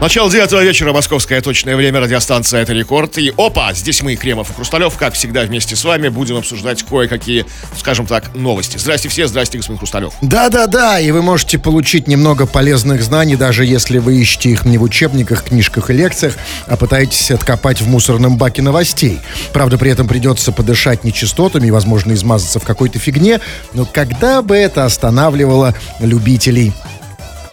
Начало 0.00 0.30
девятого 0.30 0.62
вечера, 0.62 0.92
московское 0.92 1.40
точное 1.40 1.76
время, 1.76 2.00
радиостанция 2.00 2.60
«Это 2.60 2.72
рекорд». 2.72 3.16
И 3.16 3.32
опа, 3.38 3.72
здесь 3.72 4.02
мы, 4.02 4.16
Кремов 4.16 4.50
и 4.50 4.52
Хрусталев, 4.52 4.94
как 4.96 5.14
всегда 5.14 5.42
вместе 5.42 5.76
с 5.76 5.84
вами 5.84 6.08
будем 6.08 6.36
обсуждать 6.36 6.82
кое-какие, 6.82 7.46
скажем 7.78 8.04
так, 8.04 8.34
новости. 8.34 8.76
Здрасте 8.76 9.08
все, 9.08 9.28
здрасте, 9.28 9.56
господин 9.56 9.78
Хрусталев. 9.78 10.12
Да-да-да, 10.20 10.98
и 11.00 11.10
вы 11.10 11.22
можете 11.22 11.58
получить 11.58 12.08
немного 12.08 12.44
полезных 12.46 13.02
знаний, 13.02 13.36
даже 13.36 13.64
если 13.64 13.98
вы 13.98 14.20
ищете 14.20 14.50
их 14.50 14.64
не 14.66 14.78
в 14.78 14.82
учебниках, 14.82 15.44
книжках 15.44 15.88
и 15.88 15.94
лекциях, 15.94 16.34
а 16.66 16.76
пытаетесь 16.76 17.30
откопать 17.30 17.80
в 17.80 17.88
мусорном 17.88 18.36
баке 18.36 18.62
новостей. 18.62 19.20
Правда, 19.52 19.78
при 19.78 19.92
этом 19.92 20.08
придется 20.08 20.50
подышать 20.52 21.04
нечистотами 21.04 21.68
и, 21.68 21.70
возможно, 21.70 22.12
измазаться 22.12 22.58
в 22.58 22.64
какой-то 22.64 22.98
фигне, 22.98 23.40
но 23.72 23.86
когда 23.86 24.42
бы 24.42 24.56
это 24.56 24.84
останавливало 24.84 25.74
любителей 26.00 26.72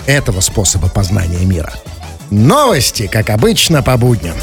этого 0.08 0.42
способа 0.42 0.90
познания 0.90 1.46
мира? 1.46 1.72
Новости, 2.32 3.10
как 3.12 3.30
обычно, 3.30 3.84
по 3.84 3.98
будням. 3.98 4.38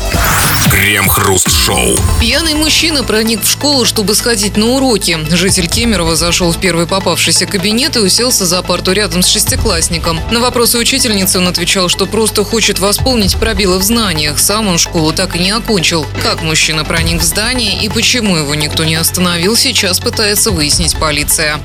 Крем-хруст-шоу. 0.71 1.97
Пьяный 2.21 2.53
мужчина 2.53 3.03
проник 3.03 3.43
в 3.43 3.51
школу, 3.51 3.87
чтобы 3.87 4.15
сходить 4.15 4.59
на 4.59 4.67
уроки. 4.67 5.19
Житель 5.31 5.69
Кемерово 5.69 6.15
зашел 6.15 6.53
в 6.53 6.59
первый 6.59 6.87
попавшийся 6.87 7.47
кабинет 7.47 7.97
и 7.97 8.01
уселся 8.01 8.45
за 8.45 8.63
парту 8.63 8.93
рядом 8.93 9.23
с 9.23 9.29
шестиклассником. 9.29 10.21
На 10.31 10.41
вопросы 10.41 10.77
учительницы 10.77 11.39
он 11.39 11.49
отвечал, 11.49 11.89
что 11.89 12.05
просто 12.05 12.45
хочет 12.45 12.79
восполнить 12.79 13.37
пробелы 13.37 13.79
в 13.79 13.83
знаниях. 13.83 14.39
Сам 14.39 14.69
он 14.69 14.77
школу 14.77 15.15
так 15.15 15.35
и 15.35 15.39
не 15.39 15.53
окончил. 15.53 16.07
Как 16.23 16.43
мужчина 16.43 16.85
проник 16.85 17.23
в 17.23 17.25
здание 17.25 17.83
и 17.83 17.89
почему 17.89 18.37
его 18.37 18.55
никто 18.55 18.85
не 18.85 18.97
остановил, 18.97 19.57
сейчас 19.57 19.99
пытается 19.99 20.51
выяснить 20.51 20.99
полиция. 20.99 21.59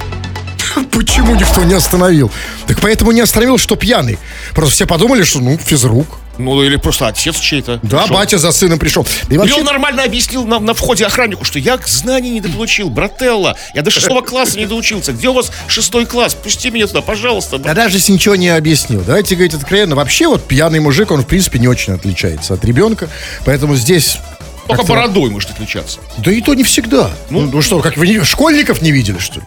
Почему 0.92 1.36
никто 1.36 1.64
не 1.64 1.74
остановил? 1.74 2.32
Так 2.68 2.80
поэтому 2.82 3.12
не 3.12 3.22
остановил, 3.22 3.58
что 3.58 3.76
пьяный. 3.76 4.18
Просто 4.54 4.76
все 4.76 4.86
подумали, 4.86 5.24
что, 5.24 5.40
ну, 5.40 5.58
физрук. 5.58 6.20
Ну, 6.38 6.64
или 6.64 6.78
просто 6.78 7.08
отец 7.08 7.40
чей-то. 7.40 7.80
Да, 7.84 8.00
пришел. 8.00 8.16
батя 8.16 8.38
за 8.40 8.52
сыном 8.52 8.80
пришел. 8.80 9.06
И 9.30 9.36
И 9.36 9.38
вообще, 9.38 9.60
он 9.60 9.66
нормально 9.66 10.04
объяснил 10.04 10.46
на, 10.46 10.60
на 10.60 10.74
входе 10.74 11.06
охраннику, 11.06 11.46
что 11.46 11.60
я 11.60 11.80
знаний 11.86 12.32
не 12.32 12.42
дополучил, 12.42 12.90
брателла. 12.90 13.56
Я 13.76 13.84
до 13.84 13.92
шестого 13.92 14.22
класса 14.22 14.58
не 14.58 14.66
доучился. 14.66 15.12
Где 15.14 15.30
у 15.30 15.34
вас 15.34 15.52
шестой 15.68 16.08
класс? 16.08 16.34
Пусти 16.34 16.72
меня 16.72 16.88
туда, 16.88 17.02
пожалуйста. 17.02 17.60
да 17.60 17.74
даже 17.76 17.98
если 17.98 18.14
ничего 18.14 18.36
не 18.36 18.50
объяснил. 18.50 19.04
Давайте 19.06 19.36
говорить 19.36 19.54
откровенно. 19.54 19.96
Вообще 19.96 20.28
вот 20.28 20.48
пьяный 20.48 20.80
мужик, 20.80 21.12
он 21.12 21.22
в 21.22 21.28
принципе 21.28 21.60
не 21.60 21.68
очень 21.68 21.94
отличается 21.94 22.56
от 22.56 22.66
ребенка. 22.66 23.10
Поэтому 23.46 23.76
здесь... 23.76 24.18
Только 24.68 24.84
бородой 24.84 25.30
может 25.30 25.52
отличаться. 25.52 26.00
Да 26.18 26.32
и 26.32 26.42
то 26.42 26.54
не 26.54 26.64
всегда. 26.64 27.12
Ну, 27.30 27.42
ну 27.42 27.62
что, 27.62 27.80
как 27.82 27.98
вы 27.98 28.08
не- 28.08 28.24
школьников 28.24 28.82
не 28.82 28.92
видели, 28.92 29.18
что 29.20 29.40
ли? 29.40 29.46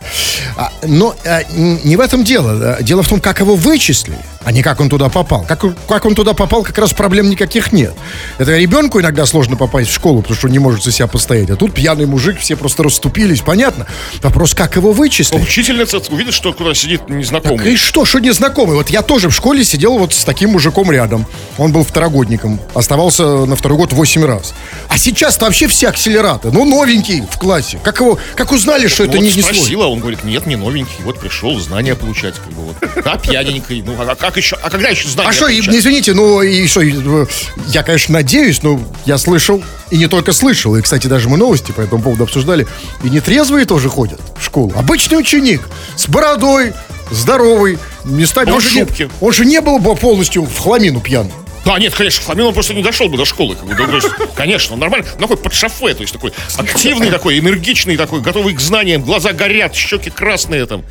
А, 0.56 0.70
но 0.82 1.14
а, 1.24 1.42
не 1.54 1.96
в 1.96 2.00
этом 2.00 2.22
дело. 2.24 2.76
А, 2.78 2.82
Дело 2.82 3.02
в 3.02 3.08
том, 3.08 3.20
как 3.20 3.40
его 3.40 3.56
вычислили, 3.56 4.18
а 4.46 4.52
не 4.52 4.62
как 4.62 4.80
он 4.80 4.88
туда 4.88 5.08
попал. 5.08 5.44
Как, 5.44 5.64
как 5.88 6.04
он 6.04 6.14
туда 6.14 6.32
попал, 6.32 6.62
как 6.62 6.78
раз 6.78 6.92
проблем 6.92 7.28
никаких 7.28 7.72
нет. 7.72 7.92
Это 8.38 8.56
ребенку 8.56 9.00
иногда 9.00 9.26
сложно 9.26 9.56
попасть 9.56 9.90
в 9.90 9.92
школу, 9.92 10.22
потому 10.22 10.36
что 10.36 10.46
он 10.46 10.52
не 10.52 10.60
может 10.60 10.84
за 10.84 10.92
себя 10.92 11.08
постоять. 11.08 11.50
А 11.50 11.56
тут 11.56 11.74
пьяный 11.74 12.06
мужик, 12.06 12.38
все 12.38 12.54
просто 12.54 12.84
расступились, 12.84 13.40
понятно? 13.40 13.88
Вопрос, 14.22 14.54
как 14.54 14.76
его 14.76 14.92
вычислили? 14.92 15.42
Учительница 15.42 15.98
увидит, 16.10 16.32
что 16.32 16.52
куда 16.52 16.74
сидит 16.74 17.00
Так 17.00 17.10
незнакомый. 17.10 17.72
и 17.72 17.76
что, 17.76 18.04
что 18.04 18.20
незнакомый? 18.20 18.76
Вот 18.76 18.88
я 18.88 19.02
тоже 19.02 19.30
в 19.30 19.34
школе 19.34 19.64
сидел 19.64 19.98
вот 19.98 20.14
с 20.14 20.22
таким 20.22 20.50
мужиком 20.50 20.92
рядом. 20.92 21.26
Он 21.58 21.72
был 21.72 21.82
второгодником, 21.82 22.60
оставался 22.72 23.46
на 23.46 23.56
второй 23.56 23.78
год 23.78 23.92
8 23.92 24.24
раз. 24.24 24.54
А 24.88 24.96
сейчас-то 24.96 25.46
вообще 25.46 25.66
все 25.66 25.88
акселераты. 25.88 26.52
Ну, 26.52 26.64
новенький 26.64 27.24
в 27.28 27.36
классе. 27.36 27.80
Как 27.82 27.98
его, 27.98 28.16
как 28.36 28.52
узнали, 28.52 28.86
что 28.86 29.02
Ну, 29.02 29.08
это 29.08 29.18
вот 29.18 29.24
не, 29.24 29.32
не 29.32 29.42
свой? 29.42 29.54
спросила, 29.54 29.86
он 29.86 29.98
говорит, 29.98 30.22
нет, 30.22 30.46
не 30.46 30.54
новенький, 30.54 31.02
вот 31.02 31.18
пришел 31.18 31.58
знания 31.58 31.96
получать, 31.96 32.36
как 32.36 32.52
бы 32.52 32.62
вот. 32.62 33.04
Да, 33.04 33.16
пьяненький, 33.16 33.82
ну 33.82 33.96
а 33.98 34.14
как 34.14 34.35
еще, 34.38 34.56
а 34.62 34.70
когда 34.70 34.88
еще 34.88 35.08
знания 35.08 35.30
А 35.30 35.32
что, 35.32 35.46
извините, 35.50 36.14
ну 36.14 36.42
и 36.42 36.66
что, 36.66 36.82
э, 36.82 37.26
я, 37.68 37.82
конечно, 37.82 38.14
надеюсь, 38.14 38.62
но 38.62 38.80
я 39.04 39.18
слышал, 39.18 39.62
и 39.90 39.96
не 39.98 40.06
только 40.06 40.32
слышал, 40.32 40.76
и, 40.76 40.82
кстати, 40.82 41.06
даже 41.06 41.28
мы 41.28 41.36
новости 41.36 41.72
по 41.72 41.80
этому 41.80 42.02
поводу 42.02 42.24
обсуждали, 42.24 42.66
и 43.04 43.10
нетрезвые 43.10 43.64
тоже 43.66 43.88
ходят 43.88 44.20
в 44.38 44.44
школу. 44.44 44.72
Обычный 44.76 45.16
ученик 45.18 45.62
с 45.96 46.08
бородой, 46.08 46.72
здоровый, 47.10 47.78
местами... 48.04 48.50
Он 48.50 48.60
в 48.60 48.62
же 48.62 48.70
не- 48.80 49.10
он 49.20 49.32
же 49.32 49.44
не 49.44 49.60
был 49.60 49.78
бы 49.78 49.94
полностью 49.94 50.42
в 50.44 50.58
хламину 50.58 51.00
пьян. 51.00 51.30
Да, 51.66 51.80
нет, 51.80 51.96
конечно, 51.96 52.22
Фламин 52.22 52.44
он 52.46 52.54
просто 52.54 52.74
не 52.74 52.82
дошел 52.82 53.08
бы 53.08 53.16
до 53.16 53.24
школы. 53.24 53.56
Как 53.56 53.66
бы, 53.66 53.74
да, 53.74 53.92
есть, 53.92 54.06
конечно, 54.36 54.74
он 54.74 54.80
нормально, 54.80 55.04
ну, 55.18 55.22
такой 55.22 55.36
под 55.36 55.52
шофе, 55.52 55.94
то 55.94 56.02
есть 56.02 56.12
такой 56.12 56.32
активный 56.56 57.10
такой, 57.10 57.40
энергичный 57.40 57.96
такой, 57.96 58.20
готовый 58.20 58.54
к 58.54 58.60
знаниям, 58.60 59.02
глаза 59.02 59.32
горят, 59.32 59.74
щеки 59.74 60.10
красные 60.10 60.66
там. 60.66 60.84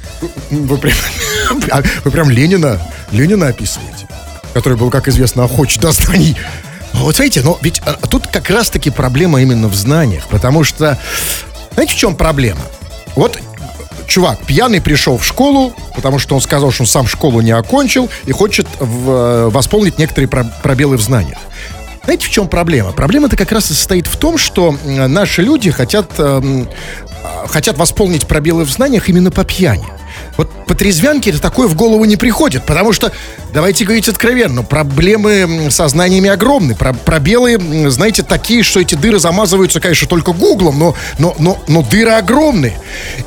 Вы 0.49 0.77
прям, 0.77 0.97
а 1.71 1.81
вы 2.03 2.11
прям 2.11 2.29
Ленина, 2.29 2.81
Ленина 3.13 3.47
описываете, 3.47 4.05
который 4.53 4.77
был, 4.77 4.91
как 4.91 5.07
известно, 5.07 5.45
охоч 5.45 5.77
до 5.77 5.93
знаний. 5.93 6.35
Вот 6.91 7.15
смотрите, 7.15 7.41
но 7.41 7.57
ведь 7.61 7.81
а, 7.85 7.93
тут 8.09 8.27
как 8.27 8.49
раз-таки 8.49 8.89
проблема 8.89 9.41
именно 9.41 9.69
в 9.69 9.75
знаниях, 9.75 10.27
потому 10.27 10.65
что, 10.65 10.99
знаете, 11.73 11.93
в 11.93 11.97
чем 11.97 12.17
проблема? 12.17 12.61
Вот 13.15 13.39
чувак 14.07 14.39
пьяный 14.45 14.81
пришел 14.81 15.17
в 15.17 15.25
школу, 15.25 15.73
потому 15.95 16.19
что 16.19 16.35
он 16.35 16.41
сказал, 16.41 16.71
что 16.71 16.83
он 16.83 16.87
сам 16.87 17.07
школу 17.07 17.41
не 17.41 17.51
окончил 17.51 18.09
и 18.25 18.31
хочет 18.31 18.67
в- 18.79 19.09
э, 19.09 19.49
восполнить 19.49 19.97
некоторые 19.99 20.27
про- 20.27 20.45
пробелы 20.63 20.97
в 20.97 21.01
знаниях. 21.01 21.37
Знаете, 22.03 22.27
в 22.27 22.29
чем 22.29 22.47
проблема? 22.47 22.91
Проблема-то 22.91 23.35
как 23.35 23.51
раз 23.51 23.71
и 23.71 23.73
состоит 23.73 24.05
в 24.07 24.15
том, 24.17 24.37
что 24.37 24.75
м, 24.85 25.11
наши 25.11 25.41
люди 25.41 25.71
хотят, 25.71 26.11
эм, 26.19 26.67
а, 27.23 27.47
хотят 27.47 27.77
восполнить 27.77 28.27
пробелы 28.27 28.63
в 28.63 28.69
знаниях 28.69 29.09
именно 29.09 29.31
по 29.31 29.43
пьяни. 29.43 29.85
Вот 30.37 30.49
по 30.65 30.75
трезвянке 30.75 31.29
это 31.29 31.41
такое 31.41 31.67
в 31.67 31.75
голову 31.75 32.05
не 32.05 32.15
приходит, 32.15 32.63
потому 32.65 32.93
что, 32.93 33.11
давайте 33.53 33.85
говорить 33.85 34.07
откровенно, 34.09 34.63
проблемы 34.63 35.69
со 35.71 35.87
знаниями 35.87 36.29
огромны. 36.29 36.75
Про- 36.75 36.93
пробелы, 36.93 37.89
знаете, 37.89 38.23
такие, 38.23 38.63
что 38.63 38.79
эти 38.79 38.95
дыры 38.95 39.19
замазываются, 39.19 39.79
конечно, 39.79 40.07
только 40.07 40.33
гуглом, 40.33 40.79
но, 40.79 40.95
но, 41.19 41.35
но, 41.39 41.57
но 41.67 41.81
дыры 41.81 42.11
огромные. 42.11 42.77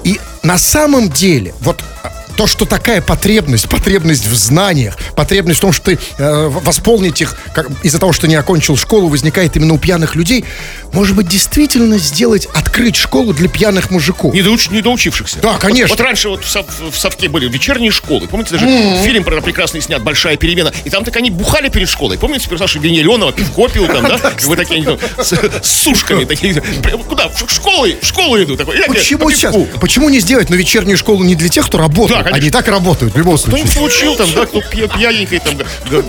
И 0.05 0.21
на 0.43 0.59
самом 0.59 1.11
деле, 1.11 1.55
вот 1.61 1.83
а, 2.03 2.13
то, 2.39 2.47
что 2.47 2.67
такая 2.67 3.01
потребность, 3.03 3.69
потребность 3.69 4.25
в 4.29 4.35
знаниях, 4.37 4.97
потребность 5.17 5.59
в 5.59 5.61
том, 5.61 5.73
что 5.73 5.87
ты 5.87 5.99
э, 6.19 6.47
восполнить 6.49 7.21
их 7.21 7.35
как- 7.53 7.67
из-за 7.83 7.99
того, 7.99 8.13
что 8.13 8.29
не 8.29 8.37
окончил 8.37 8.77
школу, 8.77 9.09
возникает 9.09 9.57
именно 9.57 9.75
у 9.75 9.79
пьяных 9.79 10.15
людей, 10.15 10.45
может 10.93 11.17
быть, 11.17 11.27
действительно 11.27 11.99
сделать, 11.99 12.47
открыть 12.55 12.95
школу 12.95 13.35
для 13.35 13.49
пьяных 13.49 13.91
мужиков. 13.91 14.33
Недоуч, 14.33 14.71
недоучившихся. 14.71 15.41
Да, 15.41 15.55
конечно. 15.59 15.89
Вот, 15.89 15.99
вот 15.99 16.05
раньше 16.05 16.29
вот 16.29 16.45
в, 16.45 16.49
Сов- 16.49 16.67
в 16.93 16.97
Совке 16.97 17.29
были 17.29 17.49
вечерние 17.49 17.91
школы. 17.91 18.29
Помните, 18.29 18.53
даже 18.53 18.67
фильм 19.03 19.25
про 19.25 19.41
прекрасный 19.41 19.81
снят 19.81 20.01
«Большая 20.01 20.37
перемена». 20.37 20.73
И 20.85 20.91
там 20.91 21.05
так 21.05 21.17
они 21.17 21.31
бухали 21.31 21.71
перед 21.71 21.89
школой. 21.89 22.19
Помните 22.19 22.49
персонаж 22.49 22.73
Евгения 22.77 23.03
Леонова, 23.03 23.33
пивко 23.33 23.67
пил 23.69 23.89
там, 23.89 24.05
да? 24.05 24.33
Вы 24.45 24.55
такие, 24.55 24.97
с, 25.21 25.35
сушками 25.65 26.25
такие. 26.25 26.63
Куда? 27.09 27.29
В 27.31 27.51
школу, 27.53 27.89
в 28.01 28.07
школу 28.07 28.41
иду. 28.41 28.57
Почему 28.87 29.19
по 29.25 29.33
сейчас? 29.33 29.57
Почему 29.81 30.09
не 30.09 30.21
сделать 30.21 30.51
на 30.51 30.55
вечернюю 30.55 30.97
школу 30.97 31.25
не 31.25 31.35
для 31.35 31.49
тех, 31.49 31.67
кто 31.67 31.79
работает? 31.79 32.28
Да, 32.29 32.31
конечно. 32.31 32.37
Они 32.39 32.49
и 32.49 32.51
так 32.51 32.69
работают 32.69 33.15
в 33.15 33.19
любом 33.19 33.39
случае. 33.39 33.65
Кто-нибудь 33.67 33.77
получил 33.77 34.17
там, 34.17 34.29
да, 34.35 34.47
кто 34.47 34.61
пья- 34.61 34.89
пьяненький, 34.89 35.39
там, 35.41 35.55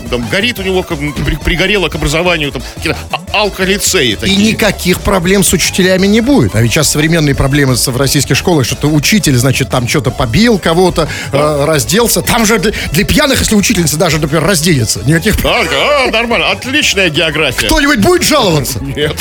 там, 0.10 0.28
горит 0.30 0.60
у 0.60 0.64
него, 0.64 0.84
как, 0.84 0.98
при- 1.00 1.36
пригорело 1.36 1.90
к 1.90 1.96
образованию, 1.96 2.52
там, 2.52 2.62
а- 3.12 3.42
алколицеи 3.42 4.12
И 4.12 4.16
такие. 4.16 4.38
никаких 4.38 5.02
проблем 5.02 5.44
с 5.44 5.54
учителями 5.54 6.08
не 6.08 6.22
будет. 6.22 6.56
А 6.56 6.62
ведь 6.62 6.72
сейчас 6.72 6.90
современные 6.90 7.36
проблемы 7.36 7.76
в 7.76 7.98
российских 7.98 8.36
школах, 8.36 8.66
что 8.66 8.76
то 8.76 8.88
учитель, 8.88 9.36
значит, 9.36 9.70
там 9.70 9.88
что-то 9.88 10.12
побил 10.12 10.58
кого-то, 10.60 11.08
э, 11.32 11.66
разделся. 11.66 12.22
Там 12.22 12.46
же 12.46 12.58
для, 12.60 12.72
для 12.92 13.04
пьяных, 13.06 13.40
если 13.40 13.56
учительница 13.56 13.98
даже, 13.98 14.18
например, 14.20 14.44
разденется. 14.46 15.02
Никаких 15.06 15.38
проблем. 15.38 15.68
А, 15.74 16.06
а, 16.08 16.12
нормально, 16.12 16.52
отличная 16.52 17.10
география. 17.10 17.68
Кто-нибудь 17.68 18.00
будет 18.00 18.24
жаловаться? 18.24 18.80
Нет. 18.82 19.16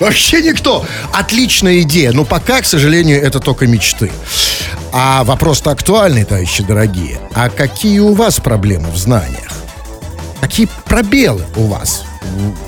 Вообще 0.00 0.42
никто. 0.42 0.84
Отличная 1.12 1.80
идея, 1.82 2.12
но 2.12 2.24
пока, 2.24 2.60
к 2.60 2.66
сожалению, 2.66 3.22
это 3.22 3.40
только 3.40 3.66
мечты. 3.66 4.10
А 4.98 5.24
вопрос-то 5.24 5.72
актуальный, 5.72 6.24
товарищи 6.24 6.62
дорогие. 6.62 7.18
А 7.34 7.50
какие 7.50 7.98
у 7.98 8.14
вас 8.14 8.40
проблемы 8.40 8.88
в 8.88 8.96
знаниях? 8.96 9.52
Какие 10.40 10.68
пробелы 10.86 11.44
у 11.54 11.66
вас 11.66 12.04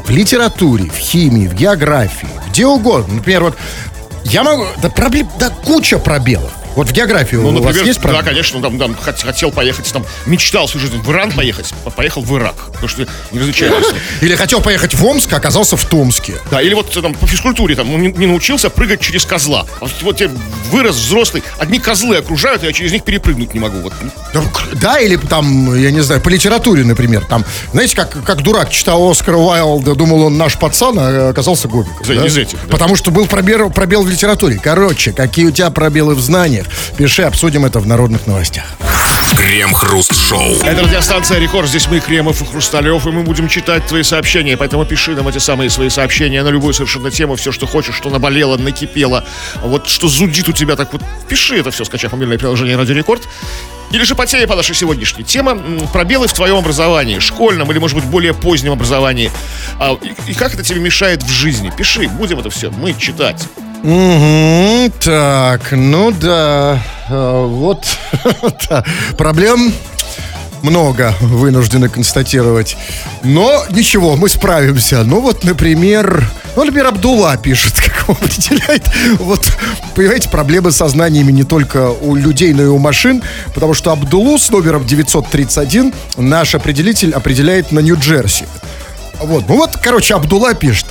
в 0.05 0.11
литературе, 0.11 0.91
в 0.91 0.97
химии, 0.99 1.49
в 1.49 1.55
географии, 1.55 2.29
где 2.51 2.67
угодно? 2.67 3.15
Например, 3.15 3.45
вот 3.45 3.57
я 4.25 4.43
могу... 4.43 4.67
Да, 4.83 4.91
проблем, 4.91 5.27
да 5.39 5.49
куча 5.49 5.99
пробелов. 5.99 6.53
Вот 6.79 6.89
в 6.91 6.93
географии 6.93 7.35
Ну, 7.35 7.49
у 7.49 7.53
вас 7.55 7.63
например, 7.65 7.87
есть 7.87 7.99
да, 7.99 8.03
проблемы? 8.03 8.25
конечно, 8.29 8.63
там, 8.63 8.79
там 8.79 8.93
хот- 9.05 9.25
хотел 9.25 9.51
поехать, 9.51 9.93
там, 9.93 10.07
мечтал 10.27 10.69
всю 10.69 10.79
жизнь 10.79 10.97
в 10.97 11.11
Иран 11.11 11.33
поехать, 11.33 11.75
по- 11.83 11.91
поехал 11.91 12.23
в 12.23 12.39
Ирак, 12.39 12.55
потому 12.71 12.87
что 12.89 13.05
не 13.33 13.41
различаю. 13.41 13.73
Или 14.21 14.37
хотел 14.37 14.61
поехать 14.61 14.95
в 14.95 15.05
Омск, 15.05 15.33
а 15.33 15.39
оказался 15.39 15.77
в 15.77 15.85
Томске. 15.87 16.35
Да, 16.53 16.63
или 16.63 16.75
вот 16.75 16.93
там 16.93 17.15
по 17.15 17.27
физкультуре 17.27 17.75
там 17.75 18.01
не, 18.01 18.13
не 18.13 18.27
научился 18.27 18.71
прыгать 18.71 19.01
через 19.01 19.25
козла. 19.25 19.67
А 19.81 19.87
Вот, 19.87 19.91
вот 20.03 20.21
я 20.21 20.31
вырос 20.71 20.95
взрослый, 20.95 21.43
одни 21.59 21.81
козлы 21.81 22.17
окружают, 22.19 22.63
я 22.63 22.73
через 22.73 22.93
них 22.93 23.03
перепрыгнуть 23.03 23.55
не 23.55 23.59
могу. 23.61 23.79
Вот. 23.81 23.93
Да, 24.33 24.43
Да, 24.75 25.01
или 25.01 25.17
там, 25.17 25.75
я 25.75 25.91
не 25.91 26.01
знаю, 26.03 26.21
по 26.21 26.29
литературе, 26.29 26.85
например. 26.85 27.25
Там, 27.29 27.45
знаете, 27.73 27.97
как, 27.97 28.23
как 28.23 28.43
дурак 28.43 28.71
читал 28.71 29.11
Оскара 29.11 29.37
Уайлда, 29.37 29.97
думал, 29.97 30.23
он 30.23 30.39
наш 30.39 30.57
пацан, 30.57 30.97
а 30.97 31.31
оказался 31.31 31.67
гомиком. 31.67 32.05
За- 32.05 32.13
из 32.25 32.37
этих, 32.37 32.59
да. 32.67 32.71
Потому 32.71 32.95
что 32.95 33.11
был 33.11 33.27
пробел, 33.27 33.69
пробел 33.71 34.05
в 34.05 34.09
литературе. 34.09 34.61
Короче, 34.63 35.11
какие 35.13 35.47
у 35.47 35.51
тебя 35.51 35.71
пробелы 35.71 36.15
в 36.15 36.21
знаниях? 36.21 36.68
Пиши, 36.97 37.23
обсудим 37.23 37.65
это 37.65 37.81
в 37.81 37.87
народных 37.87 38.27
новостях. 38.27 38.65
Крем-хруст-шоу. 39.37 40.63
Это 40.65 40.83
радиостанция 40.83 41.39
Рекорд. 41.39 41.69
Здесь 41.69 41.87
мы, 41.89 42.01
Кремов 42.01 42.41
и 42.41 42.45
Хрусталев, 42.45 43.07
и 43.07 43.11
мы 43.11 43.23
будем 43.23 43.49
читать 43.49 43.87
твои 43.87 44.03
сообщения. 44.03 44.57
Поэтому 44.57 44.85
пиши 44.85 45.15
нам 45.15 45.29
эти 45.29 45.39
самые 45.39 45.71
свои 45.71 45.91
сообщения 45.91 46.43
на 46.43 46.49
любую 46.49 46.73
совершенно 46.75 47.11
тему, 47.11 47.37
все, 47.37 47.53
что 47.53 47.67
хочешь, 47.67 47.95
что 47.95 48.11
наболело, 48.11 48.57
накипело. 48.57 49.25
Вот 49.63 49.89
что 49.89 50.09
зудит 50.09 50.49
у 50.49 50.53
тебя, 50.53 50.77
так 50.77 50.93
вот 50.93 51.03
пиши 51.29 51.59
это 51.59 51.71
все, 51.71 51.85
скачав 51.85 52.13
мобильное 52.13 52.39
приложение 52.39 52.77
Радио 52.77 52.95
Рекорд. 52.95 53.29
Или 53.91 54.05
же 54.05 54.15
по 54.15 54.27
теме 54.27 54.47
по 54.47 54.55
нашей 54.57 54.75
сегодняшней. 54.75 55.25
Тема 55.25 55.53
м, 55.53 55.81
пробелы 55.93 56.27
в 56.27 56.33
твоем 56.33 56.57
образовании, 56.57 57.19
школьном 57.21 57.71
или, 57.71 57.79
может 57.79 57.97
быть, 57.97 58.05
более 58.05 58.35
позднем 58.35 58.73
образовании. 58.73 59.31
А, 59.79 59.97
и, 60.03 60.31
и 60.31 60.35
как 60.35 60.53
это 60.55 60.63
тебе 60.63 60.81
мешает 60.81 61.23
в 61.23 61.31
жизни? 61.31 61.73
Пиши, 61.75 62.07
будем 62.09 62.39
это 62.39 62.51
все 62.51 62.71
мы 62.71 62.93
читать. 62.93 63.47
Мгм, 63.83 64.93
так, 65.01 65.71
ну 65.71 66.11
да, 66.11 66.83
э, 67.09 67.45
вот 67.47 67.87
проблем 69.17 69.73
много, 70.63 71.15
вынуждены 71.21 71.89
констатировать. 71.89 72.77
Но 73.23 73.65
ничего, 73.71 74.17
мы 74.17 74.29
справимся. 74.29 75.05
Ну 75.05 75.21
вот, 75.21 75.45
например, 75.45 76.25
ну, 76.57 76.65
например, 76.65 76.89
Абдулла 76.89 77.37
пишет, 77.37 77.75
как 77.81 78.09
он 78.09 78.17
определяет. 78.21 78.83
Вот, 79.21 79.47
понимаете, 79.95 80.29
проблемы 80.29 80.73
со 80.73 80.89
знаниями 80.89 81.31
не 81.31 81.45
только 81.45 81.91
у 81.91 82.17
людей, 82.17 82.53
но 82.53 82.63
и 82.63 82.67
у 82.67 82.79
машин, 82.79 83.23
потому 83.55 83.75
что 83.75 83.93
Абдулу 83.93 84.39
с 84.39 84.51
номером 84.51 84.85
931 84.85 85.95
наш 86.17 86.55
определитель 86.55 87.13
определяет 87.13 87.71
на 87.71 87.79
Нью-Джерси. 87.79 88.47
Вот, 89.21 89.49
ну 89.49 89.57
вот, 89.57 89.77
короче, 89.83 90.15
Абдулла 90.15 90.55
пишет. 90.55 90.87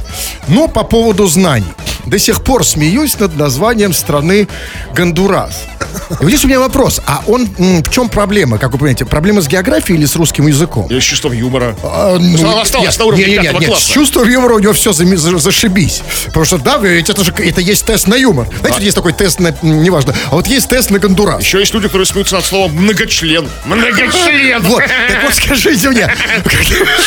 Ну, 0.48 0.68
по 0.68 0.84
поводу 0.84 1.28
знаний. 1.28 1.66
До 2.06 2.18
сих 2.20 2.42
пор 2.44 2.66
смеюсь 2.66 3.20
над 3.20 3.36
названием 3.36 3.94
страны 3.94 4.48
Гондурас. 4.94 5.64
И 6.10 6.24
вот 6.24 6.30
здесь 6.30 6.46
у 6.46 6.48
меня 6.48 6.60
вопрос. 6.60 7.02
А 7.06 7.22
он, 7.28 7.48
в 7.58 7.90
чем 7.90 8.08
проблема, 8.08 8.58
как 8.58 8.72
вы 8.72 8.78
понимаете? 8.78 9.04
Проблема 9.06 9.42
с 9.42 9.48
географией 9.48 9.98
или 10.00 10.06
с 10.06 10.16
рустским 10.16 10.48
языком? 10.48 10.88
Я 10.90 11.02
с 11.02 11.04
чувством 11.04 11.34
юмора. 11.34 11.76
А, 11.84 12.16
Она 12.16 12.62
осталась 12.62 12.98
на 12.98 13.06
уровне 13.06 13.26
не, 13.26 13.32
не, 13.32 13.38
пятого 13.40 13.60
нет, 13.60 13.70
класса. 13.70 13.86
С 13.86 13.90
чувством 13.90 14.30
юмора 14.30 14.54
у 14.56 14.60
него 14.60 14.72
все 14.74 14.92
зами- 14.92 15.16
за- 15.18 15.38
зашибись. 15.38 16.02
Потому 16.28 16.46
что, 16.46 16.58
да, 16.60 16.78
ведь 16.78 17.10
это 17.10 17.24
же 17.26 17.34
это 17.38 17.60
есть 17.60 17.86
тест 17.86 18.08
на 18.08 18.16
юмор. 18.16 18.48
Знаете, 18.48 18.74
вот 18.76 18.82
есть 18.84 18.96
такой 18.96 19.12
тест 19.14 19.40
на, 19.42 19.54
неважно, 19.62 20.16
а 20.32 20.36
вот 20.36 20.48
есть 20.48 20.70
тест 20.70 20.92
на 20.92 21.00
Гондурас. 21.00 21.42
Еще 21.44 21.60
есть 21.60 21.74
люди, 21.74 21.88
которые 21.88 22.06
смеются 22.06 22.36
над 22.36 22.46
словом 22.46 22.74
многочлен. 22.76 23.50
Многочлен. 23.66 24.62
Вот, 24.62 24.84
так 24.86 25.24
вот 25.24 25.34
скажите 25.34 25.90
мне, 25.90 26.08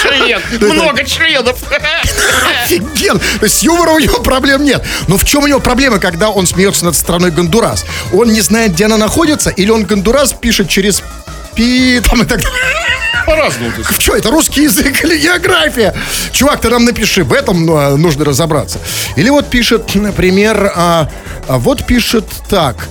Член. 0.03 0.41
Много 0.75 1.05
членов. 1.11 1.59
Есть 2.69 3.61
с 3.61 3.63
юмором 3.63 3.95
у 3.95 3.99
него 3.99 4.21
проблем 4.21 4.65
нет. 4.65 4.85
Но 5.09 5.17
в 5.17 5.25
чем 5.25 5.45
у 5.45 5.47
него 5.47 5.61
проблема, 5.61 5.99
когда 5.99 6.31
он 6.31 6.47
смеется 6.47 6.85
над 6.85 6.97
страной 6.97 7.31
Гондурас? 7.31 7.85
Он 8.13 8.33
не 8.33 8.41
знает, 8.41 8.73
где 8.73 8.85
она 8.87 8.97
находится, 8.97 9.51
или 9.51 9.71
он 9.71 9.85
Гондурас 9.85 10.33
пишет 10.33 10.69
через 10.69 11.03
пи 11.55 12.01
там 12.01 12.23
и 12.23 12.25
так 12.25 12.41
далее. 12.41 12.61
По-разному. 13.27 13.73
Что, 13.99 14.17
это 14.17 14.31
русский 14.31 14.63
язык 14.63 15.05
или 15.05 15.19
география? 15.19 15.95
Чувак, 16.33 16.61
ты 16.61 16.69
нам 16.69 16.85
напиши, 16.85 17.23
в 17.23 17.33
этом 17.33 17.71
а, 17.71 17.97
нужно 17.97 18.25
разобраться. 18.25 18.79
Или 19.17 19.29
вот 19.31 19.49
пишет, 19.49 19.95
например, 19.95 20.73
а, 20.75 21.11
а 21.47 21.59
вот 21.59 21.87
пишет 21.87 22.27
так. 22.49 22.89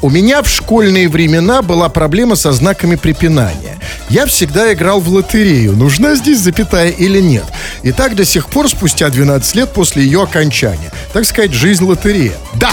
У 0.00 0.10
меня 0.10 0.42
в 0.42 0.48
школьные 0.48 1.08
времена 1.08 1.60
была 1.60 1.88
проблема 1.88 2.36
со 2.36 2.52
знаками 2.52 2.94
препинания. 2.94 3.76
Я 4.08 4.26
всегда 4.26 4.72
играл 4.72 5.00
в 5.00 5.08
лотерею, 5.08 5.72
нужна 5.72 6.14
здесь 6.14 6.38
запятая 6.38 6.90
или 6.90 7.20
нет. 7.20 7.44
И 7.82 7.90
так 7.90 8.14
до 8.14 8.24
сих 8.24 8.46
пор, 8.46 8.68
спустя 8.68 9.08
12 9.08 9.54
лет 9.56 9.72
после 9.72 10.04
ее 10.04 10.22
окончания. 10.22 10.92
Так 11.12 11.24
сказать, 11.24 11.52
жизнь 11.52 11.84
лотерея. 11.84 12.34
Да, 12.54 12.70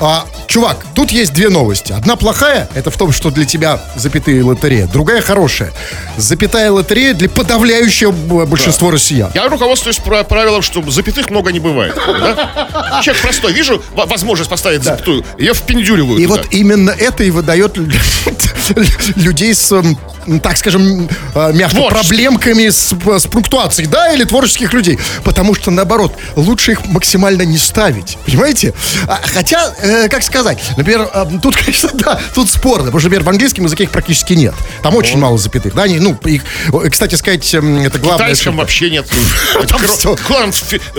а, 0.00 0.26
чувак, 0.46 0.84
тут 0.94 1.10
есть 1.10 1.32
две 1.32 1.48
новости. 1.48 1.92
Одна 1.92 2.16
плохая, 2.16 2.68
это 2.74 2.90
в 2.90 2.96
том, 2.96 3.12
что 3.12 3.30
для 3.30 3.44
тебя 3.44 3.80
запятые 3.96 4.42
лотерея. 4.42 4.86
Другая 4.86 5.20
хорошая. 5.20 5.72
Запятая 6.16 6.70
лотерея 6.70 7.14
для 7.14 7.28
подавляющего 7.28 8.12
большинства 8.46 8.90
россиян. 8.90 9.30
Я 9.34 9.48
руководствуюсь 9.48 9.98
пра- 9.98 10.24
правилом, 10.24 10.62
что 10.62 10.82
запятых 10.90 11.30
много 11.30 11.52
не 11.52 11.60
бывает. 11.60 11.94
да? 11.96 13.00
Человек 13.02 13.22
простой. 13.22 13.52
Вижу 13.52 13.82
во- 13.94 14.06
возможность 14.06 14.50
поставить 14.50 14.82
запятую. 14.82 15.24
Я 15.38 15.54
впендюриваю 15.54 16.18
И 16.18 16.26
туда. 16.26 16.36
вот 16.42 16.52
именно 16.52 16.90
это 16.90 17.24
и 17.24 17.30
выдает 17.30 17.76
лю- 17.76 17.90
людей 19.16 19.54
с, 19.54 19.82
так 20.42 20.56
скажем, 20.56 21.08
э, 21.34 21.52
мягко, 21.52 21.82
проблемками 21.88 22.68
с, 22.70 22.92
с 23.18 23.26
пунктуацией, 23.26 23.88
да, 23.88 24.12
или 24.12 24.24
творческих 24.24 24.72
людей. 24.72 24.98
Потому 25.24 25.54
что, 25.54 25.70
наоборот, 25.70 26.14
лучше 26.36 26.72
их 26.72 26.86
максимально 26.86 27.42
не 27.42 27.58
ставить. 27.58 28.18
Понимаете? 28.26 28.72
А, 29.06 29.20
хотя, 29.22 29.74
э, 29.82 30.08
как 30.08 30.22
сказать, 30.22 30.33
например, 30.76 31.08
э, 31.12 31.24
тут, 31.42 31.56
конечно, 31.64 31.90
да, 31.94 32.20
тут 32.34 32.50
спорно, 32.50 32.86
потому 32.86 33.00
что, 33.00 33.08
например, 33.08 33.24
в 33.24 33.28
английском 33.28 33.64
языке 33.64 33.84
их 33.84 33.90
практически 33.90 34.32
нет. 34.34 34.54
Там 34.82 34.94
очень 34.96 35.18
мало 35.18 35.38
запятых, 35.38 35.74
да, 35.74 35.82
они, 35.84 35.98
ну, 35.98 36.18
их, 36.24 36.42
кстати 36.90 37.14
сказать, 37.14 37.54
эм, 37.54 37.78
это 37.78 37.98
В 37.98 38.02
главное. 38.02 38.26
китайском 38.28 38.56
вообще 38.56 38.90
нет. 38.90 39.06
Там 39.68 40.52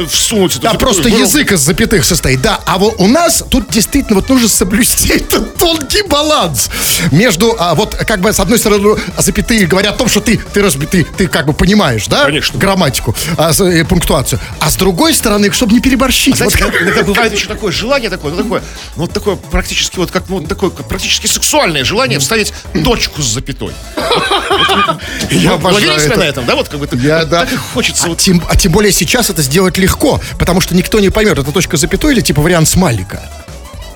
всунуть 0.07 0.59
Да, 0.59 0.73
просто 0.73 1.09
язык 1.09 1.51
из 1.51 1.59
запятых 1.59 2.05
состоит. 2.05 2.41
Да, 2.41 2.59
а 2.65 2.77
вот 2.77 2.95
у 2.97 3.07
нас 3.07 3.43
тут 3.49 3.69
действительно 3.69 4.15
вот 4.15 4.29
нужно 4.29 4.47
соблюсти 4.47 5.09
этот 5.13 5.55
тонкий 5.57 6.03
баланс 6.03 6.69
между, 7.11 7.55
а, 7.57 7.75
вот 7.75 7.95
как 7.95 8.21
бы 8.21 8.31
с 8.33 8.39
одной 8.39 8.59
стороны 8.59 8.95
запятые 9.17 9.65
говорят 9.65 9.95
о 9.95 9.97
том, 9.97 10.07
что 10.09 10.21
ты, 10.21 10.37
ты, 10.37 10.59
разби- 10.61 10.85
ты, 10.87 11.03
ты 11.03 11.27
как 11.27 11.45
бы 11.45 11.53
понимаешь, 11.53 12.07
да? 12.07 12.25
Конечно. 12.25 12.59
Грамматику, 12.59 13.15
а, 13.37 13.53
с- 13.53 13.61
э, 13.61 13.83
пунктуацию. 13.85 14.39
А 14.59 14.69
с 14.69 14.75
другой 14.75 15.13
стороны, 15.13 15.51
чтобы 15.51 15.73
не 15.73 15.79
переборщить. 15.79 16.37
Знаете, 16.37 16.63
Вот 16.63 16.73
иногда- 16.73 16.85
иногда 16.85 17.03
бывает 17.03 17.33
еще 17.33 17.47
такое 17.47 17.71
желание 17.71 18.09
такое, 18.09 18.31
ну 18.33 18.43
такое, 18.43 18.61
ну 18.95 19.01
вот 19.03 19.13
такое 19.13 19.24
практически 19.33 19.97
вот 19.97 20.11
как, 20.11 20.29
ну 20.29 20.41
такое 20.41 20.69
как 20.69 20.87
практически 20.87 21.27
сексуальное 21.27 21.83
желание 21.83 22.19
вставить 22.19 22.53
точку 22.83 23.21
с 23.21 23.25
запятой. 23.25 23.73
я 25.31 25.53
обожаю 25.53 25.99
себя 25.99 26.11
это. 26.11 26.19
на 26.19 26.23
этом, 26.23 26.45
да? 26.45 26.55
Вот 26.55 26.69
как 26.69 26.79
бы 26.79 26.87
так, 26.87 27.49
хочется 27.73 28.11
а, 28.11 28.15
тем, 28.15 28.43
а 28.47 28.55
тем 28.55 28.71
более 28.71 28.91
сейчас 28.91 29.29
это 29.29 29.41
сделать 29.41 29.77
легко, 29.77 30.21
потому 30.37 30.61
что 30.61 30.75
никто 30.75 30.99
не 30.99 31.09
поймет, 31.09 31.37
это 31.37 31.51
точка 31.51 31.77
запятой 31.77 32.13
или 32.13 32.21
типа 32.21 32.41
вариант 32.41 32.67
смайлика. 32.67 33.21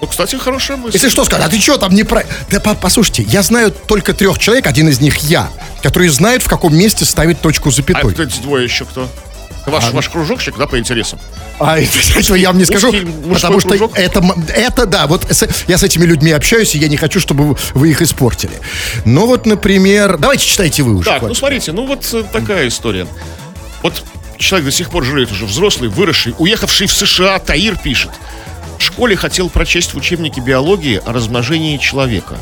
Ну, 0.02 0.08
кстати, 0.08 0.36
хорошая 0.38 0.78
мысль. 0.78 0.96
Если 0.96 1.10
что 1.10 1.26
сказать, 1.26 1.46
а 1.46 1.50
ты 1.50 1.60
что 1.60 1.78
там 1.78 1.94
не 1.94 2.04
про... 2.04 2.24
Да 2.50 2.60
по- 2.60 2.76
послушайте, 2.76 3.24
я 3.24 3.42
знаю 3.44 3.72
только 3.72 4.14
трех 4.14 4.40
человек, 4.40 4.66
один 4.68 4.88
из 4.88 5.02
них 5.02 5.18
я, 5.18 5.50
которые 5.84 6.10
знают, 6.10 6.42
в 6.44 6.48
каком 6.48 6.76
месте 6.76 7.04
ставить 7.06 7.42
точку 7.42 7.70
А 7.70 7.72
запятой. 7.72 8.04
вот 8.04 8.20
эти 8.20 8.40
двое 8.40 8.64
еще 8.64 8.86
кто? 8.86 9.10
Ваш, 9.66 9.92
ваш 9.92 10.10
кружочек, 10.10 10.58
да, 10.58 10.66
по 10.68 10.80
интересам? 10.80 11.20
А 11.60 11.78
это, 12.16 12.34
я 12.36 12.50
вам 12.50 12.58
не 12.58 12.66
скажу, 12.66 12.90
Узкий 12.90 13.06
мужской 13.06 13.34
потому 13.36 13.60
что 13.60 13.70
кружок? 13.70 13.92
это, 13.98 14.24
это 14.50 14.86
да, 14.86 15.06
вот 15.08 15.26
с- 15.30 15.48
я 15.68 15.78
с 15.78 15.84
этими 15.84 16.06
людьми 16.06 16.32
общаюсь, 16.32 16.74
и 16.76 16.80
я 16.80 16.88
не 16.88 16.98
хочу, 16.98 17.20
чтобы 17.20 17.56
вы- 17.74 17.90
их 17.90 18.02
испортили. 18.02 18.54
Ну 19.06 19.26
вот, 19.28 19.46
например, 19.46 20.18
давайте 20.18 20.46
читайте 20.46 20.84
вы 20.84 20.96
уже. 20.96 21.06
Так, 21.06 21.16
ну 21.22 21.28
хватит. 21.28 21.38
смотрите, 21.38 21.72
ну 21.74 21.86
вот 21.86 22.08
э, 22.14 22.24
такая 22.32 22.68
история. 22.68 23.06
Вот 23.84 24.04
человек 24.38 24.66
до 24.66 24.72
сих 24.72 24.90
пор 24.90 25.04
жалеет 25.04 25.32
уже 25.32 25.46
взрослый, 25.46 25.90
выросший, 25.90 26.34
уехавший 26.38 26.88
в 26.88 26.94
США, 26.94 27.40
Таир 27.40 27.76
пишет. 27.78 28.12
В 28.78 28.84
школе 28.84 29.16
хотел 29.18 29.50
прочесть 29.50 29.94
в 29.94 29.98
учебнике 29.98 30.40
биологии 30.42 31.02
о 31.06 31.12
размножении 31.12 31.78
человека. 31.78 32.38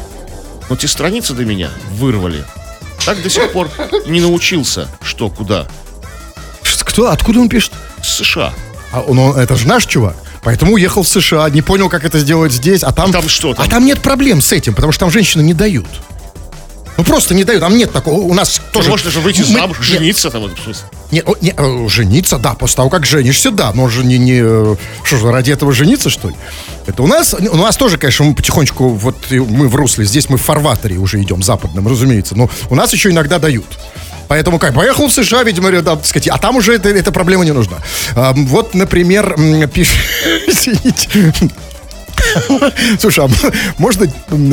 Но 0.70 0.76
те 0.76 0.88
страницы 0.88 1.34
до 1.34 1.44
меня 1.46 1.70
вырвали. 1.94 2.44
Так 3.06 3.22
до 3.24 3.30
сих 3.30 3.52
пор 3.52 3.70
не 4.06 4.20
научился, 4.22 4.88
что 5.02 5.30
куда. 5.30 5.68
Кто? 6.88 7.10
Откуда 7.12 7.40
он 7.42 7.50
пишет? 7.50 7.74
С 8.02 8.16
США. 8.24 8.54
А 8.92 9.02
он, 9.02 9.20
он- 9.20 9.38
это 9.38 9.56
же 9.56 9.68
наш 9.68 9.86
чувак. 9.86 10.16
Поэтому 10.44 10.74
уехал 10.74 11.04
в 11.04 11.08
США, 11.08 11.50
не 11.50 11.62
понял, 11.62 11.90
как 11.90 12.06
это 12.06 12.20
сделать 12.20 12.54
здесь, 12.54 12.82
а 12.84 12.92
там... 12.94 13.12
Там 13.12 13.28
что 13.28 13.54
там? 13.54 13.66
А 13.66 13.70
там 13.70 13.86
нет 13.86 14.02
проблем 14.02 14.42
с 14.42 14.52
этим, 14.54 14.74
потому 14.74 14.94
что 14.94 15.02
там 15.02 15.12
женщины 15.12 15.42
не 15.42 15.54
дают. 15.54 15.88
Ну 16.96 17.04
просто 17.04 17.36
не 17.36 17.44
дают, 17.44 17.62
там 17.62 17.78
нет 17.78 17.92
такого. 17.92 18.22
У 18.22 18.34
нас 18.34 18.60
тоже... 18.72 18.90
Можно 18.90 19.12
же 19.12 19.20
выйти 19.20 19.42
Мы- 19.42 19.46
замуж, 19.48 19.78
нет, 19.78 19.88
жениться 19.88 20.32
там. 20.32 20.44
в 20.46 20.60
смысле. 20.60 20.86
Не, 21.12 21.22
о, 21.22 21.36
не, 21.42 21.54
э, 21.56 21.88
жениться, 21.90 22.38
да, 22.40 22.54
после 22.54 22.78
того, 22.78 22.90
как 22.90 23.06
женишься, 23.06 23.52
да, 23.52 23.72
но 23.74 23.88
же 23.90 24.04
не, 24.04 24.18
не, 24.18 24.40
э, 24.42 24.76
что 25.04 25.18
же, 25.18 25.32
ради 25.32 25.52
этого 25.52 25.74
жениться, 25.74 26.10
что 26.10 26.30
ли? 26.30 26.36
Это 26.88 27.04
у 27.04 27.08
нас, 27.08 27.34
у 27.36 27.56
нас 27.58 27.78
тоже, 27.78 27.98
конечно, 27.98 28.26
мы 28.26 28.34
потихонечку, 28.36 28.90
вот 28.90 29.16
мы 29.30 29.68
в 29.68 29.76
русле, 29.76 30.06
здесь 30.06 30.28
мы 30.30 30.38
в 30.38 30.42
фарватере 30.42 30.98
уже 30.98 31.22
идем, 31.22 31.44
западном, 31.44 31.88
разумеется, 31.88 32.36
но 32.36 32.50
у 32.70 32.76
нас 32.76 32.94
еще 32.94 33.10
иногда 33.10 33.38
дают. 33.40 33.66
Поэтому 34.28 34.60
как, 34.60 34.74
поехал 34.74 35.08
в 35.08 35.14
США, 35.14 35.44
видимо, 35.44 35.72
да, 35.72 35.96
так 35.96 36.06
сказать, 36.06 36.28
а 36.28 36.38
там 36.38 36.58
уже 36.58 36.76
это, 36.76 36.90
эта 36.90 37.12
проблема 37.12 37.46
не 37.46 37.52
нужна. 37.52 37.78
Вот, 38.16 38.74
например, 38.74 39.36
извините, 39.38 41.34
Слушай, 43.00 43.26
а 43.26 43.30
можно 43.78 44.08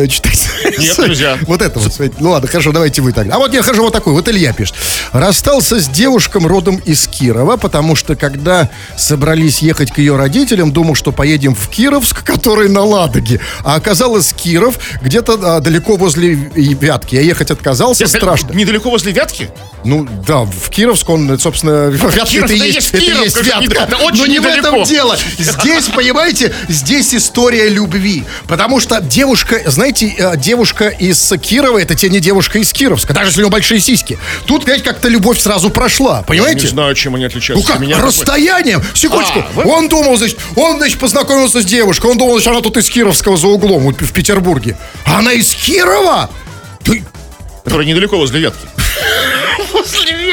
читать? 0.08 0.48
Нет, 0.78 0.98
нельзя. 0.98 1.38
Вот 1.42 1.62
это 1.62 1.78
вот. 1.78 1.92
Ну 2.20 2.30
ладно, 2.30 2.48
хорошо, 2.48 2.72
давайте 2.72 3.02
вы 3.02 3.12
тогда. 3.12 3.36
А 3.36 3.38
вот 3.38 3.52
я 3.54 3.62
хожу 3.62 3.82
вот 3.82 3.92
такой. 3.92 4.12
Вот 4.12 4.28
Илья 4.28 4.52
пишет. 4.52 4.74
Расстался 5.12 5.80
с 5.80 5.88
девушком 5.88 6.46
родом 6.46 6.76
из 6.84 7.06
Кирова, 7.06 7.56
потому 7.56 7.96
что 7.96 8.16
когда 8.16 8.70
собрались 8.96 9.60
ехать 9.60 9.92
к 9.92 9.98
ее 9.98 10.16
родителям, 10.16 10.72
думал, 10.72 10.94
что 10.94 11.12
поедем 11.12 11.54
в 11.54 11.68
Кировск, 11.68 12.22
который 12.22 12.68
на 12.68 12.82
Ладоге. 12.82 13.40
А 13.64 13.74
оказалось 13.74 14.32
Киров 14.32 14.78
где-то 15.02 15.38
а, 15.56 15.60
далеко 15.60 15.96
возле 15.96 16.34
Вятки. 16.34 17.14
Я 17.16 17.22
ехать 17.22 17.50
отказался, 17.50 18.06
страшно. 18.06 18.52
Недалеко 18.52 18.90
возле 18.90 19.12
Вятки? 19.12 19.50
Ну 19.84 20.08
да, 20.26 20.40
в 20.40 20.70
Кировск 20.70 21.08
он, 21.08 21.38
собственно, 21.38 21.88
Вятка 21.88 22.26
Киров, 22.26 22.50
это 22.50 22.54
есть, 22.54 22.94
Вятка. 22.94 23.88
Но 24.14 24.26
не 24.26 24.38
в 24.38 24.46
этом 24.46 24.82
дело. 24.84 25.16
Здесь, 25.38 25.86
понимаете, 25.86 26.52
здесь 26.68 27.14
история 27.14 27.63
сильнее 27.64 27.68
любви. 27.70 28.24
Потому 28.46 28.80
что 28.80 29.00
девушка, 29.00 29.62
знаете, 29.66 30.14
э, 30.16 30.36
девушка 30.36 30.88
из 30.88 31.32
Кирова, 31.40 31.78
это 31.78 31.94
те 31.94 32.08
не 32.08 32.20
девушка 32.20 32.58
из 32.58 32.72
Кировска, 32.72 33.12
даже 33.12 33.30
если 33.30 33.40
у 33.40 33.44
нее 33.44 33.50
большие 33.50 33.80
сиськи. 33.80 34.18
Тут, 34.46 34.64
знаете, 34.64 34.84
как-то 34.84 35.08
любовь 35.08 35.38
сразу 35.38 35.70
прошла, 35.70 36.22
понимаете? 36.22 36.62
Не 36.62 36.66
знаю, 36.68 36.94
чем 36.94 37.14
они 37.14 37.24
отличаются. 37.24 37.66
Ну 37.66 37.72
как, 37.72 37.80
Меня 37.80 38.00
расстоянием? 38.00 38.82
Секундочку. 38.94 39.40
А, 39.40 39.52
вы- 39.54 39.64
Он 39.70 39.88
думал, 39.88 40.16
значит, 40.16 40.38
он, 40.56 40.78
значит, 40.78 40.98
познакомился 40.98 41.60
с 41.60 41.64
девушкой. 41.64 42.10
Он 42.10 42.18
думал, 42.18 42.40
что 42.40 42.50
она 42.50 42.60
тут 42.60 42.76
из 42.76 42.88
Кировского 42.88 43.36
за 43.36 43.46
углом, 43.48 43.88
в 43.92 44.12
Петербурге. 44.12 44.76
А 45.04 45.18
она 45.18 45.32
из 45.32 45.54
Кирова? 45.54 46.30
Ты 46.82 47.04
Который 47.64 47.86
недалеко 47.86 48.18
возле 48.18 48.40
Вятки. 48.40 48.66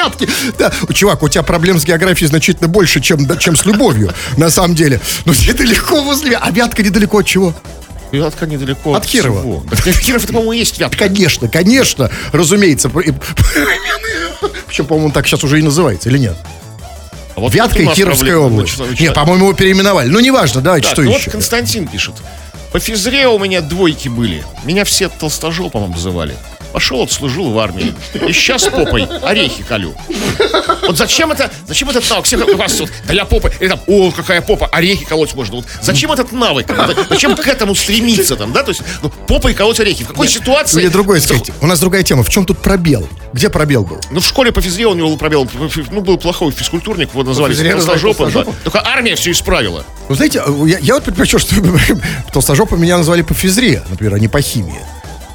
Вятки. 0.03 0.27
Да, 0.57 0.71
чувак, 0.93 1.23
у 1.23 1.29
тебя 1.29 1.43
проблем 1.43 1.79
с 1.79 1.85
географией 1.85 2.27
значительно 2.27 2.67
больше, 2.67 3.01
чем, 3.01 3.25
да, 3.25 3.37
чем 3.37 3.55
с 3.55 3.65
любовью, 3.65 4.11
на 4.37 4.49
самом 4.49 4.75
деле. 4.75 4.99
Ну, 5.25 5.33
где 5.33 5.53
далеко 5.53 6.01
возле? 6.03 6.37
А 6.37 6.49
Вятка 6.51 6.83
недалеко 6.83 7.19
от 7.19 7.25
чего? 7.25 7.53
Вятка 8.11 8.45
недалеко 8.45 8.93
От 8.95 9.05
Кирова. 9.05 9.39
всего. 9.39 9.63
Да, 9.69 9.91
Киров, 9.93 10.23
это, 10.23 10.33
по-моему, 10.33 10.51
есть 10.53 10.77
Вятка. 10.79 10.97
Конечно, 10.97 11.47
конечно, 11.47 12.11
разумеется. 12.33 12.89
Причем, 12.89 14.85
по-моему, 14.85 15.11
так 15.11 15.27
сейчас 15.27 15.43
уже 15.43 15.59
и 15.59 15.61
называется, 15.61 16.09
или 16.09 16.17
нет? 16.17 16.35
А 17.35 17.39
вот 17.39 17.53
Вятка 17.53 17.81
и 17.81 17.87
Кировская 17.87 18.35
область. 18.37 18.79
Нет, 18.99 19.13
по-моему, 19.13 19.45
его 19.45 19.53
переименовали. 19.53 20.09
Ну, 20.09 20.19
неважно, 20.19 20.59
давайте, 20.61 20.87
Так, 20.87 20.95
что 20.95 21.03
ну 21.03 21.11
еще? 21.11 21.25
вот 21.25 21.31
Константин 21.31 21.87
пишет. 21.87 22.15
По 22.73 22.79
физре 22.79 23.27
у 23.27 23.39
меня 23.39 23.61
двойки 23.61 24.07
были. 24.09 24.43
Меня 24.63 24.83
все 24.83 25.07
толстожопом 25.09 25.83
обзывали. 25.85 26.35
Пошел, 26.71 27.01
отслужил 27.01 27.51
в 27.51 27.59
армии. 27.59 27.93
И 28.13 28.31
сейчас 28.31 28.63
попой 28.63 29.03
орехи 29.23 29.63
колю. 29.63 29.93
Вот 30.83 30.97
зачем 30.97 31.31
это, 31.31 31.51
зачем 31.67 31.89
этот 31.89 32.09
навык? 32.09 32.25
Все 32.25 32.37
у 32.37 32.57
вас 32.57 32.79
вот, 32.79 32.89
да 33.05 33.13
я 33.13 33.25
попа, 33.25 33.51
или 33.59 33.69
там, 33.69 33.79
о, 33.87 34.11
какая 34.11 34.41
попа, 34.41 34.67
орехи 34.67 35.05
колоть 35.05 35.33
можно. 35.33 35.57
Вот 35.57 35.65
зачем 35.81 36.11
этот 36.11 36.31
навык? 36.31 36.67
Зачем 37.09 37.35
к 37.35 37.47
этому 37.47 37.75
стремиться 37.75 38.35
там, 38.35 38.53
да? 38.53 38.63
То 38.63 38.69
есть, 38.69 38.81
ну, 39.01 39.09
попой 39.27 39.53
колоть 39.53 39.79
орехи. 39.79 40.03
В 40.03 40.07
какой 40.07 40.27
ситуации? 40.27 40.81
Или 40.81 40.89
другое 40.89 41.19
скажите. 41.19 41.53
У 41.61 41.67
нас 41.67 41.79
другая 41.79 42.03
тема. 42.03 42.23
В 42.23 42.29
чем 42.29 42.45
тут 42.45 42.59
пробел? 42.59 43.07
Где 43.33 43.49
пробел 43.49 43.83
был? 43.83 44.01
Ну, 44.11 44.19
в 44.19 44.25
школе 44.25 44.51
по 44.51 44.61
физре 44.61 44.85
у 44.87 44.93
него 44.93 45.09
был 45.09 45.17
пробел. 45.17 45.49
Ну, 45.91 46.01
был 46.01 46.17
плохой 46.17 46.51
физкультурник, 46.51 47.09
его 47.11 47.23
назвали 47.23 47.51
назвали 47.53 47.71
толстожопом. 47.71 48.31
да. 48.31 48.45
Только 48.63 48.85
армия 48.85 49.15
все 49.15 49.31
исправила. 49.31 49.85
Вы 50.09 50.15
знаете, 50.15 50.43
я, 50.65 50.77
я 50.79 50.93
вот 50.95 51.03
предпочел, 51.03 51.39
что 51.39 51.55
толстожопа 52.33 52.75
меня 52.75 52.97
назвали 52.97 53.21
по 53.21 53.33
физре, 53.33 53.83
например, 53.89 54.15
а 54.15 54.19
не 54.19 54.27
по 54.27 54.41
химии. 54.41 54.81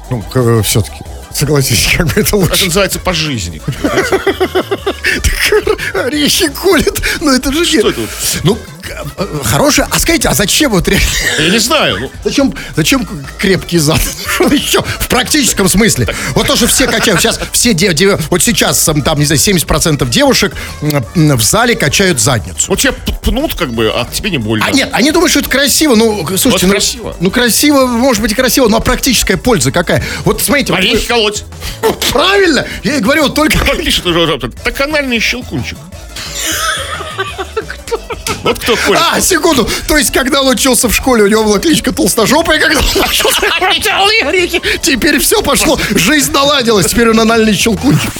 Ну, 0.09 0.23
все-таки. 0.63 0.97
Согласитесь, 1.33 1.87
как 1.97 2.07
бы 2.07 2.11
это 2.13 2.21
Это 2.21 2.37
лучше. 2.37 2.65
называется 2.65 2.99
по 2.99 3.13
жизни. 3.13 3.61
Орехи 5.93 6.47
колят. 6.49 7.01
Ну, 7.21 7.31
это 7.31 7.51
же... 7.51 7.65
Что 7.65 7.89
это? 7.89 8.01
Ну, 8.43 8.57
хорошее. 9.43 9.87
А 9.91 9.99
скажите, 9.99 10.27
а 10.29 10.33
зачем 10.33 10.71
вот... 10.71 10.87
ре- 10.87 10.99
Я 11.39 11.49
не 11.49 11.59
знаю. 11.59 11.97
ну, 11.99 12.11
Зачем, 12.23 12.53
зачем 12.75 13.07
крепкий 13.37 13.77
зад? 13.77 13.99
Что 14.25 14.45
еще? 14.47 14.81
В 14.81 15.07
практическом 15.07 15.69
смысле. 15.69 16.07
Вот 16.35 16.47
то, 16.47 16.55
что 16.55 16.67
все 16.67 16.87
качают. 16.87 17.21
Сейчас 17.21 17.39
все 17.51 17.73
де- 17.73 17.93
де- 17.93 18.17
вот 18.29 18.41
сейчас 18.41 18.83
там, 19.03 19.19
не 19.19 19.25
знаю, 19.25 19.39
70% 19.39 20.07
девушек 20.09 20.55
в 20.81 21.41
зале 21.41 21.75
качают 21.75 22.19
задницу. 22.19 22.65
Вот 22.69 22.79
тебя 22.79 22.93
пнут, 23.21 23.55
как 23.55 23.71
бы, 23.73 23.87
а 23.93 24.05
тебе 24.11 24.29
не 24.31 24.37
больно. 24.37 24.65
А 24.65 24.71
нет, 24.71 24.89
они 24.93 25.11
думают, 25.11 25.31
что 25.31 25.39
это 25.39 25.49
красиво. 25.49 25.95
Ну, 25.95 26.25
слушайте, 26.37 26.49
Вот 26.49 26.61
ну, 26.63 26.69
красиво. 26.69 27.15
ну 27.19 27.31
красиво, 27.31 27.85
может 27.85 28.21
быть 28.21 28.31
и 28.31 28.35
красиво, 28.35 28.67
но 28.67 28.77
а 28.77 28.79
практическая 28.79 29.37
польза 29.37 29.71
какая? 29.71 30.03
Вот 30.25 30.41
смотрите, 30.41 30.71
вот 30.73 30.79
Орехи 30.79 31.07
колоть. 31.07 31.43
вы- 31.81 31.93
правильно, 32.11 32.65
я 32.83 32.95
и 32.95 32.99
говорю, 32.99 33.23
вот 33.23 33.35
только 33.35 33.57
пишет 33.77 34.05
уже, 34.05 34.19
уже, 34.19 34.37
так 34.39 34.79
анальный 34.81 35.19
щелкунчик. 35.19 35.77
Вот 38.43 38.59
кто 38.59 38.75
ходит. 38.75 39.01
А, 39.11 39.21
секунду. 39.21 39.67
То 39.87 39.97
есть, 39.97 40.11
когда 40.11 40.41
он 40.41 40.49
учился 40.49 40.87
в 40.87 40.93
школе, 40.93 41.23
у 41.23 41.27
него 41.27 41.43
была 41.43 41.59
кличка 41.59 41.91
толстожопая, 41.91 42.59
когда 42.59 42.79
он 42.79 43.01
начал. 43.01 43.29
Теперь 44.81 45.19
все 45.19 45.41
пошло. 45.41 45.79
Жизнь 45.95 46.31
наладилась. 46.31 46.87
Теперь 46.87 47.09
он 47.09 47.19
анальный 47.19 47.53
щелкунчик. 47.53 48.11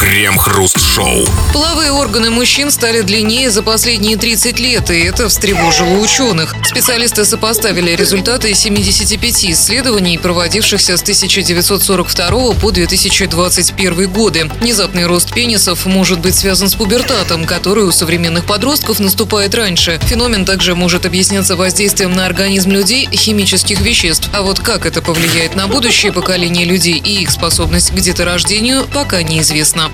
Крем-хруст-шоу. 0.00 1.26
Половые 1.52 1.92
органы 1.92 2.30
мужчин 2.30 2.70
стали 2.70 3.02
длиннее 3.02 3.50
за 3.50 3.62
последние 3.62 4.16
30 4.16 4.58
лет, 4.58 4.90
и 4.90 5.00
это 5.00 5.28
встревожило 5.28 5.98
ученых. 5.98 6.54
Специалисты 6.64 7.24
сопоставили 7.24 7.90
результаты 7.92 8.54
75 8.54 9.44
исследований, 9.46 10.18
проводившихся 10.18 10.96
с 10.96 11.02
1942 11.02 12.54
по 12.54 12.70
2021 12.70 14.10
годы. 14.10 14.50
Внезапный 14.60 15.06
рост 15.06 15.32
пенисов 15.32 15.86
может 15.86 16.20
быть 16.20 16.34
связан 16.34 16.68
с 16.68 16.74
пубертатом, 16.74 17.44
который 17.44 17.84
у 17.84 17.92
современных 17.92 18.46
подростков 18.46 18.98
наступает 18.98 19.41
раньше. 19.50 19.98
Феномен 20.04 20.44
также 20.44 20.74
может 20.76 21.04
объясняться 21.04 21.56
воздействием 21.56 22.12
на 22.12 22.26
организм 22.26 22.70
людей 22.70 23.08
химических 23.12 23.80
веществ. 23.80 24.30
А 24.32 24.42
вот 24.42 24.60
как 24.60 24.86
это 24.86 25.02
повлияет 25.02 25.56
на 25.56 25.66
будущее 25.66 26.12
поколение 26.12 26.64
людей 26.64 26.98
и 26.98 27.22
их 27.22 27.30
способность 27.30 27.90
к 27.90 27.94
деторождению, 27.94 28.86
пока 28.94 29.22
неизвестно. 29.22 29.90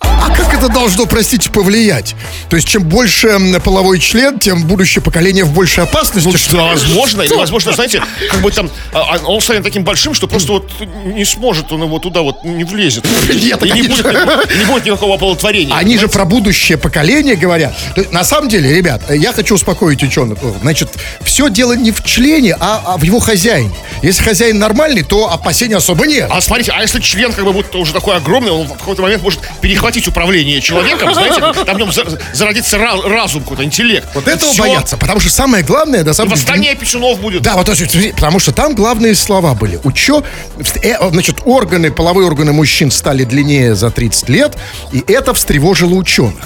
А 0.00 0.30
как 0.30 0.52
это 0.52 0.68
должно, 0.68 1.06
простите, 1.06 1.50
повлиять? 1.50 2.14
То 2.50 2.56
есть, 2.56 2.68
чем 2.68 2.82
больше 2.84 3.38
половой 3.64 4.00
член, 4.00 4.38
тем 4.38 4.64
будущее 4.64 5.02
поколение 5.02 5.44
в 5.44 5.52
большей 5.52 5.84
опасности. 5.84 6.36
что 6.36 6.56
Да, 6.56 6.64
возможно, 6.64 7.22
или 7.22 7.34
возможно, 7.34 7.72
знаете, 7.72 8.02
как 8.30 8.40
бы 8.40 8.50
там 8.50 8.70
а, 8.92 9.16
а, 9.16 9.18
он 9.26 9.40
станет 9.40 9.62
таким 9.62 9.84
большим, 9.84 10.14
что 10.14 10.26
просто 10.26 10.52
вот 10.52 10.70
не 11.04 11.24
сможет, 11.24 11.72
он 11.72 11.82
его 11.82 11.98
туда 11.98 12.22
вот 12.22 12.44
не 12.44 12.64
влезет. 12.64 13.04
Нет, 13.28 13.62
и 13.64 13.70
не 13.70 13.82
будет, 13.82 14.04
не 14.58 14.64
будет 14.64 14.86
никакого 14.86 15.14
оплодотворения. 15.14 15.74
Они 15.74 15.98
же 15.98 16.08
про 16.08 16.24
будущее 16.24 16.78
поколение 16.78 17.36
говорят. 17.36 17.74
На 18.10 18.24
самом 18.28 18.48
деле, 18.48 18.74
ребят, 18.74 19.02
я 19.10 19.32
хочу 19.32 19.54
успокоить 19.54 20.02
ученых. 20.02 20.38
Значит, 20.62 20.90
все 21.22 21.48
дело 21.50 21.72
не 21.72 21.90
в 21.90 22.04
члене, 22.04 22.56
а, 22.60 22.82
а 22.84 22.96
в 22.96 23.02
его 23.02 23.18
хозяине. 23.20 23.74
Если 24.02 24.22
хозяин 24.22 24.58
нормальный, 24.58 25.02
то 25.02 25.32
опасений 25.32 25.76
особо 25.76 26.06
нет. 26.06 26.28
А 26.30 26.40
смотрите, 26.40 26.72
а 26.74 26.82
если 26.82 27.00
член 27.00 27.32
как 27.32 27.44
бы 27.44 27.52
будет 27.52 27.74
уже 27.74 27.92
такой 27.92 28.16
огромный, 28.16 28.52
он 28.52 28.66
в 28.66 28.72
какой-то 28.74 29.02
момент 29.02 29.22
может 29.22 29.40
перехватить 29.60 30.06
управление 30.06 30.60
человеком, 30.60 31.12
знаете, 31.14 31.40
там 31.64 31.76
в 31.76 31.78
нем 31.78 31.92
за- 31.92 32.18
зародится 32.32 32.76
ра- 32.76 33.08
разум 33.08 33.42
какой-то, 33.42 33.64
интеллект. 33.64 34.06
Вот 34.14 34.28
этого 34.28 34.52
Всё. 34.52 34.62
боятся, 34.62 34.96
потому 34.96 35.20
что 35.20 35.30
самое 35.30 35.64
главное, 35.64 36.04
на 36.04 36.12
самом 36.12 36.30
деле... 36.30 36.40
Восстание 36.42 36.74
писюнов 36.74 37.18
будет. 37.20 37.42
Да, 37.42 37.54
вот 37.56 37.68
потому 38.14 38.38
что 38.38 38.52
там 38.52 38.74
главные 38.74 39.14
слова 39.14 39.54
были. 39.54 39.80
Учё, 39.84 40.22
э, 40.82 41.10
значит, 41.10 41.38
органы, 41.44 41.90
половые 41.90 42.26
органы 42.26 42.52
мужчин 42.52 42.90
стали 42.90 43.24
длиннее 43.24 43.74
за 43.74 43.90
30 43.90 44.28
лет, 44.28 44.56
и 44.92 45.02
это 45.06 45.34
встревожило 45.34 45.94
ученых. 45.94 46.44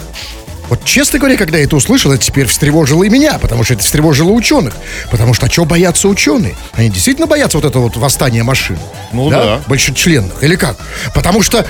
Вот 0.68 0.84
честно 0.84 1.18
говоря, 1.18 1.36
когда 1.36 1.58
я 1.58 1.64
это 1.64 1.76
услышал, 1.76 2.12
это 2.12 2.22
теперь 2.22 2.46
встревожило 2.46 3.02
и 3.02 3.08
меня, 3.08 3.38
потому 3.38 3.64
что 3.64 3.74
это 3.74 3.82
встревожило 3.82 4.30
ученых. 4.30 4.74
Потому 5.10 5.34
что 5.34 5.46
а 5.46 5.48
чего 5.48 5.66
боятся 5.66 6.08
ученые? 6.08 6.54
Они 6.72 6.88
действительно 6.88 7.26
боятся 7.26 7.58
вот 7.58 7.66
этого 7.66 7.84
вот 7.84 7.96
восстания 7.96 8.42
машин. 8.42 8.78
Ну 9.12 9.28
да. 9.28 9.60
Большечленных. 9.66 10.42
Или 10.42 10.56
как? 10.56 10.76
Потому 11.14 11.42
что 11.42 11.66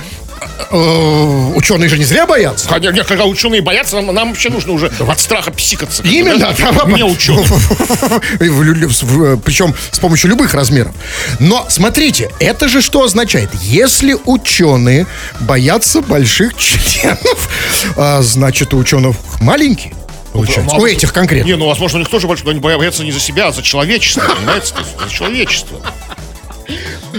ученые 0.71 1.89
же 1.89 1.99
не 1.99 2.05
зря 2.05 2.27
боятся. 2.27 2.69
Нет, 2.79 3.07
когда 3.07 3.25
ученые 3.25 3.63
боятся, 3.63 4.01
нам, 4.01 4.15
нам 4.15 4.29
вообще 4.31 4.51
нужно 4.51 4.73
уже 4.73 4.87
от 4.87 5.21
страха 5.21 5.51
псикаться. 5.51 6.03
Именно, 6.03 6.55
да? 6.59 6.85
Не 6.87 7.05
ученые. 7.05 7.45
Причем 9.45 9.75
с 9.91 9.99
помощью 9.99 10.31
любых 10.31 10.55
размеров. 10.55 10.95
Но 11.39 11.67
смотрите, 11.69 12.31
это 12.41 12.69
же 12.69 12.83
что 12.83 13.05
означает? 13.05 13.51
Если 13.63 14.17
ученые 14.25 15.07
боятся 15.41 16.01
больших 16.03 16.57
членов, 16.57 17.49
а, 17.97 18.23
значит 18.23 18.75
у 18.75 18.79
ученых 18.79 19.17
маленькие. 19.41 19.95
Получается. 20.33 20.77
У 20.77 20.87
этих 20.87 21.13
конкретно. 21.13 21.47
Не, 21.47 21.57
ну, 21.57 21.69
возможно, 21.69 21.99
у 21.99 22.01
них 22.01 22.09
тоже 22.09 22.27
большой, 22.27 22.47
но 22.47 22.51
они 22.53 22.61
боятся 22.61 23.05
не 23.05 23.13
за 23.13 23.21
себя, 23.21 23.49
а 23.49 23.53
за 23.53 23.63
человечество, 23.63 24.23
понимаете? 24.35 24.75
За 25.05 25.13
человечество. 25.13 25.81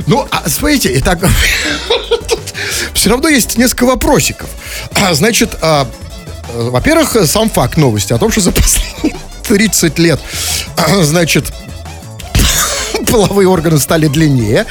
Ну, 0.07 0.27
а 0.31 0.49
смотрите, 0.49 0.91
и 0.93 0.99
так 0.99 1.19
все 2.93 3.09
равно 3.09 3.27
есть 3.29 3.57
несколько 3.57 3.85
вопросиков. 3.85 4.49
А, 4.95 5.13
Значит, 5.13 5.55
а, 5.61 5.87
э, 6.53 6.69
во-первых, 6.69 7.15
сам 7.25 7.49
факт 7.49 7.77
новости 7.77 8.13
о 8.13 8.17
том, 8.17 8.31
что 8.31 8.41
за 8.41 8.51
последние 8.51 9.15
30 9.47 9.99
лет, 9.99 10.19
а, 10.77 11.03
значит, 11.03 11.45
половые 13.11 13.47
органы 13.47 13.79
стали 13.79 14.07
длиннее. 14.07 14.65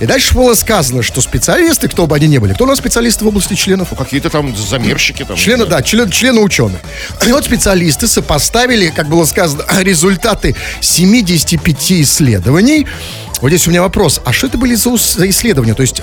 И 0.00 0.06
дальше 0.06 0.34
было 0.34 0.54
сказано, 0.54 1.02
что 1.02 1.20
специалисты, 1.20 1.88
кто 1.88 2.06
бы 2.06 2.16
они 2.16 2.26
ни 2.26 2.38
были, 2.38 2.52
кто 2.52 2.64
у 2.64 2.66
нас 2.66 2.78
специалисты 2.78 3.24
в 3.24 3.28
области 3.28 3.54
членов? 3.54 3.88
Какие-то 3.96 4.30
там 4.30 4.54
замерщики 4.56 5.24
там. 5.24 5.36
Члены, 5.36 5.66
да, 5.66 5.82
член, 5.82 6.10
члены 6.10 6.40
ученые. 6.40 6.80
И 7.26 7.32
вот 7.32 7.44
специалисты 7.44 8.06
сопоставили, 8.06 8.88
как 8.88 9.08
было 9.08 9.24
сказано, 9.24 9.64
результаты 9.80 10.54
75 10.80 11.92
исследований 11.92 12.86
Вот 13.42 13.48
здесь 13.50 13.66
у 13.66 13.70
меня 13.70 13.82
вопрос. 13.82 14.20
А 14.24 14.32
что 14.32 14.46
это 14.46 14.56
были 14.56 14.74
за, 14.74 14.96
за 14.96 15.28
исследования? 15.28 15.74
То 15.74 15.82
есть 15.82 16.00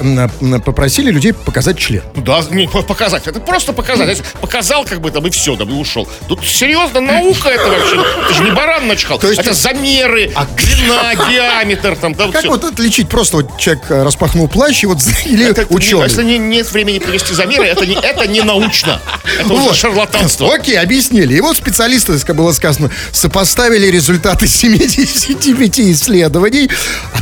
попросили 0.63 1.09
людей 1.09 1.33
показать 1.33 1.77
член. 1.79 2.03
Ну 2.15 2.21
Да, 2.21 2.43
не, 2.51 2.67
по- 2.67 2.83
показать. 2.83 3.25
Это 3.27 3.39
просто 3.39 3.73
показать. 3.73 4.07
Если 4.09 4.23
Показал, 4.39 4.85
как 4.85 5.01
бы, 5.01 5.09
там, 5.09 5.25
и 5.25 5.29
все, 5.31 5.55
там, 5.55 5.69
и 5.69 5.73
ушел. 5.73 6.07
Тут 6.27 6.45
серьезно, 6.45 7.01
наука 7.01 7.49
это 7.49 7.67
вообще. 7.67 8.03
Ты 8.27 8.33
же 8.35 8.43
не 8.43 8.51
баран 8.51 8.87
начхал. 8.87 9.17
То 9.17 9.27
есть 9.29 9.39
это 9.39 9.49
ты- 9.49 9.55
замеры, 9.55 10.31
длина, 10.57 11.15
диаметр, 11.29 11.95
там, 11.95 12.13
да, 12.13 12.27
Как 12.29 12.45
вот 12.45 12.63
отличить 12.63 13.09
просто 13.09 13.37
вот 13.37 13.57
человек 13.57 13.83
э, 13.89 14.03
распахнул 14.03 14.47
плащ 14.47 14.83
и 14.83 14.85
вот 14.87 14.99
или 15.25 15.49
Это 15.49 15.61
не- 15.61 15.75
ученый? 15.75 16.03
Если 16.03 16.23
не- 16.23 16.37
нет 16.37 16.71
времени 16.71 16.99
привести 16.99 17.33
замеры, 17.33 17.65
это 17.65 17.85
не, 17.85 17.95
это 17.95 18.27
не 18.27 18.41
научно. 18.41 19.01
Это 19.39 19.51
уже 19.53 19.63
Вот. 19.63 19.75
шарлатанство. 19.75 20.53
Окей, 20.53 20.77
объяснили. 20.79 21.35
И 21.35 21.41
вот 21.41 21.57
специалисты, 21.57 22.17
как 22.19 22.35
было 22.35 22.51
сказано, 22.51 22.91
сопоставили 23.11 23.87
результаты 23.87 24.47
75 24.47 25.79
исследований. 25.79 26.69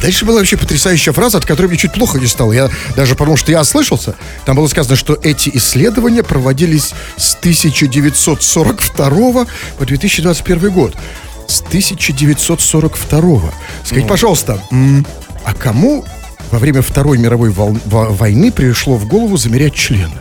Дальше 0.01 0.25
была 0.25 0.39
вообще 0.39 0.57
потрясающая 0.57 1.13
фраза, 1.13 1.37
от 1.37 1.45
которой 1.45 1.67
мне 1.67 1.77
чуть 1.77 1.93
плохо 1.93 2.17
не 2.19 2.27
стало. 2.27 2.53
Я 2.53 2.69
даже 2.95 3.15
потому 3.15 3.37
что 3.37 3.51
я 3.51 3.61
ослышался. 3.61 4.15
Там 4.45 4.55
было 4.55 4.67
сказано, 4.67 4.95
что 4.95 5.17
эти 5.21 5.51
исследования 5.53 6.23
проводились 6.23 6.93
с 7.17 7.35
1942 7.35 9.45
по 9.77 9.85
2021 9.85 10.71
год. 10.71 10.95
С 11.47 11.61
1942. 11.61 13.41
Скажите, 13.83 14.07
пожалуйста, 14.07 14.61
м, 14.71 15.05
а 15.43 15.53
кому 15.53 16.05
во 16.51 16.59
время 16.59 16.81
Второй 16.81 17.17
мировой 17.17 17.49
вол- 17.49 17.77
во- 17.85 18.09
войны 18.09 18.51
пришло 18.51 18.95
в 18.97 19.05
голову 19.07 19.37
замерять 19.37 19.73
члены? 19.75 20.13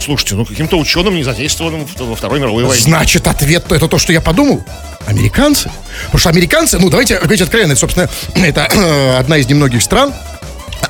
Слушайте, 0.00 0.34
ну 0.34 0.44
каким-то 0.44 0.76
ученым, 0.78 1.14
не 1.14 1.22
задействованным 1.22 1.86
во 1.98 2.14
Второй 2.14 2.40
мировой 2.40 2.64
войне. 2.64 2.82
Значит, 2.82 3.26
ответ 3.26 3.70
это 3.70 3.88
то, 3.88 3.98
что 3.98 4.12
я 4.12 4.20
подумал. 4.20 4.64
Американцы. 5.06 5.70
Потому 6.06 6.18
что 6.18 6.28
американцы, 6.30 6.78
ну, 6.78 6.88
давайте 6.90 7.18
говорить 7.18 7.40
откровенно, 7.40 7.72
это, 7.72 7.80
собственно, 7.80 8.08
это 8.34 8.68
э, 8.70 9.16
одна 9.18 9.36
из 9.38 9.46
немногих 9.48 9.82
стран, 9.82 10.12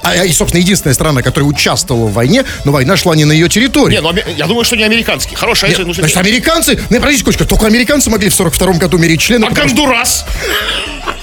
а, 0.02 0.25
и, 0.25 0.32
собственно, 0.32 0.61
единственная 0.61 0.94
страна, 0.94 1.23
которая 1.23 1.49
участвовала 1.49 2.06
в 2.06 2.12
войне, 2.12 2.44
но 2.64 2.73
война 2.73 2.96
шла 2.96 3.16
не 3.16 3.25
на 3.25 3.32
ее 3.32 3.49
территории. 3.49 3.94
Не, 3.94 4.00
ну 4.00 4.12
я 4.37 4.46
думаю, 4.46 4.64
что 4.64 4.76
не 4.76 4.84
американский. 4.84 5.34
Хорошая, 5.34 5.70
Нет, 5.70 5.78
если, 5.78 5.88
ну, 5.88 5.94
значит, 5.94 6.16
американцы, 6.16 6.78
ну, 6.90 6.96
подождите, 6.96 7.25
Кочка, 7.25 7.44
только 7.44 7.66
американцы 7.66 8.11
могли 8.11 8.28
в 8.28 8.34
42 8.34 8.75
году 8.75 8.99
мерить 8.99 9.20
члены. 9.20 9.46
А 9.46 9.49
потому 9.49 9.68
что- 9.68 9.76
Гондурас? 9.76 10.25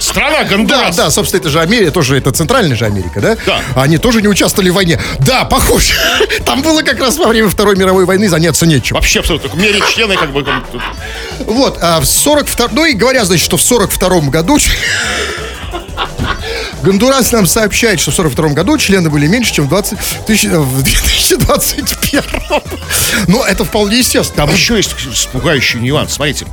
Страна 0.02 0.40
Да, 0.44 0.44
Гондурас. 0.46 0.96
да, 0.96 1.10
собственно, 1.12 1.40
это 1.42 1.50
же 1.50 1.60
Америка, 1.62 1.92
тоже 1.92 2.18
это 2.18 2.32
центральная 2.32 2.76
же 2.76 2.86
Америка, 2.86 3.22
да? 3.22 3.38
Да. 3.46 3.62
Они 3.76 3.98
тоже 3.98 4.22
не 4.22 4.28
участвовали 4.28 4.70
в 4.70 4.74
войне. 4.74 5.00
Да, 5.20 5.46
похоже. 5.46 5.94
Там 6.46 6.62
было 6.62 6.82
как 6.82 7.00
раз 7.00 7.18
во 7.18 7.28
время 7.28 7.50
Второй 7.50 7.76
мировой 7.76 8.06
войны 8.06 8.28
заняться 8.28 8.66
нечем. 8.66 8.96
Вообще 8.96 9.20
абсолютно. 9.20 9.50
Только 9.50 9.64
мерить 9.64 9.88
члены, 9.94 10.16
как 10.18 10.32
бы. 10.32 10.44
как 10.44 10.70
бы, 10.72 10.82
Вот, 11.46 11.78
а 11.82 12.00
в 12.00 12.06
42 12.06 12.70
ну 12.72 12.86
и 12.86 12.94
говоря, 12.94 13.26
значит, 13.26 13.46
что 13.46 13.58
в 13.58 13.62
42 13.62 14.22
году 14.30 14.58
Гондурас 16.84 17.32
нам 17.32 17.46
сообщает, 17.46 18.00
что 18.00 18.10
в 18.12 18.16
42 18.16 18.50
году 18.50 18.78
члены 18.78 19.10
были 19.10 19.28
меньше, 19.28 19.54
чем 19.54 19.66
в, 19.66 19.70
20, 19.70 19.98
тысяч- 20.26 20.50
в 20.50 20.82
2021. 20.84 22.24
Но 23.28 23.46
это 23.46 23.64
вполне 23.66 24.00
естественно. 24.00 24.48
Там 24.48 24.56
еще 24.56 24.78
есть 24.78 24.96
пугающий 25.32 25.80
нюанс. 25.80 26.14
Смотрите, 26.14 26.48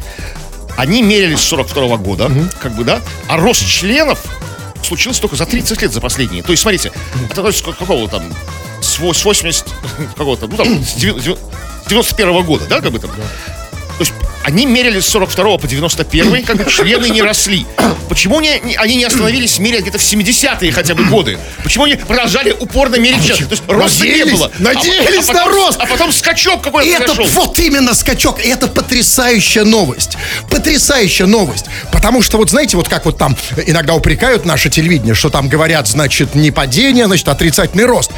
они 0.78 1.02
мерились 1.02 1.40
с 1.40 1.44
42 1.48 1.96
года, 1.98 2.30
как 2.60 2.72
бы, 2.74 2.84
да, 2.84 3.00
а 3.26 3.36
рост 3.36 3.66
членов 3.66 4.20
случился 4.82 5.20
только 5.20 5.36
за 5.36 5.44
30 5.44 5.82
лет 5.82 5.92
за 5.92 6.00
последние. 6.00 6.42
То 6.42 6.52
есть, 6.52 6.62
смотрите, 6.62 6.92
это 7.26 7.42
то 7.42 7.46
есть, 7.48 7.62
как- 7.64 7.76
какого 7.76 8.08
там, 8.08 8.22
с 8.80 8.98
вось- 9.00 9.18
с 9.18 9.24
80, 9.24 9.66
какого-то, 10.16 10.46
ну 10.46 10.56
там, 10.56 10.84
с 10.84 10.94
91 11.88 12.42
года, 12.44 12.64
да, 12.68 12.80
как 12.80 12.92
бы 12.92 12.98
там. 13.00 13.10
То 13.98 14.04
есть 14.04 14.12
они 14.44 14.64
мерили 14.64 15.00
с 15.00 15.08
42 15.08 15.58
по 15.58 15.66
91, 15.66 16.44
как 16.44 16.56
бы 16.56 16.70
члены 16.70 17.08
не 17.10 17.20
росли. 17.20 17.66
Почему 18.08 18.40
не, 18.40 18.58
не- 18.60 18.76
они 18.76 18.94
не 18.96 19.04
остановились 19.04 19.58
мерять 19.58 19.82
где-то 19.82 19.98
в 19.98 20.02
70-е 20.02 20.72
хотя 20.72 20.94
бы 20.94 21.04
годы? 21.04 21.36
Почему 21.64 21.84
они 21.84 21.96
продолжали 21.96 22.52
упорно 22.58 22.96
мерить 22.96 23.22
члены? 23.24 23.46
То 23.46 23.54
есть 23.54 23.62
роста 23.66 24.04
не 24.04 24.10
Надеялись, 24.10 24.32
было. 24.38 24.52
надеялись 24.60 25.28
а, 25.28 25.32
на 25.32 25.40
потом- 25.40 25.54
рост. 25.54 25.78
А 25.80 25.86
потом 25.86 26.12
скачок 26.12 26.62
какой-то 26.62 26.88
Это 26.88 27.12
произошел. 27.14 27.42
вот 27.44 27.58
именно 27.58 27.92
скачок. 27.94 28.38
И 28.44 28.48
это 28.48 28.68
потрясающая 28.68 29.64
новость. 29.64 30.16
Потрясающая 30.48 31.26
новость. 31.26 31.66
Потому 31.92 32.22
что 32.22 32.38
вот 32.38 32.50
знаете, 32.50 32.76
вот 32.76 32.88
как 32.88 33.04
вот 33.04 33.18
там 33.18 33.36
иногда 33.66 33.94
упрекают 33.94 34.44
наше 34.46 34.70
телевидение, 34.70 35.14
что 35.14 35.28
там 35.28 35.48
говорят, 35.48 35.86
значит, 35.88 36.34
не 36.34 36.50
падение, 36.50 37.06
значит, 37.06 37.28
отрицательный 37.28 37.84
рост. 37.84 38.12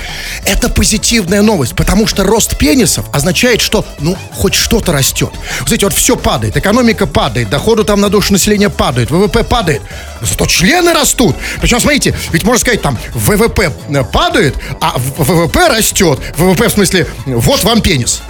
Это 0.45 0.69
позитивная 0.69 1.43
новость, 1.43 1.75
потому 1.75 2.07
что 2.07 2.23
рост 2.23 2.57
пенисов 2.57 3.07
означает, 3.13 3.61
что, 3.61 3.85
ну, 3.99 4.17
хоть 4.33 4.55
что-то 4.55 4.93
растет. 4.93 5.31
Знаете, 5.71 5.87
вот 5.87 5.95
все 5.95 6.17
падает, 6.17 6.57
экономика 6.57 7.07
падает, 7.07 7.49
доходы 7.49 7.85
там 7.85 8.01
на 8.01 8.09
душу 8.09 8.33
населения 8.33 8.71
падают, 8.71 9.13
ВВП 9.13 9.45
падает. 9.45 9.81
Зато 10.21 10.47
члены 10.47 10.93
растут. 10.93 11.37
Причем, 11.61 11.79
смотрите, 11.79 12.13
ведь 12.33 12.43
можно 12.43 12.59
сказать, 12.59 12.83
там, 12.83 12.99
ВВП 13.15 13.71
падает, 14.13 14.57
а 14.81 14.97
ВВП 14.99 15.69
растет. 15.69 16.19
ВВП 16.37 16.67
в 16.69 16.73
смысле, 16.73 17.07
вот 17.25 17.63
вам 17.63 17.83
пенис. 17.83 18.21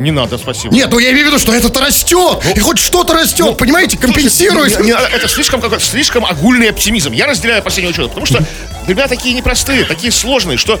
Не 0.00 0.10
надо, 0.10 0.36
спасибо. 0.36 0.74
Нет, 0.74 0.88
ну 0.90 0.98
я 0.98 1.12
имею 1.12 1.26
в 1.26 1.28
виду, 1.28 1.38
что 1.38 1.54
это-то 1.54 1.80
растет. 1.80 2.42
И 2.56 2.58
хоть 2.58 2.78
что-то 2.80 3.14
растет, 3.14 3.56
понимаете, 3.56 3.96
компенсирует. 3.96 4.72
Слушайте, 4.72 4.82
не- 4.82 4.98
не- 4.98 5.14
это 5.16 5.28
слишком, 5.28 5.60
какой- 5.60 5.78
слишком 5.80 6.24
огульный 6.26 6.70
оптимизм. 6.70 7.12
Я 7.12 7.28
разделяю 7.28 7.62
последнего 7.62 7.92
учета, 7.92 8.08
потому 8.08 8.26
что 8.26 8.42
ребята 8.88 9.10
такие 9.10 9.32
непростые, 9.36 9.84
такие 9.84 10.10
сложные, 10.10 10.58
что 10.58 10.80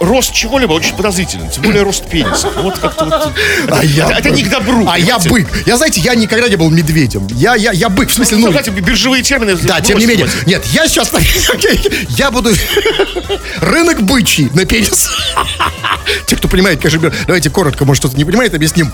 рост 0.00 0.32
чего-либо 0.32 0.72
очень 0.72 0.94
подозрителен, 0.94 1.48
тем 1.50 1.62
более 1.62 1.82
рост 1.82 2.08
пениса. 2.08 2.50
Ну, 2.56 2.62
Вот 2.62 2.78
как-то 2.78 3.04
вот... 3.04 3.32
А 3.68 3.84
я 3.84 4.06
это, 4.06 4.18
это 4.18 4.30
не 4.30 4.44
к 4.44 4.50
добру. 4.50 4.86
А 4.88 4.98
я 4.98 5.18
бык. 5.18 5.48
Я, 5.66 5.76
знаете, 5.76 6.00
я 6.00 6.14
никогда 6.14 6.48
не 6.48 6.56
был 6.56 6.70
медведем. 6.70 7.26
Я, 7.30 7.54
я, 7.54 7.72
я 7.72 7.88
бык, 7.88 8.08
в 8.08 8.14
смысле, 8.14 8.38
ну... 8.38 8.46
Давайте 8.48 8.70
биржевые 8.70 9.22
термины. 9.22 9.56
Да, 9.56 9.80
тем 9.80 9.98
не 9.98 10.06
менее. 10.06 10.26
давайте. 10.26 10.50
Нет, 10.50 10.64
я 10.66 10.88
сейчас... 10.88 11.10
Я 12.08 12.30
буду... 12.30 12.50
Рынок 13.60 14.02
бычий 14.02 14.50
на 14.54 14.64
пенис. 14.64 15.10
Те, 16.26 16.36
кто 16.36 16.48
понимает, 16.48 16.80
конечно, 16.80 17.12
давайте 17.26 17.50
коротко, 17.50 17.84
может, 17.84 18.02
кто-то 18.02 18.16
не 18.16 18.24
понимает, 18.24 18.54
объясним. 18.54 18.92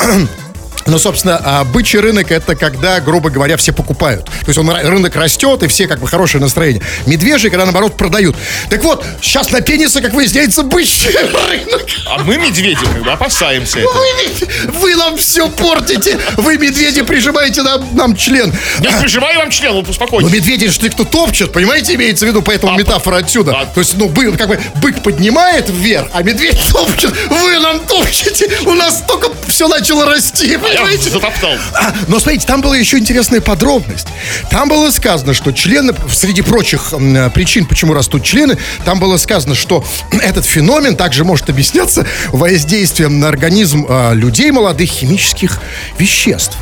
Ну, 0.86 0.98
собственно, 0.98 1.40
а, 1.44 1.64
бычий 1.64 1.98
рынок 2.00 2.30
это 2.30 2.54
когда, 2.56 3.00
грубо 3.00 3.30
говоря, 3.30 3.56
все 3.56 3.72
покупают. 3.72 4.24
То 4.24 4.48
есть 4.48 4.58
он 4.58 4.68
рынок 4.70 5.14
растет, 5.16 5.62
и 5.62 5.68
все 5.68 5.86
как 5.86 6.00
бы 6.00 6.08
хорошее 6.08 6.42
настроение. 6.42 6.82
Медвежий, 7.06 7.50
когда 7.50 7.64
наоборот 7.64 7.96
продают. 7.96 8.36
Так 8.68 8.82
вот, 8.82 9.04
сейчас 9.20 9.50
на 9.50 9.60
пенисы, 9.60 10.00
как 10.00 10.12
выясняется, 10.12 10.62
бычий 10.62 11.10
рынок. 11.16 11.86
А 12.06 12.18
мы, 12.24 12.36
медведи, 12.36 12.78
как 12.84 13.02
бы 13.02 13.10
опасаемся 13.12 13.78
этого. 13.78 13.92
Вы, 13.94 14.72
вы 14.80 14.96
нам 14.96 15.16
все 15.16 15.48
портите. 15.48 16.18
Вы, 16.36 16.58
медведи, 16.58 17.02
прижимаете 17.02 17.62
нам, 17.62 17.88
нам 17.94 18.16
член. 18.16 18.52
Я 18.80 18.92
прижимаю 19.00 19.38
вам 19.38 19.50
член, 19.50 19.72
Ну, 19.74 19.80
успокойтесь. 19.80 20.32
медведи 20.32 20.68
же 20.68 20.90
кто 20.90 21.04
топчет, 21.04 21.52
понимаете, 21.52 21.94
имеется 21.94 22.24
в 22.26 22.28
виду, 22.28 22.42
поэтому 22.42 22.74
А, 22.74 22.76
метафора 22.76 23.18
отсюда. 23.18 23.52
а- 23.56 23.66
То 23.66 23.80
есть, 23.80 23.94
ну, 23.96 24.08
бы- 24.08 24.36
как 24.36 24.48
бы 24.48 24.60
бык 24.82 25.02
поднимает 25.02 25.68
вверх, 25.70 26.08
а 26.12 26.22
медведь 26.22 26.58
топчет. 26.72 27.12
Вы 27.30 27.58
нам 27.60 27.80
топчете. 27.80 28.50
У 28.66 28.74
нас 28.74 29.02
только 29.06 29.28
все 29.46 29.68
начало 29.68 30.06
расти, 30.06 30.56
понимаете? 30.74 31.10
затоптал. 31.10 31.52
А, 31.74 31.94
но 32.08 32.18
смотрите, 32.18 32.46
там 32.46 32.60
была 32.60 32.76
еще 32.76 32.98
интересная 32.98 33.40
подробность. 33.40 34.08
Там 34.50 34.68
было 34.68 34.90
сказано, 34.90 35.34
что 35.34 35.52
члены, 35.52 35.94
среди 36.10 36.42
прочих 36.42 36.92
причин, 37.34 37.66
почему 37.66 37.94
растут 37.94 38.24
члены, 38.24 38.58
там 38.84 38.98
было 38.98 39.16
сказано, 39.16 39.54
что 39.54 39.84
этот 40.22 40.44
феномен 40.44 40.96
также 40.96 41.24
может 41.24 41.48
объясняться 41.50 42.06
воздействием 42.28 43.20
на 43.20 43.28
организм 43.28 43.86
а, 43.88 44.12
людей 44.12 44.50
молодых 44.50 44.90
химических 44.90 45.60
веществ. 45.98 46.56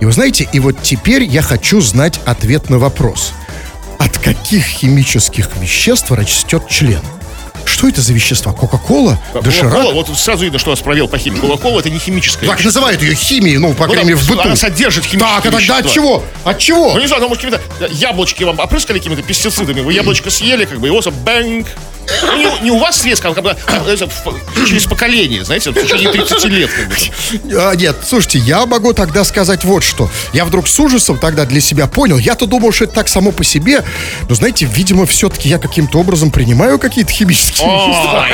И 0.00 0.04
вы 0.04 0.12
знаете, 0.12 0.48
и 0.52 0.58
вот 0.58 0.82
теперь 0.82 1.22
я 1.22 1.42
хочу 1.42 1.80
знать 1.80 2.20
ответ 2.24 2.70
на 2.70 2.78
вопрос. 2.78 3.32
От 3.98 4.18
каких 4.18 4.64
химических 4.64 5.48
веществ 5.60 6.10
растет 6.10 6.64
член? 6.68 7.00
Что 7.72 7.88
это 7.88 8.02
за 8.02 8.12
вещества? 8.12 8.52
Кока-кола? 8.52 9.18
Доширак? 9.42 9.72
Кока-кола, 9.72 9.94
вот 9.94 10.18
сразу 10.18 10.44
видно, 10.44 10.58
что 10.58 10.68
у 10.70 10.72
нас 10.72 10.80
провел 10.80 11.08
по 11.08 11.16
химии. 11.16 11.38
Кока-кола 11.40 11.80
это 11.80 11.88
не 11.88 11.98
химическая. 11.98 12.46
Так 12.48 12.62
называют 12.62 13.00
ее 13.00 13.14
химией, 13.14 13.56
ну, 13.56 13.72
по 13.72 13.86
Ну, 13.86 13.92
крайней 13.94 14.10
мере, 14.10 14.20
в 14.22 14.28
быту. 14.28 14.42
Она 14.42 14.56
содержит 14.56 15.04
химические 15.04 15.20
Так, 15.42 15.46
а 15.46 15.50
тогда 15.50 15.78
от 15.78 15.90
чего? 15.90 16.22
От 16.44 16.58
чего? 16.58 16.92
Ну, 16.92 17.00
не 17.00 17.06
знаю, 17.06 17.22
ну, 17.22 17.28
может, 17.28 17.42
какими-то 17.42 17.86
яблочки 17.90 18.44
вам 18.44 18.58
опрыскали 18.58 18.98
какими-то 18.98 19.22
пестицидами. 19.22 19.80
Вы 19.80 19.94
яблочко 19.94 20.30
съели, 20.30 20.66
как 20.66 20.80
бы, 20.80 20.86
его 20.86 21.00
бэнг. 21.10 21.66
Ну, 22.22 22.36
не, 22.36 22.64
не 22.64 22.70
у 22.70 22.78
вас 22.78 23.04
резко, 23.04 23.28
а 23.28 23.34
как 23.34 23.44
бы, 23.44 23.56
в- 23.66 24.66
через 24.66 24.84
поколение, 24.84 25.44
знаете, 25.44 25.70
в 25.70 25.74
течение 25.74 26.10
30 26.10 26.44
лет. 26.46 26.70
А, 27.54 27.74
нет, 27.74 27.96
слушайте, 28.06 28.38
я 28.38 28.66
могу 28.66 28.92
тогда 28.92 29.24
сказать 29.24 29.64
вот 29.64 29.82
что. 29.84 30.10
Я 30.32 30.44
вдруг 30.44 30.68
с 30.68 30.78
ужасом 30.80 31.18
тогда 31.18 31.44
для 31.44 31.60
себя 31.60 31.86
понял. 31.86 32.18
Я-то 32.18 32.46
думал, 32.46 32.72
что 32.72 32.84
это 32.84 32.94
так 32.94 33.08
само 33.08 33.32
по 33.32 33.44
себе. 33.44 33.84
Но, 34.28 34.34
знаете, 34.34 34.66
видимо, 34.66 35.06
все-таки 35.06 35.48
я 35.48 35.58
каким-то 35.58 35.98
образом 35.98 36.30
принимаю 36.30 36.78
какие-то 36.78 37.12
химические 37.12 37.66
вещества. 37.68 38.26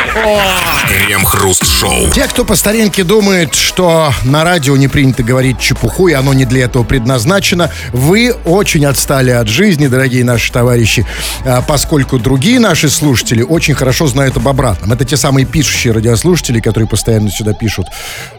Крем-хруст-шоу. 0.89 2.11
Те, 2.11 2.25
кто 2.27 2.45
по 2.45 2.57
старинке 2.57 3.05
думает, 3.05 3.55
что 3.55 4.13
на 4.25 4.45
радио 4.45 4.77
не 4.77 4.89
принято 4.89 5.23
говорить 5.23 5.59
чепуху, 5.61 6.09
и 6.09 6.13
оно 6.13 6.33
не 6.33 6.45
для 6.45 6.65
этого 6.65 6.83
предназначено, 6.85 7.71
вы 7.93 8.33
очень 8.45 8.85
отстали 8.87 9.31
от 9.31 9.49
жизни, 9.49 9.87
дорогие 9.87 10.25
наши 10.25 10.53
товарищи, 10.53 11.07
а, 11.45 11.63
поскольку 11.63 12.19
другие 12.19 12.59
наши 12.61 12.89
слушатели 12.89 13.43
очень 13.59 13.75
хорошо 13.75 14.07
знают 14.07 14.37
об 14.37 14.47
обратном. 14.47 14.93
Это 14.93 15.05
те 15.05 15.17
самые 15.17 15.45
пишущие 15.45 15.93
радиослушатели, 15.93 16.61
которые 16.61 16.89
постоянно 16.89 17.29
сюда 17.29 17.55
пишут 17.55 17.89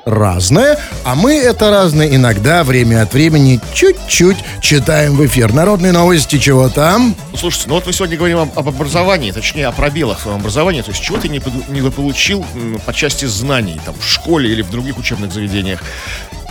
разное, 0.06 0.80
а 1.04 1.14
мы 1.16 1.34
это 1.34 1.70
разное 1.70 2.08
иногда, 2.16 2.64
время 2.64 3.02
от 3.02 3.14
времени, 3.14 3.60
чуть-чуть 3.74 4.38
читаем 4.62 5.18
в 5.18 5.26
эфир. 5.26 5.52
Народные 5.52 5.92
новости, 5.92 6.38
чего 6.38 6.70
там? 6.70 7.16
Ну, 7.34 7.38
слушайте, 7.38 7.68
ну 7.68 7.76
вот 7.76 7.86
мы 7.86 7.92
сегодня 7.92 8.16
говорим 8.16 8.38
об, 8.38 8.58
об 8.58 8.70
образовании, 8.70 9.32
точнее 9.32 9.68
о 9.68 9.74
пробелах 9.74 10.26
в 10.26 10.30
образовании, 10.30 10.84
то 10.84 10.92
есть 10.92 11.04
чего 11.04 11.18
ты 11.18 11.28
не, 11.28 11.42
не 11.68 11.92
получил 11.92 12.46
по 12.86 12.94
части 12.94 13.26
знаний, 13.26 13.78
там, 13.84 13.96
в 14.00 14.10
школе 14.10 14.50
или 14.50 14.62
в 14.62 14.70
других 14.70 14.98
учебных 14.98 15.34
заведениях. 15.34 15.82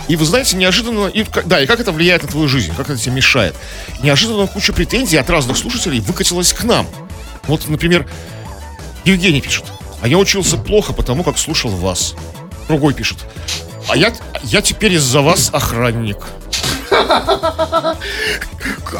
И 0.07 0.15
вы 0.15 0.25
знаете, 0.25 0.57
неожиданно, 0.57 1.07
и, 1.07 1.25
да, 1.45 1.59
и 1.59 1.65
как 1.65 1.79
это 1.79 1.91
влияет 1.91 2.21
на 2.21 2.29
твою 2.29 2.47
жизнь, 2.47 2.71
как 2.77 2.91
это 2.91 2.99
тебе 2.99 3.15
мешает. 3.15 3.55
Неожиданно 4.03 4.45
куча 4.45 4.73
претензий 4.73 5.17
от 5.17 5.27
разных 5.27 5.57
слушателей 5.57 6.01
выкатилась 6.01 6.53
к 6.53 6.63
нам. 6.63 6.85
Вот, 7.47 7.67
например, 7.67 8.05
Евгений 9.05 9.41
пишет, 9.41 9.65
а 10.01 10.07
я 10.07 10.17
учился 10.17 10.57
плохо, 10.57 10.93
потому 10.93 11.23
как 11.23 11.37
слушал 11.37 11.71
вас. 11.71 12.15
Другой 12.67 12.93
пишет, 12.93 13.17
а 13.87 13.97
я, 13.97 14.13
я 14.43 14.61
теперь 14.61 14.93
из-за 14.93 15.21
вас 15.21 15.49
охранник. 15.51 16.17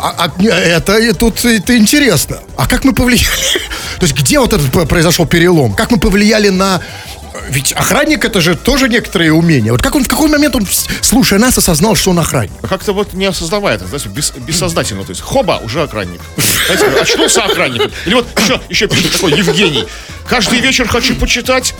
А- 0.01 0.25
а, 0.27 0.31
это 0.41 1.13
тут 1.13 1.43
это 1.45 1.77
интересно. 1.77 2.39
А 2.57 2.67
как 2.67 2.83
мы 2.83 2.93
повлияли? 2.93 3.27
То 3.99 4.05
есть 4.05 4.15
где 4.15 4.39
вот 4.39 4.53
этот 4.53 4.87
произошел 4.87 5.25
перелом? 5.25 5.73
Как 5.73 5.91
мы 5.91 5.99
повлияли 5.99 6.49
на... 6.49 6.81
Ведь 7.49 7.71
охранник 7.73 8.25
это 8.25 8.41
же 8.41 8.55
тоже 8.55 8.89
некоторые 8.89 9.33
умения. 9.33 9.71
Вот 9.71 9.81
как 9.81 9.95
он 9.95 10.03
в 10.03 10.07
какой 10.07 10.29
момент 10.29 10.55
он, 10.55 10.67
слушая 11.01 11.39
нас, 11.39 11.57
осознал, 11.57 11.95
что 11.95 12.11
он 12.11 12.19
охранник? 12.19 12.51
А 12.61 12.67
Как-то 12.67 12.93
вот 12.93 13.13
не 13.13 13.25
осознавая 13.25 13.75
это, 13.75 13.85
знаете, 13.87 14.09
бес- 14.09 14.33
бессознательно. 14.37 15.03
То 15.03 15.11
есть, 15.11 15.21
хоба, 15.21 15.59
уже 15.63 15.81
охранник. 15.83 16.21
Знаете, 16.67 16.99
очнулся 16.99 17.43
охранник. 17.43 17.91
Или 18.05 18.15
вот 18.15 18.27
еще, 18.39 18.59
еще 18.69 18.87
пишет 18.87 19.11
такой 19.13 19.33
Евгений. 19.33 19.85
Каждый 20.27 20.59
вечер 20.59 20.87
хочу 20.87 21.15
почитать, 21.15 21.73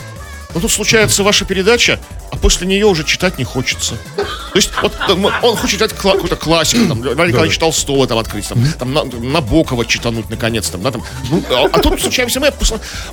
но 0.54 0.60
тут 0.60 0.70
случается 0.70 1.22
ваша 1.22 1.44
передача, 1.44 1.98
а 2.30 2.36
после 2.36 2.66
нее 2.66 2.86
уже 2.86 3.04
читать 3.04 3.38
не 3.38 3.44
хочется. 3.44 3.94
То 4.16 4.56
есть, 4.56 4.70
вот 4.82 4.92
он 5.08 5.56
хочет 5.56 5.70
читать 5.78 5.92
кла- 5.92 6.12
какую-то 6.14 6.36
классику, 6.36 6.86
там, 6.86 7.04
Льва 7.04 7.26
Николаевич 7.26 7.58
Толстого 7.58 8.06
там 8.06 8.18
открыть, 8.18 8.48
там, 8.48 8.64
там 8.78 8.92
на, 8.92 9.04
Набокова 9.04 9.84
читануть 9.86 10.28
наконец, 10.28 10.68
там, 10.70 10.82
да, 10.82 10.90
там. 10.90 11.04
Ну, 11.30 11.42
а, 11.50 11.66
а 11.72 11.78
тут 11.78 12.00
случаемся 12.00 12.40
мы, 12.40 12.48
а 12.48 12.52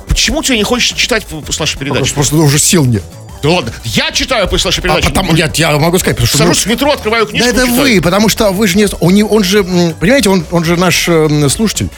почему 0.08 0.42
тебе 0.42 0.58
не 0.58 0.64
хочется 0.64 0.96
читать 0.96 1.26
после 1.26 1.62
нашей 1.62 1.78
передачи? 1.78 2.00
Просто, 2.00 2.14
просто 2.14 2.36
уже 2.36 2.58
сил 2.58 2.84
нет. 2.84 3.02
Да 3.40 3.50
ладно, 3.50 3.72
я 3.84 4.10
читаю 4.10 4.48
после 4.48 4.68
нашей 4.68 4.80
А 4.80 4.82
передачи. 4.82 5.06
потому, 5.08 5.32
нет, 5.32 5.54
я 5.56 5.78
могу 5.78 5.96
сказать, 5.98 6.16
потому 6.16 6.26
что... 6.26 6.38
ну, 6.38 6.44
Сажусь 6.46 6.66
в 6.66 6.68
метро, 6.68 6.90
открываю 6.90 7.24
книжку. 7.24 7.44
Да 7.46 7.50
это 7.56 7.68
читаю. 7.68 7.82
вы, 7.82 8.00
потому 8.00 8.28
что 8.28 8.50
вы 8.50 8.66
же 8.66 8.76
не... 8.76 8.88
У 8.98 9.10
него, 9.12 9.28
он 9.28 9.44
же, 9.44 9.62
понимаете, 9.62 10.28
он, 10.28 10.44
он 10.50 10.64
же 10.64 10.76
наш 10.76 11.08
э, 11.08 11.48
слушатель. 11.48 11.88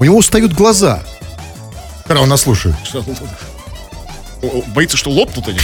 У 0.00 0.04
него 0.04 0.16
устают 0.16 0.52
глаза, 0.54 1.04
когда 2.04 2.20
он 2.22 2.28
нас 2.28 2.42
слушает. 2.42 2.74
Боится, 4.68 4.96
что 4.96 5.10
лопнут 5.10 5.48
они. 5.48 5.58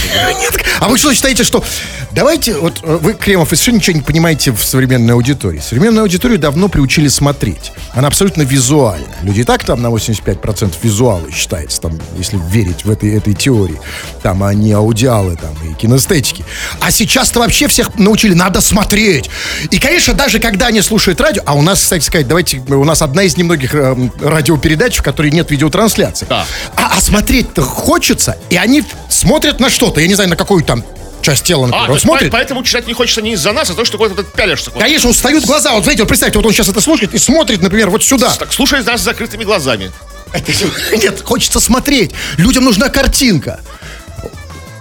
А 0.79 0.89
вы 0.89 0.97
что 0.97 1.13
считаете, 1.13 1.43
что... 1.43 1.63
Давайте, 2.11 2.55
вот 2.55 2.79
э, 2.83 2.97
вы, 3.01 3.13
Кремов, 3.13 3.51
вы 3.51 3.55
совершенно 3.55 3.77
ничего 3.77 3.97
не 3.97 4.01
понимаете 4.01 4.51
в 4.51 4.63
современной 4.63 5.13
аудитории. 5.13 5.59
Современную 5.59 6.03
аудиторию 6.03 6.39
давно 6.39 6.69
приучили 6.69 7.07
смотреть. 7.09 7.73
Она 7.93 8.07
абсолютно 8.07 8.43
визуальна. 8.43 9.05
Люди 9.21 9.41
и 9.41 9.43
так 9.43 9.63
там 9.63 9.81
на 9.81 9.87
85% 9.87 10.75
визуалы 10.81 11.31
считается, 11.31 11.81
там, 11.81 11.99
если 12.17 12.39
верить 12.49 12.85
в 12.85 12.91
этой, 12.91 13.15
этой 13.15 13.33
теории. 13.33 13.79
Там, 14.23 14.49
не 14.59 14.71
аудиалы 14.71 15.35
там, 15.35 15.55
и 15.69 15.73
кинестетики. 15.73 16.45
А 16.79 16.91
сейчас-то 16.91 17.39
вообще 17.39 17.67
всех 17.67 17.95
научили, 17.97 18.33
надо 18.33 18.61
смотреть. 18.61 19.29
И, 19.71 19.79
конечно, 19.79 20.13
даже 20.13 20.39
когда 20.39 20.67
они 20.67 20.81
слушают 20.81 21.19
радио, 21.19 21.43
а 21.45 21.53
у 21.53 21.61
нас, 21.61 21.81
кстати 21.81 22.03
сказать, 22.03 22.27
давайте, 22.27 22.59
у 22.59 22.83
нас 22.83 23.01
одна 23.01 23.23
из 23.23 23.37
немногих 23.37 23.73
э, 23.73 24.09
радиопередач, 24.21 24.97
в 24.97 25.03
которой 25.03 25.31
нет 25.31 25.51
видеотрансляции. 25.51 26.25
Да. 26.29 26.45
А, 26.75 26.93
а 26.95 27.01
смотреть-то 27.01 27.61
хочется, 27.61 28.37
и 28.49 28.55
они 28.65 28.83
смотрят 29.09 29.59
на 29.59 29.69
что-то, 29.69 30.01
я 30.01 30.07
не 30.07 30.13
знаю, 30.15 30.29
на 30.29 30.35
какую 30.35 30.63
там 30.63 30.83
часть 31.21 31.43
тела, 31.45 31.65
например. 31.67 31.89
А, 31.89 31.93
Он 31.93 31.99
смотрит. 31.99 32.29
по- 32.31 32.37
поэтому 32.37 32.63
читать 32.63 32.85
не 32.87 32.93
хочется 32.93 33.21
не 33.21 33.33
из-за 33.33 33.51
нас, 33.51 33.69
а 33.69 33.73
то, 33.73 33.83
что 33.85 33.97
куда-то 33.97 34.23
пялишься. 34.23 34.69
куда-то. 34.69 34.85
Конечно, 34.85 35.09
устают 35.09 35.45
глаза. 35.45 35.73
Вот 35.73 35.83
знаете, 35.83 36.03
вот 36.03 36.09
представьте, 36.09 36.37
вот 36.37 36.45
он 36.45 36.53
сейчас 36.53 36.67
это 36.69 36.81
слушает 36.81 37.13
и 37.13 37.17
смотрит, 37.17 37.61
например, 37.61 37.89
вот 37.89 38.03
сюда. 38.03 38.31
Так, 38.33 38.51
слушай 38.53 38.83
нас 38.83 39.01
с 39.01 39.03
закрытыми 39.03 39.43
глазами. 39.43 39.91
Нет, 40.91 41.21
хочется 41.23 41.59
смотреть. 41.59 42.11
Людям 42.37 42.65
нужна 42.65 42.89
картинка. 42.89 43.59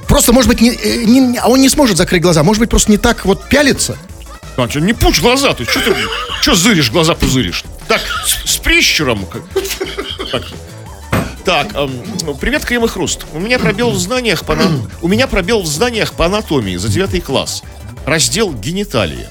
Просто, 0.09 0.33
может 0.33 0.49
быть, 0.49 0.61
не, 0.61 0.71
э, 0.71 1.05
не- 1.05 1.39
а 1.39 1.49
он 1.49 1.61
не 1.61 1.69
сможет 1.71 1.97
закрыть 1.97 2.23
глаза. 2.23 2.43
Может 2.43 2.61
быть, 2.61 2.69
просто 2.71 2.91
не 2.91 2.99
так 2.99 3.25
вот 3.25 3.49
пялится. 3.49 3.97
А, 4.57 4.69
не 4.79 4.93
пучь 4.93 5.21
глаза, 5.21 5.55
ты 5.55 5.65
что 5.65 5.81
ты, 5.81 5.97
что 6.43 6.55
зыришь, 6.55 6.91
глаза 6.91 7.15
пузыришь? 7.15 7.65
Так, 7.89 8.01
с, 8.27 8.53
с 8.53 8.57
прищуром. 8.59 9.27
как- 9.27 9.43
Так, 10.31 10.43
так 11.45 11.75
эм, 11.75 11.91
привет, 12.41 12.65
Крем 12.65 12.85
и 12.85 12.89
Хруст. 12.89 13.27
У 13.33 13.39
меня 13.39 13.59
пробел 13.59 13.91
в 13.91 13.99
знаниях 13.99 14.45
по, 14.45 14.57
у 15.03 15.09
меня 15.09 15.27
пробел 15.27 15.63
в 15.63 15.67
знаниях 15.67 16.13
по 16.13 16.27
анатомии 16.27 16.77
за 16.77 16.89
девятый 16.89 17.21
класс. 17.21 17.63
Раздел 18.07 18.53
гениталии. 18.53 19.27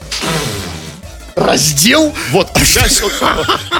Раздел? 1.36 2.14
Вот, 2.32 2.50
у 2.56 2.60
тебя 2.60 2.88
с- 2.88 3.02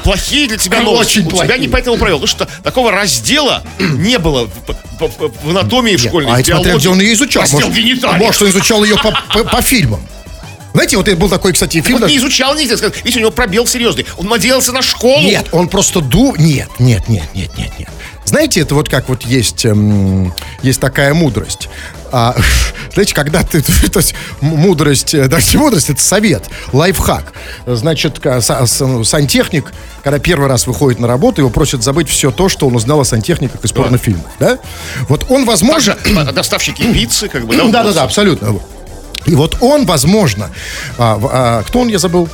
плохие 0.04 0.48
для 0.48 0.58
тебя 0.58 0.82
новости. 0.82 1.20
Очень 1.20 1.28
у 1.28 1.30
тебя 1.32 1.38
плохие. 1.46 1.60
не 1.60 1.68
поэтому 1.68 1.98
провел, 1.98 2.18
потому 2.20 2.28
что 2.28 2.48
такого 2.64 2.92
раздела 2.92 3.64
не 3.80 4.18
было 4.18 4.48
в, 4.48 5.08
в- 5.08 5.32
в- 5.46 5.50
анатомии 5.50 5.96
школьной, 5.98 6.32
а 6.36 6.40
это 6.40 6.52
смотря 6.56 6.76
где 6.78 6.90
он 6.90 7.00
ее 7.00 7.14
изучал. 7.14 7.42
Раздел 7.44 7.60
Может, 7.68 7.76
гениталий. 7.76 8.26
может, 8.26 8.42
он 8.42 8.50
изучал 8.50 8.84
ее 8.84 8.98
по, 8.98 9.12
по- 9.32 9.44
по 9.44 9.62
фильмам. 9.62 10.02
Знаете, 10.74 10.98
вот 10.98 11.08
это 11.08 11.16
был 11.16 11.30
такой, 11.30 11.54
кстати, 11.54 11.80
фильм. 11.82 12.02
Он 12.02 12.08
не 12.10 12.18
изучал 12.18 12.56
нигде, 12.56 12.76
сказал, 12.76 12.96
видите, 13.04 13.20
у 13.20 13.22
него 13.22 13.32
пробел 13.32 13.68
серьезный. 13.68 14.08
Он 14.18 14.26
надеялся 14.26 14.72
на 14.72 14.82
школу. 14.82 15.22
Нет, 15.22 15.46
он 15.52 15.68
просто 15.70 16.02
ду... 16.02 16.36
Нет, 16.36 16.68
нет, 16.80 17.08
нет, 17.08 17.30
нет, 17.36 17.56
нет, 17.56 17.72
нет. 17.78 17.90
Знаете, 18.26 18.62
это 18.62 18.76
вот 18.76 18.90
как 18.90 19.10
вот 19.10 19.24
есть, 19.24 19.66
эм, 19.66 20.34
есть 20.62 20.80
такая 20.80 21.14
мудрость. 21.14 21.70
А, 22.12 22.36
знаете, 22.94 23.14
когда 23.14 23.44
ты, 23.44 23.62
то 23.92 24.00
есть 24.00 24.16
мудрость, 24.42 25.14
э, 25.14 25.28
даже 25.28 25.52
не 25.52 25.58
мудрость, 25.58 25.90
это 25.90 26.02
совет, 26.02 26.46
лайфхак. 26.72 27.34
Значит, 27.66 28.20
с- 28.24 29.04
сантехник, 29.04 29.74
когда 30.04 30.20
первый 30.20 30.48
раз 30.48 30.68
выходит 30.68 31.00
на 31.00 31.08
работу, 31.08 31.42
его 31.42 31.50
просят 31.50 31.84
забыть 31.84 32.10
все 32.10 32.32
то, 32.32 32.50
что 32.50 32.68
он 32.68 32.76
узнал 32.76 33.00
о 33.02 33.06
сантехниках 33.06 33.64
из 33.66 33.72
порнофильмов, 33.72 34.26
да? 34.40 34.60
Вот 35.10 35.26
он, 35.30 35.46
возможно... 35.46 35.96
Также 35.96 36.20
а, 36.20 36.32
доставщики 36.34 36.82
пиццы, 36.94 37.28
как 37.28 37.46
бы, 37.46 37.56
да? 37.56 37.66
Да, 37.68 37.84
да, 37.84 37.94
да, 37.94 38.04
абсолютно. 38.04 38.60
И 39.26 39.36
вот 39.36 39.58
он, 39.62 39.86
возможно, 39.86 40.50
а, 40.98 41.20
а, 41.32 41.64
кто 41.64 41.80
он, 41.80 41.88
я 41.88 41.98
забыл? 42.00 42.28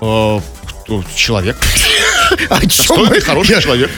Э, 0.00 0.40
кто- 0.84 1.04
Человек. 1.14 1.56
О 2.48 2.60
чем 2.60 2.68
Достойный, 2.68 3.10
мы? 3.10 3.20
хороший 3.20 3.62
человек. 3.62 3.90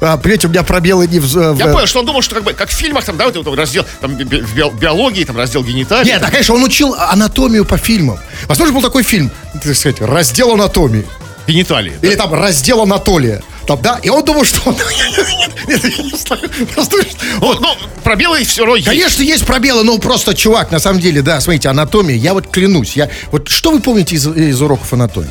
А, 0.00 0.16
понимаете, 0.16 0.46
у 0.46 0.50
меня 0.50 0.62
пробелы 0.62 1.06
не 1.06 1.18
в... 1.20 1.24
в- 1.26 1.58
Я 1.58 1.68
понял, 1.68 1.86
что 1.86 2.00
он 2.00 2.06
думал, 2.06 2.22
что 2.22 2.34
как 2.34 2.44
бы, 2.44 2.52
как 2.52 2.68
в 2.68 2.72
фильмах, 2.72 3.04
там, 3.04 3.16
да, 3.16 3.24
вот 3.26 3.36
этот 3.36 3.54
раздел, 3.56 3.84
там, 4.00 4.14
би- 4.14 4.44
биологии, 4.78 5.24
там, 5.24 5.36
раздел 5.36 5.64
гениталий. 5.64 6.10
Нет, 6.10 6.20
да, 6.20 6.30
конечно, 6.30 6.54
он 6.54 6.62
учил 6.64 6.94
анатомию 6.94 7.64
по 7.64 7.78
фильмам. 7.78 8.18
Возможно, 8.46 8.74
был 8.74 8.82
такой 8.82 9.02
фильм, 9.02 9.30
так 9.54 9.74
сказать, 9.74 10.00
раздел 10.00 10.52
анатомии. 10.52 11.06
Гениталии. 11.46 11.92
да? 12.02 12.08
Или 12.08 12.16
там 12.16 12.34
раздел 12.34 12.82
Анатолия. 12.82 13.40
Там, 13.68 13.80
да, 13.80 13.98
и 14.02 14.08
он 14.08 14.24
думал, 14.24 14.44
что 14.44 14.60
он... 14.68 14.76
Нет, 15.68 15.80
я 15.84 16.02
не 16.04 16.16
знаю. 16.16 16.42
Просто, 16.74 16.96
Вот, 17.38 17.60
ну, 17.60 17.68
пробелы 18.02 18.44
все 18.44 18.62
равно 18.62 18.76
есть. 18.76 18.88
Конечно, 18.88 19.22
есть 19.22 19.44
пробелы, 19.46 19.82
но 19.84 19.98
просто, 19.98 20.34
чувак, 20.34 20.70
на 20.72 20.78
самом 20.80 21.00
деле, 21.00 21.22
да, 21.22 21.40
смотрите, 21.40 21.68
анатомия, 21.68 22.16
я 22.16 22.34
вот 22.34 22.48
клянусь, 22.48 22.96
я... 22.96 23.08
Вот 23.30 23.48
что 23.48 23.70
вы 23.70 23.80
помните 23.80 24.16
из, 24.16 24.26
из 24.26 24.60
уроков 24.60 24.92
анатомии? 24.92 25.30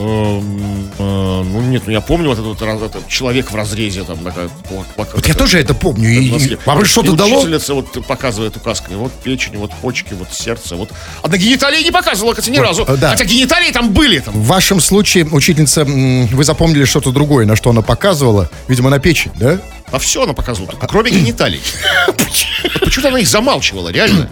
Эм, 0.00 0.90
э, 0.98 1.42
ну, 1.44 1.60
нет, 1.60 1.82
ну, 1.84 1.92
я 1.92 2.00
помню 2.00 2.30
вот 2.34 2.38
этот, 2.38 2.82
этот 2.82 3.06
человек 3.06 3.50
в 3.50 3.54
разрезе, 3.54 4.02
там, 4.02 4.16
такая... 4.18 4.48
Вот, 4.70 4.86
Вот 4.96 5.28
я 5.28 5.34
тоже 5.34 5.58
это 5.60 5.74
помню. 5.74 6.08
И, 6.08 6.56
вам 6.64 6.82
же 6.82 6.90
что-то 6.90 7.12
дало? 7.12 7.40
Учительница 7.40 7.74
вот 7.74 8.06
показывает 8.06 8.56
указками. 8.56 8.96
Вот 8.96 9.12
печень, 9.12 9.58
вот 9.58 9.72
почки, 9.82 10.14
вот 10.14 10.28
сердце, 10.32 10.76
вот... 10.76 10.90
А 11.22 11.28
на 11.28 11.36
гениталии 11.36 11.82
не 11.82 11.90
показывала, 11.90 12.32
кстати, 12.32 12.48
ни 12.48 12.58
Вот, 12.58 12.66
разу. 12.66 12.84
э, 12.88 12.96
да. 12.96 13.10
Хотя 13.10 13.24
гениталии 13.26 13.70
там 13.72 13.90
были, 13.90 14.20
там. 14.20 14.32
В 14.32 14.46
вашем 14.46 14.80
случае, 14.80 15.26
учительница, 15.26 15.84
вы 15.84 16.44
запомнили 16.44 16.86
что-то 16.86 17.12
другое, 17.12 17.44
на 17.44 17.54
что 17.54 17.68
она 17.68 17.82
показывала, 17.82 18.48
видимо, 18.68 18.88
на 18.88 19.00
печень, 19.00 19.32
да? 19.36 19.60
А 19.92 19.98
все 19.98 20.22
она 20.22 20.32
показывала, 20.32 20.72
кроме 20.88 21.10
гениталий. 21.10 21.60
Почему-то 22.80 23.08
она 23.08 23.18
их 23.18 23.28
замалчивала, 23.28 23.90
реально. 23.90 24.30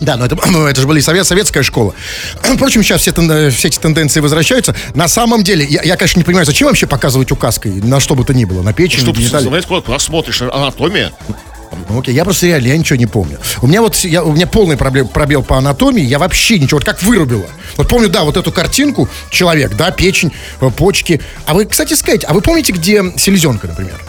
Да, 0.00 0.16
но 0.16 0.26
это, 0.26 0.36
ну, 0.50 0.66
это 0.66 0.80
же 0.80 0.86
была 0.86 0.98
и 0.98 1.02
совет, 1.02 1.26
советская 1.26 1.62
школа. 1.62 1.94
Впрочем, 2.42 2.82
сейчас 2.82 3.00
все, 3.02 3.12
тен- 3.12 3.50
все 3.50 3.68
эти 3.68 3.78
тенденции 3.78 4.20
возвращаются. 4.20 4.74
На 4.94 5.08
самом 5.08 5.42
деле, 5.42 5.64
я, 5.64 5.82
я, 5.82 5.96
конечно, 5.96 6.18
не 6.20 6.24
понимаю, 6.24 6.46
зачем 6.46 6.68
вообще 6.68 6.86
показывать 6.86 7.32
указкой 7.32 7.72
на 7.72 8.00
что 8.00 8.14
бы 8.14 8.24
то 8.24 8.34
ни 8.34 8.44
было, 8.44 8.62
на 8.62 8.72
печень, 8.72 8.98
Что 9.00 9.08
на 9.08 9.14
ты, 9.14 9.20
гениталии. 9.20 9.48
знаете, 9.48 9.66
куда, 9.68 9.98
смотришь, 9.98 10.42
анатомия. 10.42 11.12
Ну, 11.90 12.00
окей, 12.00 12.14
я 12.14 12.24
просто 12.24 12.46
реально, 12.46 12.68
я 12.68 12.78
ничего 12.78 12.96
не 12.96 13.06
помню. 13.06 13.38
У 13.60 13.66
меня 13.66 13.82
вот, 13.82 13.96
я, 13.96 14.24
у 14.24 14.32
меня 14.32 14.46
полный 14.46 14.76
проблем, 14.76 15.06
пробел 15.08 15.42
по 15.42 15.58
анатомии, 15.58 16.02
я 16.02 16.18
вообще 16.18 16.58
ничего, 16.58 16.78
вот 16.78 16.84
как 16.84 17.02
вырубила. 17.02 17.46
Вот 17.76 17.88
помню, 17.88 18.08
да, 18.08 18.24
вот 18.24 18.36
эту 18.36 18.50
картинку, 18.52 19.08
человек, 19.30 19.74
да, 19.76 19.90
печень, 19.90 20.32
э, 20.60 20.70
почки. 20.70 21.20
А 21.44 21.54
вы, 21.54 21.66
кстати, 21.66 21.94
сказать, 21.94 22.24
а 22.26 22.32
вы 22.32 22.40
помните, 22.40 22.72
где 22.72 23.02
селезенка, 23.16 23.68
например? 23.68 24.00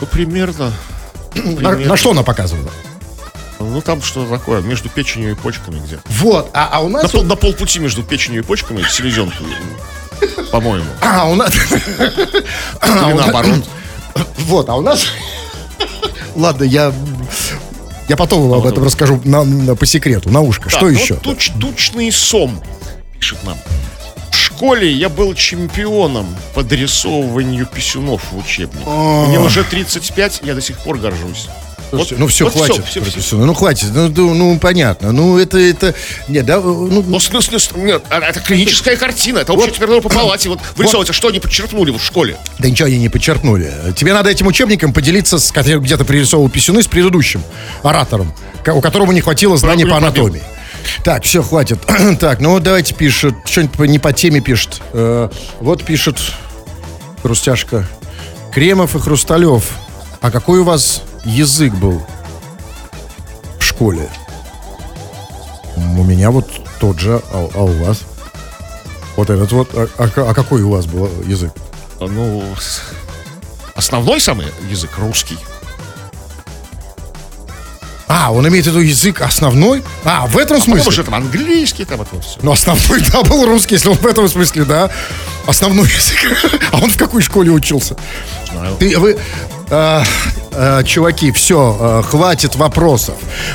Ну, 0.00 0.06
примерно. 0.06 0.72
На, 1.34 1.42
примерно. 1.42 1.86
на 1.86 1.96
что 1.96 2.12
она 2.12 2.22
показывала? 2.22 2.70
Ну, 3.64 3.80
там 3.80 4.02
что 4.02 4.26
такое, 4.26 4.60
между 4.60 4.88
печенью 4.88 5.32
и 5.32 5.34
почками 5.34 5.78
где. 5.84 5.98
Вот, 6.06 6.50
а, 6.54 6.68
а 6.72 6.80
у 6.80 6.88
На, 6.88 7.02
нас... 7.02 7.10
пол, 7.10 7.22
на 7.24 7.36
полпути 7.36 7.78
между 7.78 8.02
печенью 8.02 8.40
и 8.42 8.44
почками 8.44 8.82
селезенку, 8.82 9.44
по-моему. 10.50 10.86
А, 11.00 11.28
у 11.28 11.34
нас... 11.34 11.52
Или 11.54 12.44
нас- 13.12 13.26
наоборот. 13.26 13.64
Вот, 14.38 14.68
а 14.68 14.74
у 14.76 14.80
нас... 14.82 15.06
Ладно, 16.34 16.64
я... 16.64 16.92
Я 18.08 18.16
потом 18.16 18.48
вам 18.48 18.58
об 18.60 18.66
этом 18.66 18.84
расскажу 18.84 19.20
на, 19.24 19.44
на- 19.44 19.76
по 19.76 19.86
секрету, 19.86 20.30
на 20.30 20.40
ушко. 20.40 20.64
Так, 20.64 20.72
Что 20.72 20.86
ну 20.86 20.88
еще? 20.88 21.14
туч- 21.14 21.52
тучный 21.60 22.10
сом, 22.12 22.60
пишет 23.18 23.42
нам. 23.44 23.56
В 24.30 24.36
школе 24.36 24.90
я 24.90 25.08
был 25.08 25.34
чемпионом 25.34 26.26
по 26.54 26.62
дорисовыванию 26.62 27.66
писюнов 27.66 28.22
в 28.32 28.38
учебнике. 28.38 28.88
Мне 28.88 29.38
уже 29.40 29.62
35, 29.64 30.40
я 30.44 30.54
до 30.54 30.60
сих 30.60 30.78
пор 30.78 30.98
горжусь. 30.98 31.48
Слушайте, 31.92 32.16
ну 32.18 32.26
все, 32.26 32.44
вот 32.44 32.54
хватит. 32.54 32.84
всё, 32.86 33.02
всё. 33.02 33.12
писюны. 33.12 33.44
Ну 33.44 33.52
хватит, 33.54 33.88
ну, 33.92 34.08
ну, 34.08 34.34
ну, 34.34 34.58
понятно. 34.58 35.12
Ну 35.12 35.38
это, 35.38 35.58
это... 35.58 35.94
Нет, 36.26 36.46
да, 36.46 36.58
ну, 36.60 37.02
Ну, 37.06 37.20
смысле, 37.20 37.58
с- 37.58 37.72
нет, 37.76 38.02
а- 38.08 38.20
это 38.20 38.40
клиническая 38.40 38.96
картина, 38.96 39.40
это 39.40 39.52
общая 39.52 39.72
температура 39.72 40.00
по 40.00 40.08
палате. 40.14 40.48
Вот 40.48 40.58
вырисовывается, 40.76 41.12
что 41.12 41.28
они 41.28 41.38
подчеркнули 41.38 41.90
вот 41.90 42.00
в 42.00 42.04
школе. 42.04 42.38
Да 42.58 42.68
ничего 42.70 42.86
они 42.88 42.98
не 42.98 43.10
подчеркнули. 43.10 43.70
Тебе 43.94 44.14
надо 44.14 44.30
этим 44.30 44.46
учебником 44.46 44.92
поделиться, 44.94 45.38
с, 45.38 45.52
который 45.52 45.80
где-то 45.80 46.04
пририсовывал 46.06 46.48
писюны, 46.48 46.82
с 46.82 46.86
предыдущим 46.86 47.42
оратором, 47.82 48.32
у 48.66 48.80
которого 48.80 49.12
не 49.12 49.20
хватило 49.20 49.58
знаний 49.58 49.84
по 49.84 49.98
анатомии. 49.98 50.42
Так, 51.04 51.24
все, 51.24 51.42
хватит. 51.42 51.78
так, 52.20 52.40
ну 52.40 52.52
вот 52.52 52.62
давайте 52.62 52.94
пишет, 52.94 53.34
что-нибудь 53.44 53.88
не 53.88 53.98
по 53.98 54.12
теме 54.14 54.40
пишет. 54.40 54.80
Э, 54.94 55.28
вот 55.60 55.84
пишет 55.84 56.16
Хрустяшка. 57.22 57.86
Кремов 58.52 58.96
и 58.96 58.98
Хрусталев. 58.98 59.64
А 60.20 60.30
какой 60.30 60.60
у 60.60 60.64
вас 60.64 61.02
язык 61.24 61.72
был 61.74 62.04
в 63.58 63.62
школе? 63.64 64.08
У 65.76 66.04
меня 66.04 66.30
вот 66.30 66.48
тот 66.80 66.98
же, 66.98 67.20
а, 67.32 67.48
а 67.54 67.62
у 67.62 67.84
вас? 67.84 68.02
Вот 69.16 69.30
этот 69.30 69.50
вот. 69.52 69.70
А, 69.74 69.88
а 69.98 70.04
а 70.30 70.34
какой 70.34 70.62
у 70.62 70.70
вас 70.70 70.86
был 70.86 71.08
язык? 71.26 71.52
Ну, 72.00 72.42
с- 72.58 72.80
основной 73.74 74.20
самый 74.20 74.46
язык 74.68 74.90
русский. 74.98 75.38
А, 78.08 78.30
он 78.30 78.46
имеет 78.48 78.66
в 78.66 78.68
виду 78.68 78.80
язык 78.80 79.22
основной? 79.22 79.82
А, 80.04 80.26
в 80.26 80.36
этом 80.36 80.58
Потом 80.58 80.74
смысле? 80.74 80.88
уже 80.88 81.04
там 81.04 81.14
английский, 81.14 81.84
там 81.86 82.02
это 82.02 82.20
все. 82.20 82.38
Ну, 82.42 82.52
основной, 82.52 83.00
да, 83.12 83.22
был 83.22 83.46
русский, 83.46 83.74
если 83.76 83.88
он 83.88 83.96
в 83.96 84.06
этом 84.06 84.28
смысле, 84.28 84.64
да. 84.64 84.90
Основной 85.46 85.88
язык. 85.88 86.60
А 86.72 86.76
он 86.78 86.90
в 86.90 86.96
какой 86.98 87.22
школе 87.22 87.50
учился? 87.50 87.96
Знаю. 88.50 88.76
Ты, 88.76 88.98
вы, 88.98 89.18
а, 89.70 90.04
а, 90.54 90.82
чуваки, 90.82 91.32
все, 91.32 92.02
хватит 92.06 92.54
вопросов. 92.56 93.14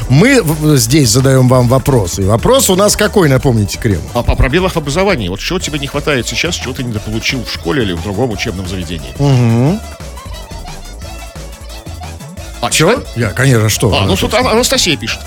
Мы 0.10 0.44
здесь 0.78 1.10
задаем 1.10 1.48
вам 1.48 1.68
вопросы. 1.68 2.24
И 2.24 2.26
вопрос 2.26 2.70
у 2.70 2.76
нас 2.76 2.96
какой, 2.96 3.30
напомните, 3.30 3.78
Крем? 3.80 4.02
А 4.14 4.24
по 4.24 4.36
пробелах 4.36 4.74
в 4.74 4.78
образовании, 4.78 5.30
вот 5.30 5.40
чего 5.40 5.60
тебе 5.60 5.80
не 5.80 5.88
хватает 5.88 6.28
сейчас, 6.28 6.56
чего 6.56 6.74
ты 6.74 6.84
недополучил 6.84 7.44
в 7.44 7.52
школе 7.52 7.84
или 7.84 7.94
в 7.94 8.02
другом 8.04 8.32
учебном 8.32 8.68
заведении? 8.68 9.14
А, 12.62 12.72
читать? 12.72 13.00
Я, 13.16 13.30
конечно, 13.30 13.70
что? 13.70 13.94
А, 13.96 14.06
ну 14.06 14.16
тут 14.16 14.34
Ан- 14.34 14.48
Анастасия 14.48 14.98
пишет. 14.98 15.20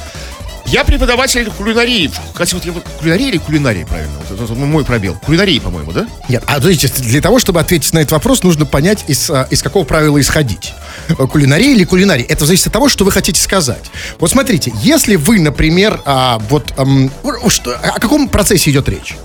Я 0.70 0.84
преподаватель 0.84 1.50
кулинарии. 1.50 2.10
Кстати, 2.32 2.54
вот 2.54 2.64
я 2.64 2.72
кулинарии 3.00 3.28
или 3.28 3.38
кулинарии, 3.38 3.82
правильно? 3.84 4.12
Вот 4.28 4.40
это 4.40 4.54
мой 4.54 4.84
пробел. 4.84 5.16
Кулинарии, 5.26 5.58
по-моему, 5.58 5.90
да? 5.92 6.06
Нет, 6.28 6.44
а 6.46 6.54
подождите, 6.54 6.88
для 7.02 7.20
того, 7.20 7.40
чтобы 7.40 7.58
ответить 7.58 7.92
на 7.92 7.98
этот 7.98 8.12
вопрос, 8.12 8.44
нужно 8.44 8.66
понять, 8.66 9.04
из, 9.08 9.28
а, 9.30 9.48
из 9.50 9.62
какого 9.62 9.84
правила 9.84 10.20
исходить. 10.20 10.72
Э, 11.08 11.14
Кулинария 11.26 11.72
или 11.74 11.82
кулинарий? 11.84 12.22
Это 12.24 12.46
зависит 12.46 12.68
от 12.68 12.72
того, 12.72 12.88
что 12.88 13.04
вы 13.04 13.10
хотите 13.10 13.40
сказать. 13.40 13.90
Вот 14.20 14.30
смотрите, 14.30 14.72
если 14.80 15.16
вы, 15.16 15.40
например, 15.40 16.00
а, 16.04 16.38
вот 16.48 16.72
ам, 16.76 17.10
что- 17.48 17.74
о 17.76 17.98
каком 17.98 18.28
процессе 18.28 18.70
идет 18.70 18.88
речь? 18.88 19.16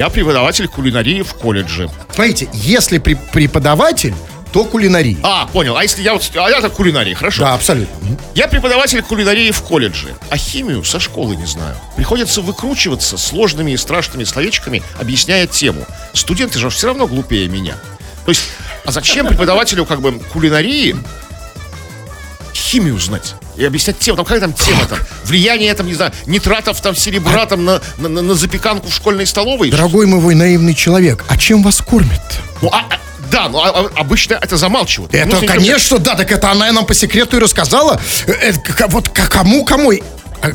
Я 0.00 0.08
преподаватель 0.08 0.66
кулинарии 0.66 1.22
в 1.22 1.34
колледже. 1.34 1.88
Смотрите, 2.12 2.48
если 2.52 2.98
при- 2.98 3.14
преподаватель, 3.32 4.14
то 4.52 4.64
кулинарий. 4.64 5.18
А, 5.22 5.46
понял. 5.46 5.76
А 5.76 5.82
если 5.82 6.02
я 6.02 6.14
вот... 6.14 6.22
А 6.36 6.48
я 6.48 6.60
так 6.60 6.72
кулинарии, 6.72 7.14
хорошо. 7.14 7.42
Да, 7.42 7.54
абсолютно. 7.54 7.94
Я 8.34 8.48
преподаватель 8.48 9.02
кулинарии 9.02 9.50
в 9.50 9.60
колледже, 9.62 10.14
а 10.30 10.36
химию 10.36 10.84
со 10.84 10.98
школы 11.00 11.36
не 11.36 11.46
знаю. 11.46 11.76
Приходится 11.96 12.40
выкручиваться 12.40 13.18
сложными 13.18 13.72
и 13.72 13.76
страшными 13.76 14.24
словечками, 14.24 14.82
объясняя 14.98 15.46
тему. 15.46 15.84
Студенты 16.14 16.58
же 16.58 16.70
все 16.70 16.86
равно 16.88 17.06
глупее 17.06 17.48
меня. 17.48 17.74
То 18.24 18.30
есть, 18.30 18.42
а 18.84 18.92
зачем 18.92 19.26
преподавателю 19.26 19.84
как 19.86 20.00
бы 20.00 20.12
кулинарии 20.32 20.96
химию 22.54 22.98
знать? 22.98 23.34
И 23.56 23.64
объяснять 23.64 23.98
тему, 23.98 24.16
там 24.16 24.24
какая 24.24 24.40
там 24.40 24.52
тема 24.52 24.84
там? 24.86 24.98
Влияние 25.24 25.74
там, 25.74 25.86
не 25.86 25.94
знаю, 25.94 26.12
нитратов 26.26 26.80
там, 26.80 26.94
серебра 26.94 27.46
там 27.46 27.64
на, 27.64 27.80
на, 27.98 28.08
на- 28.08 28.22
на 28.22 28.34
запеканку 28.34 28.88
в 28.88 28.94
школьной 28.94 29.26
столовой? 29.26 29.70
Дорогой 29.70 30.06
мой 30.06 30.34
наивный 30.34 30.74
человек, 30.74 31.24
а 31.28 31.36
чем 31.36 31.62
вас 31.62 31.80
кормят? 31.80 32.20
Ну, 32.62 32.68
а- 32.72 32.84
а- 32.90 32.98
да, 33.30 33.48
но 33.48 33.62
а- 33.64 33.70
а- 33.70 34.00
обычно 34.00 34.34
это 34.34 34.56
замалчивают. 34.56 35.14
Это, 35.14 35.36
Ну, 35.40 35.46
конечно, 35.46 35.98
да, 35.98 36.14
так 36.14 36.30
это 36.32 36.50
она 36.50 36.70
нам 36.72 36.86
по 36.86 36.94
секрету 36.94 37.36
и 37.36 37.40
рассказала. 37.40 38.00
Э, 38.26 38.32
э, 38.52 38.86
вот 38.88 39.08
к- 39.08 39.28
кому, 39.28 39.64
кому, 39.64 39.92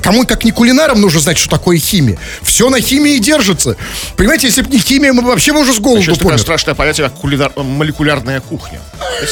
кому, 0.02 0.26
как 0.26 0.44
не 0.46 0.52
кулинарам, 0.52 1.02
нужно 1.02 1.20
знать, 1.20 1.38
что 1.38 1.50
такое 1.50 1.78
химия. 1.78 2.18
Все 2.42 2.70
на 2.70 2.80
химии 2.80 3.18
держится. 3.20 3.76
Понимаете, 4.16 4.48
если 4.48 4.62
бы 4.62 4.70
не 4.72 4.80
химия, 4.80 5.12
мы 5.14 5.22
бы 5.22 5.28
вообще 5.30 5.52
бы 5.54 5.60
уже 5.60 5.74
с 5.74 5.80
голоду 5.80 6.04
Сейчас 6.04 6.18
такое 6.18 6.38
страшное 6.38 6.74
понятие, 6.76 7.10
как 7.10 7.20
кулинар- 7.22 7.62
молекулярная 7.64 8.40
кухня. 8.42 8.80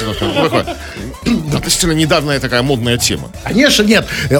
Ну, 0.01 0.63
ну, 1.25 1.57
Относительно 1.57 1.93
недавняя 1.93 2.39
такая 2.39 2.61
модная 2.63 2.97
тема. 2.97 3.29
Конечно, 3.43 3.83
нет. 3.83 4.07
Э, 4.29 4.39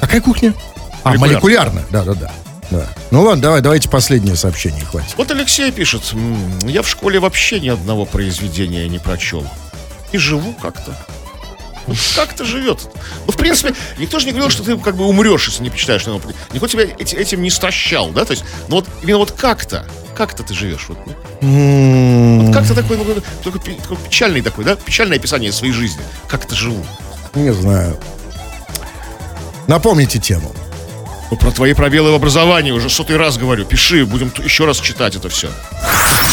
Какая 0.00 0.20
кухня? 0.20 0.54
А, 1.02 1.14
Молекулярная. 1.14 1.84
молекулярная. 1.90 2.30
Да. 2.70 2.86
Ну 3.10 3.22
ладно, 3.22 3.42
давай, 3.42 3.60
давайте 3.62 3.88
последнее 3.88 4.36
сообщение, 4.36 4.84
хватит. 4.84 5.14
Вот 5.16 5.30
Алексей 5.30 5.70
пишет, 5.72 6.02
«М, 6.12 6.58
я 6.68 6.82
в 6.82 6.88
школе 6.88 7.18
вообще 7.18 7.60
ни 7.60 7.68
одного 7.68 8.04
произведения 8.04 8.86
не 8.88 8.98
прочел. 8.98 9.46
И 10.12 10.18
живу 10.18 10.52
как-то. 10.60 10.94
Вот 11.86 11.96
Как-то 12.14 12.44
живет. 12.44 12.86
Ну, 13.26 13.32
в 13.32 13.36
принципе, 13.36 13.74
никто 13.98 14.18
же 14.18 14.26
не 14.26 14.32
говорил, 14.32 14.50
что 14.50 14.62
ты 14.62 14.76
как 14.76 14.96
бы 14.96 15.06
умрешь, 15.06 15.48
если 15.48 15.62
не 15.62 15.70
почитаешь. 15.70 16.04
Ну, 16.04 16.20
Никто 16.52 16.66
тебя 16.66 16.82
эти- 16.84 17.14
этим 17.16 17.40
не 17.42 17.48
стращал, 17.48 18.10
да? 18.10 18.26
То 18.26 18.32
есть, 18.32 18.44
ну 18.68 18.76
вот 18.76 18.86
именно 19.02 19.16
вот 19.18 19.32
как-то, 19.32 19.86
как-то 20.14 20.42
ты 20.42 20.52
живешь. 20.52 20.84
Вот, 20.88 20.98
ну, 21.40 22.42
вот 22.42 22.54
как-то 22.54 22.74
такой, 22.74 22.98
ну, 22.98 23.52
пе- 23.52 23.74
такой 23.76 23.96
печальный 23.96 24.42
такой, 24.42 24.64
да? 24.66 24.76
Печальное 24.76 25.16
описание 25.16 25.50
своей 25.52 25.72
жизни. 25.72 26.02
Как-то 26.28 26.54
живу. 26.54 26.84
Не 27.34 27.54
знаю. 27.54 27.98
Напомните 29.66 30.18
тему. 30.18 30.52
Ну, 31.30 31.36
про 31.36 31.50
твои 31.50 31.74
пробелы 31.74 32.10
в 32.12 32.14
образовании 32.14 32.70
уже 32.70 32.88
сотый 32.88 33.16
раз 33.16 33.36
говорю. 33.36 33.64
Пиши, 33.66 34.06
будем 34.06 34.32
еще 34.42 34.64
раз 34.64 34.80
читать 34.80 35.14
это 35.14 35.28
все. 35.28 35.50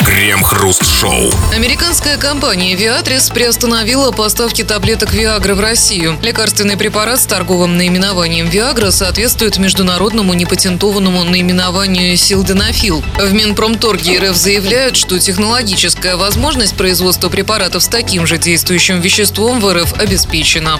Крем-хруст-шоу. 0.05 1.31
Американская 1.53 2.17
компания 2.17 2.75
Viatris 2.75 3.34
приостановила 3.34 4.12
поставки 4.12 4.63
таблеток 4.63 5.13
Viagra 5.13 5.53
в 5.53 5.60
Россию. 5.60 6.17
Лекарственный 6.21 6.77
препарат 6.77 7.19
с 7.19 7.25
торговым 7.25 7.75
наименованием 7.77 8.47
Viagra 8.47 8.91
соответствует 8.91 9.58
международному 9.58 10.34
непатентованному 10.34 11.23
наименованию 11.23 12.15
Силденафил. 12.15 13.03
В 13.17 13.34
Минпромторге 13.34 14.19
РФ 14.19 14.36
заявляют, 14.36 14.95
что 14.95 15.19
технологическая 15.19 16.15
возможность 16.15 16.75
производства 16.75 17.29
препаратов 17.29 17.84
с 17.84 17.88
таким 17.88 18.25
же 18.27 18.38
действующим 18.38 19.01
веществом 19.01 19.60
в 19.60 19.73
РФ 19.73 19.99
обеспечена. 19.99 20.79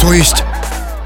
То 0.00 0.12
есть, 0.12 0.36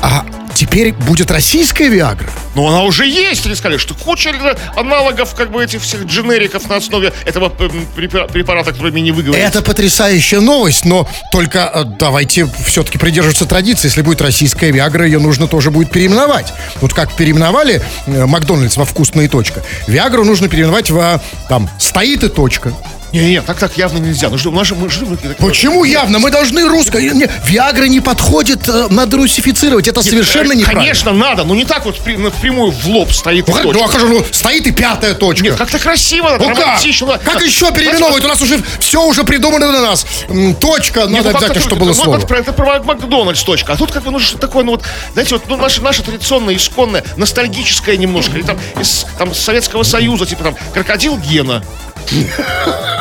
а 0.02 0.24
теперь 0.70 0.92
будет 0.92 1.30
российская 1.30 1.88
Виагра? 1.88 2.28
Но 2.54 2.68
она 2.68 2.82
уже 2.82 3.06
есть, 3.06 3.44
они 3.46 3.54
сказали, 3.54 3.78
что 3.78 3.94
куча 3.94 4.30
э, 4.30 4.56
аналогов 4.76 5.34
как 5.34 5.50
бы 5.50 5.62
этих 5.64 5.82
всех 5.82 6.04
дженериков 6.04 6.68
на 6.68 6.76
основе 6.76 7.12
этого 7.24 7.48
препара- 7.48 8.30
препарата, 8.30 8.72
который 8.72 8.92
мне 8.92 9.02
не 9.02 9.12
выговорить. 9.12 9.42
Это 9.42 9.62
потрясающая 9.62 10.40
новость, 10.40 10.84
но 10.84 11.08
только 11.32 11.70
э, 11.74 11.84
давайте 11.98 12.48
все-таки 12.64 12.98
придерживаться 12.98 13.46
традиции. 13.46 13.88
Если 13.88 14.02
будет 14.02 14.20
российская 14.20 14.70
Виагра, 14.70 15.04
ее 15.04 15.18
нужно 15.18 15.48
тоже 15.48 15.70
будет 15.70 15.90
переименовать. 15.90 16.52
Вот 16.80 16.94
как 16.94 17.14
переименовали 17.16 17.82
э, 18.06 18.26
Макдональдс 18.26 18.76
во 18.76 18.84
вкусная 18.84 19.28
точка. 19.28 19.62
Виагру 19.88 20.24
нужно 20.24 20.48
переименовать 20.48 20.90
во 20.90 21.20
там 21.48 21.68
стоит 21.78 22.22
и 22.22 22.28
точка. 22.28 22.72
Не-не, 23.12 23.42
так 23.42 23.58
так 23.58 23.76
явно 23.76 23.98
нельзя. 23.98 24.28
Ну 24.30 24.38
что, 24.38 24.50
у 24.50 24.52
нас 24.52 24.66
же 24.68 24.74
мы 24.76 24.88
живы. 24.88 25.16
Почему 25.38 25.84
явно? 25.84 26.18
Мы 26.20 26.30
должны 26.30 26.68
русское. 26.68 27.10
Не, 27.10 27.28
Виагра 27.44 27.84
не 27.86 28.00
подходит, 28.00 28.68
э, 28.68 28.86
надо 28.90 29.16
русифицировать. 29.16 29.88
Это 29.88 30.02
совершенно 30.02 30.52
неправильно. 30.52 30.82
Конечно, 30.82 31.12
надо, 31.12 31.42
но 31.44 31.54
не 31.56 31.64
так 31.64 31.84
вот 31.86 31.98
при- 31.98 32.16
напрямую 32.16 32.70
в 32.70 32.86
лоб 32.86 33.12
стоит 33.12 33.48
Ну, 33.48 33.52
как- 33.54 33.62
точка. 33.64 33.78
ну, 33.78 33.84
а 33.84 33.88
как 33.88 34.00
же, 34.00 34.08
ну, 34.08 34.24
стоит 34.30 34.66
и 34.66 34.70
пятая 34.70 35.14
точка. 35.14 35.44
Нет, 35.44 35.56
как-то 35.56 35.78
красиво, 35.80 36.30
надо 36.30 36.44
Ну 36.48 36.54
как? 36.54 36.64
романтично, 36.66 37.06
надо- 37.08 37.24
Как 37.24 37.42
еще 37.42 37.72
переименовывать? 37.72 38.24
У 38.24 38.28
нас 38.28 38.40
уже 38.42 38.62
все 38.78 39.04
уже 39.04 39.24
придумано 39.24 39.72
на 39.72 39.80
нас. 39.80 40.06
М, 40.28 40.54
Точка, 40.54 41.00
Нет, 41.00 41.10
надо 41.10 41.16
ну, 41.16 41.22
как-то 41.32 41.38
обязательно, 41.38 41.60
чтобы 41.64 41.80
было 41.80 41.88
ну, 41.88 41.94
слово. 41.94 42.16
Это, 42.18 42.26
про- 42.26 42.38
это 42.38 42.52
про 42.52 42.82
Макдональдс 42.82 43.42
точка. 43.42 43.72
А 43.72 43.76
тут 43.76 43.90
как 43.90 44.04
бы, 44.04 44.10
ну, 44.12 44.20
что 44.20 44.38
такое, 44.38 44.62
ну, 44.62 44.72
вот, 44.72 44.82
знаете, 45.14 45.34
вот, 45.34 45.44
ну, 45.48 45.56
наше, 45.56 45.82
наше 45.82 46.02
традиционное, 46.02 46.54
исконное, 46.54 47.02
ностальгическое 47.16 47.96
немножко. 47.96 48.36
Или 48.36 48.42
там 48.42 48.58
из 48.80 49.04
там, 49.18 49.34
Советского 49.34 49.82
Союза, 49.82 50.26
типа 50.26 50.44
там, 50.44 50.56
крокодил 50.72 51.16
Гена, 51.18 51.64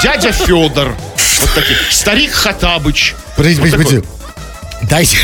дядя 0.02 0.32
Федор, 0.32 0.96
вот 1.40 1.50
такие, 1.56 1.78
старик 1.90 2.32
Хатабыч. 2.32 3.16
Подождите, 3.36 3.62
Вот 3.62 3.72
подождите, 3.72 4.02
такой. 4.02 4.18
Дайте, 4.84 5.18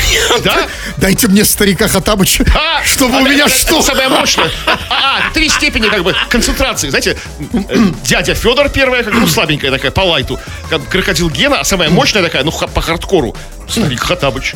Да? 0.44 0.68
дайте 0.98 1.28
мне 1.28 1.44
старика 1.46 1.88
Хатабыча, 1.88 2.46
А, 2.54 2.84
чтобы 2.84 3.16
а, 3.18 3.22
у 3.22 3.24
меня 3.26 3.46
это- 3.46 3.50
что? 3.50 3.78
это 3.78 3.84
самое 3.88 4.10
мощное. 4.10 4.52
А, 4.90 5.32
три 5.34 5.50
степени 5.50 5.88
как 5.88 6.04
бы 6.04 6.14
концентрации. 6.30 6.90
Знаете, 6.90 7.18
э, 7.40 7.78
дядя 8.04 8.36
Федор 8.36 8.70
первая, 8.70 9.04
как 9.04 9.14
ну, 9.14 9.26
слабенькая 9.28 9.72
такая, 9.72 9.92
по 9.92 10.02
лайту. 10.02 10.40
Как 10.70 10.88
крокодил 10.90 11.30
Гена, 11.30 11.62
а 11.62 11.64
самая 11.64 11.90
мощная 11.90 12.22
такая, 12.22 12.44
ну, 12.44 12.52
по 12.52 12.82
хардкору. 12.82 13.36
Старик 13.68 14.02
Хатабыч. 14.02 14.54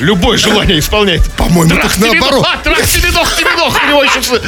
Любое 0.00 0.38
желание 0.38 0.78
исполняет. 0.78 1.22
По-моему, 1.32 1.76
так 1.80 1.96
наоборот. 1.98 2.46
А, 2.52 2.56
трах 2.58 2.82
тебе 2.82 3.10
дох, 3.10 3.34
тебе 3.36 3.50
дох. 3.56 3.78
У 3.84 3.88
него 3.88 4.02
еще 4.04 4.22
с- 4.22 4.40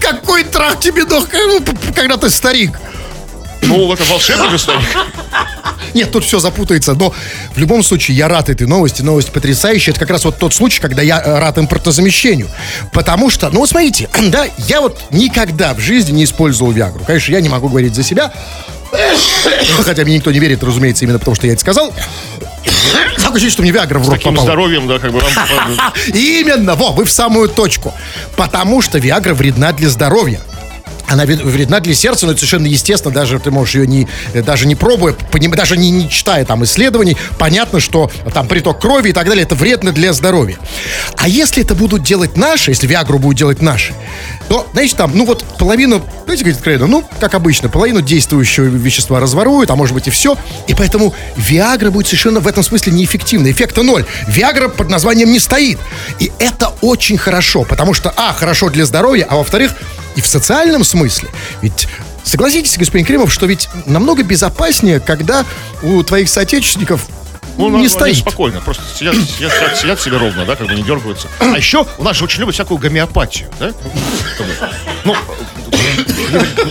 Какой 0.00 0.44
трах 0.44 0.80
тебе 0.80 1.04
дох, 1.04 1.26
когда 1.94 2.16
ты 2.16 2.30
старик? 2.30 2.72
Ну, 3.62 3.92
это 3.92 4.04
волшебный 4.04 4.50
же 4.50 4.58
старик. 4.58 4.88
Нет, 5.94 6.10
тут 6.10 6.24
все 6.24 6.38
запутается, 6.38 6.94
но 6.94 7.14
в 7.54 7.58
любом 7.58 7.82
случае 7.82 8.16
я 8.16 8.28
рад 8.28 8.50
этой 8.50 8.66
новости, 8.66 9.02
новость 9.02 9.32
потрясающая. 9.32 9.92
Это 9.92 10.00
как 10.00 10.10
раз 10.10 10.24
вот 10.24 10.38
тот 10.38 10.54
случай, 10.54 10.80
когда 10.80 11.02
я 11.02 11.20
э, 11.20 11.38
рад 11.38 11.58
импортозамещению. 11.58 12.48
Потому 12.92 13.30
что, 13.30 13.48
ну 13.50 13.60
вот 13.60 13.70
смотрите, 13.70 14.08
да, 14.28 14.46
я 14.68 14.80
вот 14.80 15.00
никогда 15.10 15.74
в 15.74 15.80
жизни 15.80 16.12
не 16.12 16.24
использовал 16.24 16.72
Виагру. 16.72 17.04
Конечно, 17.04 17.32
я 17.32 17.40
не 17.40 17.48
могу 17.48 17.68
говорить 17.68 17.94
за 17.94 18.02
себя, 18.02 18.32
хотя 19.82 20.04
мне 20.04 20.16
никто 20.16 20.30
не 20.30 20.38
верит, 20.38 20.62
разумеется, 20.62 21.04
именно 21.04 21.18
потому 21.18 21.34
что 21.34 21.46
я 21.46 21.52
это 21.54 21.60
сказал. 21.60 21.92
Такое 23.16 23.32
ощущение, 23.32 23.50
что 23.50 23.62
мне 23.62 23.70
Виагра 23.70 23.98
в 23.98 24.08
рот 24.08 24.18
Таким 24.18 24.32
попала. 24.32 24.46
здоровьем, 24.46 24.86
да, 24.88 24.98
как 24.98 25.12
бы 25.12 25.20
вам... 25.20 25.92
Именно, 26.14 26.74
во, 26.74 26.92
вы 26.92 27.04
в 27.04 27.10
самую 27.10 27.48
точку. 27.48 27.94
Потому 28.36 28.82
что 28.82 28.98
Виагра 28.98 29.34
вредна 29.34 29.72
для 29.72 29.88
здоровья. 29.88 30.40
Она 31.08 31.24
вред- 31.24 31.42
вредна 31.42 31.80
для 31.80 31.94
сердца, 31.94 32.26
но 32.26 32.32
это 32.32 32.40
совершенно 32.40 32.66
естественно, 32.66 33.14
даже 33.14 33.38
ты 33.38 33.50
можешь 33.50 33.74
ее 33.74 33.86
не, 33.86 34.06
э, 34.34 34.42
даже 34.42 34.66
не 34.66 34.74
пробуя, 34.74 35.14
даже 35.56 35.76
не, 35.76 35.90
не 35.90 36.08
читая 36.10 36.44
там 36.44 36.64
исследований, 36.64 37.16
понятно, 37.38 37.80
что 37.80 38.10
там 38.34 38.46
приток 38.46 38.80
крови 38.80 39.10
и 39.10 39.12
так 39.12 39.26
далее, 39.26 39.44
это 39.44 39.54
вредно 39.54 39.92
для 39.92 40.12
здоровья. 40.12 40.56
А 41.16 41.28
если 41.28 41.62
это 41.62 41.74
будут 41.74 42.02
делать 42.02 42.36
наши, 42.36 42.70
если 42.70 42.86
Виагру 42.86 43.18
будут 43.18 43.38
делать 43.38 43.62
наши, 43.62 43.94
то, 44.48 44.66
знаете, 44.72 44.96
там, 44.96 45.12
ну 45.14 45.24
вот 45.24 45.44
половину, 45.58 46.02
знаете, 46.24 46.44
говорит 46.44 46.58
откровенно, 46.58 46.86
ну, 46.86 47.04
как 47.20 47.34
обычно, 47.34 47.68
половину 47.68 48.00
действующего 48.00 48.64
вещества 48.64 49.20
разворуют, 49.20 49.70
а 49.70 49.76
может 49.76 49.94
быть 49.94 50.08
и 50.08 50.10
все. 50.10 50.36
И 50.66 50.74
поэтому 50.74 51.14
Виагра 51.36 51.90
будет 51.90 52.06
совершенно 52.06 52.40
в 52.40 52.46
этом 52.46 52.62
смысле 52.62 52.92
неэффективна. 52.92 53.50
Эффекта 53.50 53.82
ноль. 53.82 54.04
Виагра 54.26 54.68
под 54.68 54.88
названием 54.88 55.30
не 55.30 55.38
стоит. 55.38 55.78
И 56.18 56.32
это 56.38 56.72
очень 56.80 57.18
хорошо, 57.18 57.64
потому 57.64 57.94
что, 57.94 58.12
а, 58.16 58.32
хорошо 58.32 58.70
для 58.70 58.86
здоровья, 58.86 59.26
а 59.28 59.36
во-вторых, 59.36 59.72
и 60.18 60.20
в 60.20 60.26
социальном 60.26 60.82
смысле. 60.82 61.28
Ведь 61.62 61.86
согласитесь, 62.24 62.76
господин 62.76 63.06
Кремов, 63.06 63.32
что 63.32 63.46
ведь 63.46 63.68
намного 63.86 64.24
безопаснее, 64.24 64.98
когда 64.98 65.44
у 65.80 66.02
твоих 66.02 66.28
соотечественников 66.28 67.06
Ну, 67.56 67.68
не 67.70 67.76
они 67.76 67.88
стоит. 67.88 68.16
спокойно, 68.16 68.60
просто 68.60 68.82
сидят, 68.98 69.14
сидят, 69.14 69.52
сидят, 69.52 69.76
сидят 69.76 70.00
себе 70.00 70.16
ровно, 70.16 70.44
да, 70.44 70.56
как 70.56 70.66
бы 70.66 70.74
не 70.74 70.82
дергаются. 70.82 71.28
А 71.38 71.56
еще 71.56 71.86
у 71.98 72.02
нас 72.02 72.16
же 72.16 72.24
очень 72.24 72.40
любят 72.40 72.54
всякую 72.56 72.78
гомеопатию, 72.78 73.48
да? 73.60 73.70
Ну, 75.04 75.14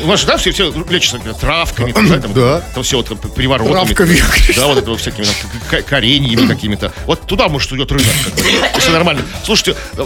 у 0.03 0.07
нас 0.07 0.19
же, 0.19 0.27
да, 0.27 0.37
все, 0.37 0.51
все 0.51 0.71
лечатся 0.89 1.17
например, 1.17 1.37
травками, 1.39 1.91
да, 1.91 2.19
там, 2.19 2.33
Да. 2.33 2.61
там 2.73 2.83
все 2.83 2.97
вот 2.97 3.07
там, 3.07 3.17
приворотами. 3.17 3.73
Травками. 3.73 4.21
Да, 4.55 4.67
вот 4.67 4.77
это 4.77 4.95
всякими 4.97 5.25
там, 5.25 5.83
кореньями 5.83 6.47
какими-то. 6.47 6.91
Вот 7.05 7.25
туда, 7.27 7.47
может, 7.47 7.71
идет 7.73 7.91
рынок. 7.91 8.07
Если 8.75 8.91
нормально. 8.91 9.23
Слушайте, 9.43 9.75
э, 9.97 10.05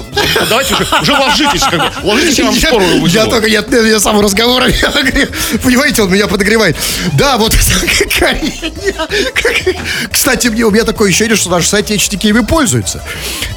давайте 0.50 0.74
уже, 0.74 0.88
уже 1.02 1.14
ложитесь, 1.14 1.62
как 1.62 1.80
бы, 1.80 2.08
ложитесь, 2.08 2.40
я 2.40 2.46
вам 2.46 2.56
скорую 2.56 3.06
я, 3.08 3.26
только, 3.26 3.48
я, 3.48 3.64
я 3.70 4.00
сам 4.00 4.20
разговор, 4.20 4.64
понимаете, 5.64 6.04
он 6.04 6.12
меня 6.12 6.28
подогревает. 6.28 6.78
Да, 7.14 7.38
вот 7.38 7.56
Кстати, 10.12 10.48
мне, 10.48 10.64
у 10.64 10.72
меня 10.72 10.84
такое 10.84 11.10
ощущение, 11.10 11.36
что 11.36 11.50
наши 11.50 11.68
соотечественники 11.68 12.28
ими 12.28 12.42
пользуются. 12.42 13.04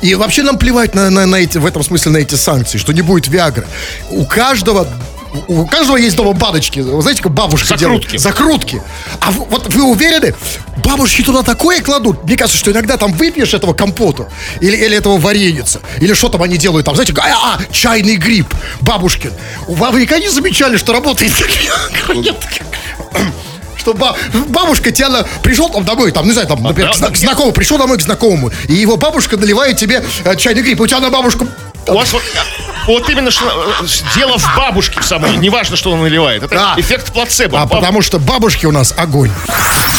И 0.03 0.15
вообще 0.15 0.43
нам 0.43 0.59
плевать 0.59 0.95
на, 0.95 1.11
на, 1.11 1.27
на 1.27 1.37
эти, 1.37 1.59
в 1.59 1.67
этом 1.67 1.83
смысле 1.83 2.13
на 2.13 2.19
эти 2.19 2.35
санкции, 2.35 2.79
что 2.79 2.93
не 2.93 3.03
будет 3.03 3.29
Виагры. 3.29 3.67
У 4.11 4.25
каждого 4.25 4.87
у 5.49 5.67
каждого 5.67 5.97
есть 5.97 6.17
дома 6.17 6.33
баночки. 6.33 6.81
Вы 6.81 7.03
знаете, 7.03 7.23
как 7.23 7.33
бабушка 7.33 7.77
Закрутки. 7.77 8.07
делает? 8.07 8.21
Закрутки. 8.21 8.83
А 9.21 9.31
в- 9.31 9.49
вот 9.51 9.73
вы 9.75 9.83
уверены? 9.83 10.35
Бабушки 10.85 11.23
туда 11.23 11.43
такое 11.43 11.81
кладут. 11.81 12.25
Мне 12.25 12.37
кажется, 12.37 12.59
что 12.59 12.71
иногда 12.71 12.97
там 12.97 13.13
выпьешь 13.13 13.55
этого 13.55 13.73
компота 13.75 14.29
или, 14.61 14.77
или 14.77 14.97
этого 14.97 15.19
вареница, 15.19 15.81
или 16.01 16.13
что 16.15 16.29
там 16.29 16.43
они 16.43 16.57
делают 16.57 16.87
там, 16.87 16.95
знаете, 16.95 17.15
а, 17.19 17.57
а, 17.57 17.73
чайный 17.73 18.17
гриб 18.17 18.47
бабушкин. 18.81 19.33
Вы 19.67 19.91
вы 19.91 20.01
никогда 20.03 20.23
не 20.23 20.29
замечали, 20.31 20.77
что 20.77 20.93
работает 20.93 21.33
Нет. 22.15 22.37
что 23.79 23.95
ба- 23.95 24.17
бабушка 24.49 24.91
тебя 24.93 25.09
на- 25.09 25.25
пришел 25.43 25.69
там 25.69 25.85
домой, 25.85 26.11
там, 26.13 26.27
не 26.27 26.33
знаю, 26.33 26.49
там, 26.49 26.63
например, 26.63 26.91
да, 26.91 26.95
к, 26.95 26.99
зна- 26.99 27.11
к 27.11 27.17
знакомому, 27.17 27.53
пришел 27.53 27.79
домой 27.79 27.99
к 27.99 28.03
знакомому, 28.03 28.51
и 28.69 28.75
его 28.75 28.97
бабушка 28.97 29.37
наливает 29.37 29.77
тебе 29.77 30.05
э, 30.25 30.37
чайный 30.37 30.63
гриб, 30.63 30.81
и 30.81 30.83
у 30.83 30.87
тебя 30.87 31.01
на 31.01 31.11
бабушку 31.11 31.47
У 31.87 31.93
вас 31.95 32.13
вот, 32.87 33.09
именно 33.11 33.31
что 33.31 33.47
э, 33.81 33.87
дело 34.17 34.39
в 34.39 34.57
бабушке 34.57 35.01
в 35.01 35.05
самой. 35.05 35.37
Неважно, 35.37 35.77
что 35.77 35.91
он 35.93 36.03
наливает. 36.03 36.43
Это 36.45 36.55
Да. 36.55 36.75
эффект 36.77 37.13
плацебо. 37.13 37.59
А 37.61 37.67
Баб- 37.67 37.81
потому 37.81 38.03
что 38.03 38.19
бабушки 38.19 38.67
у 38.67 38.73
нас 38.73 38.95
огонь. 38.97 39.31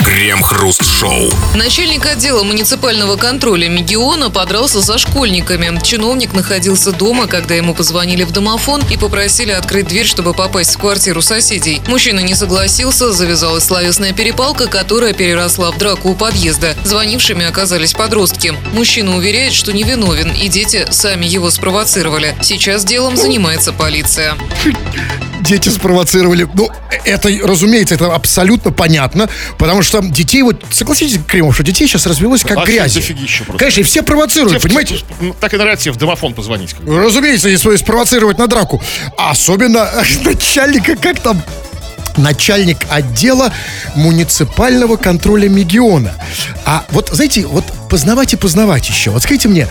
Крем-хруст-шоу. 0.04 1.30
Начальник 1.56 2.06
отдела 2.06 2.43
муниципального 2.43 3.15
контроля 3.15 3.67
Мегиона 3.69 4.30
подрался 4.30 4.82
со 4.82 4.98
школьниками. 4.98 5.80
Чиновник 5.84 6.34
находился 6.34 6.91
дома, 6.91 7.28
когда 7.28 7.56
ему 7.56 7.74
позвонили 7.74 8.24
в 8.24 8.32
домофон 8.32 8.82
и 8.89 8.98
попросили 8.98 9.52
открыть 9.52 9.88
дверь, 9.88 10.06
чтобы 10.06 10.34
попасть 10.34 10.76
в 10.76 10.78
квартиру 10.78 11.21
соседей. 11.21 11.82
Мужчина 11.88 12.19
не 12.19 12.36
согласился, 12.36 13.12
завязалась 13.13 13.63
словесная 13.65 14.13
перепалка, 14.13 14.67
которая 14.67 15.13
переросла 15.13 15.71
в 15.71 15.78
драку 15.78 16.10
у 16.10 16.15
подъезда. 16.15 16.76
Звонившими 16.84 17.45
оказались 17.45 17.93
подростки. 17.93 18.54
Мужчина 18.74 19.15
уверяет, 19.17 19.54
что 19.54 19.74
невиновен, 19.74 20.32
и 20.32 20.48
дети 20.48 20.88
сами 20.91 21.26
его 21.26 21.50
спровоцировали. 21.50 22.36
Сейчас 22.41 22.74
делом 22.83 23.15
занимается 23.17 23.71
полиция. 23.73 24.35
Дети 25.41 25.69
спровоцировали. 25.69 26.47
Ну, 26.55 26.69
это, 27.03 27.29
разумеется, 27.43 27.93
это 27.93 28.13
абсолютно 28.13 28.71
понятно, 28.71 29.29
потому 29.59 29.83
что 29.83 30.01
детей, 30.01 30.41
вот, 30.41 30.63
согласитесь, 30.71 31.19
Кремов, 31.27 31.53
что 31.53 31.63
детей 31.63 31.88
сейчас 31.88 32.07
развелось 32.07 32.41
как 32.41 32.57
Вообще 32.57 32.81
дофигища 32.83 33.43
просто. 33.43 33.59
Конечно, 33.59 33.79
и 33.81 33.83
все 33.83 34.01
провоцируют, 34.01 34.53
Тебе, 34.53 34.61
понимаете? 34.69 34.97
ну, 35.21 35.35
Так 35.39 35.53
и 35.53 35.57
нравится 35.57 35.85
тебе 35.85 35.93
в 35.93 35.97
домофон 35.97 36.33
позвонить. 36.33 36.73
как 36.73 36.83
бы. 36.83 36.99
Разумеется, 36.99 37.47
если 37.47 37.75
спровоцировать 37.75 38.39
на 38.39 38.47
драку. 38.47 38.81
А 39.17 39.31
особенно 39.31 39.88
начальника, 40.23 40.95
как 40.95 41.19
там, 41.19 41.39
начальник 42.17 42.77
отдела 42.89 43.51
муниципального 43.95 44.95
контроля 44.95 45.49
Мегиона. 45.49 46.13
А 46.65 46.85
вот, 46.89 47.09
знаете, 47.11 47.45
вот 47.45 47.65
познавать 47.89 48.33
и 48.33 48.35
познавать 48.38 48.89
еще. 48.89 49.11
Вот 49.11 49.21
скажите 49.21 49.47
мне, 49.47 49.67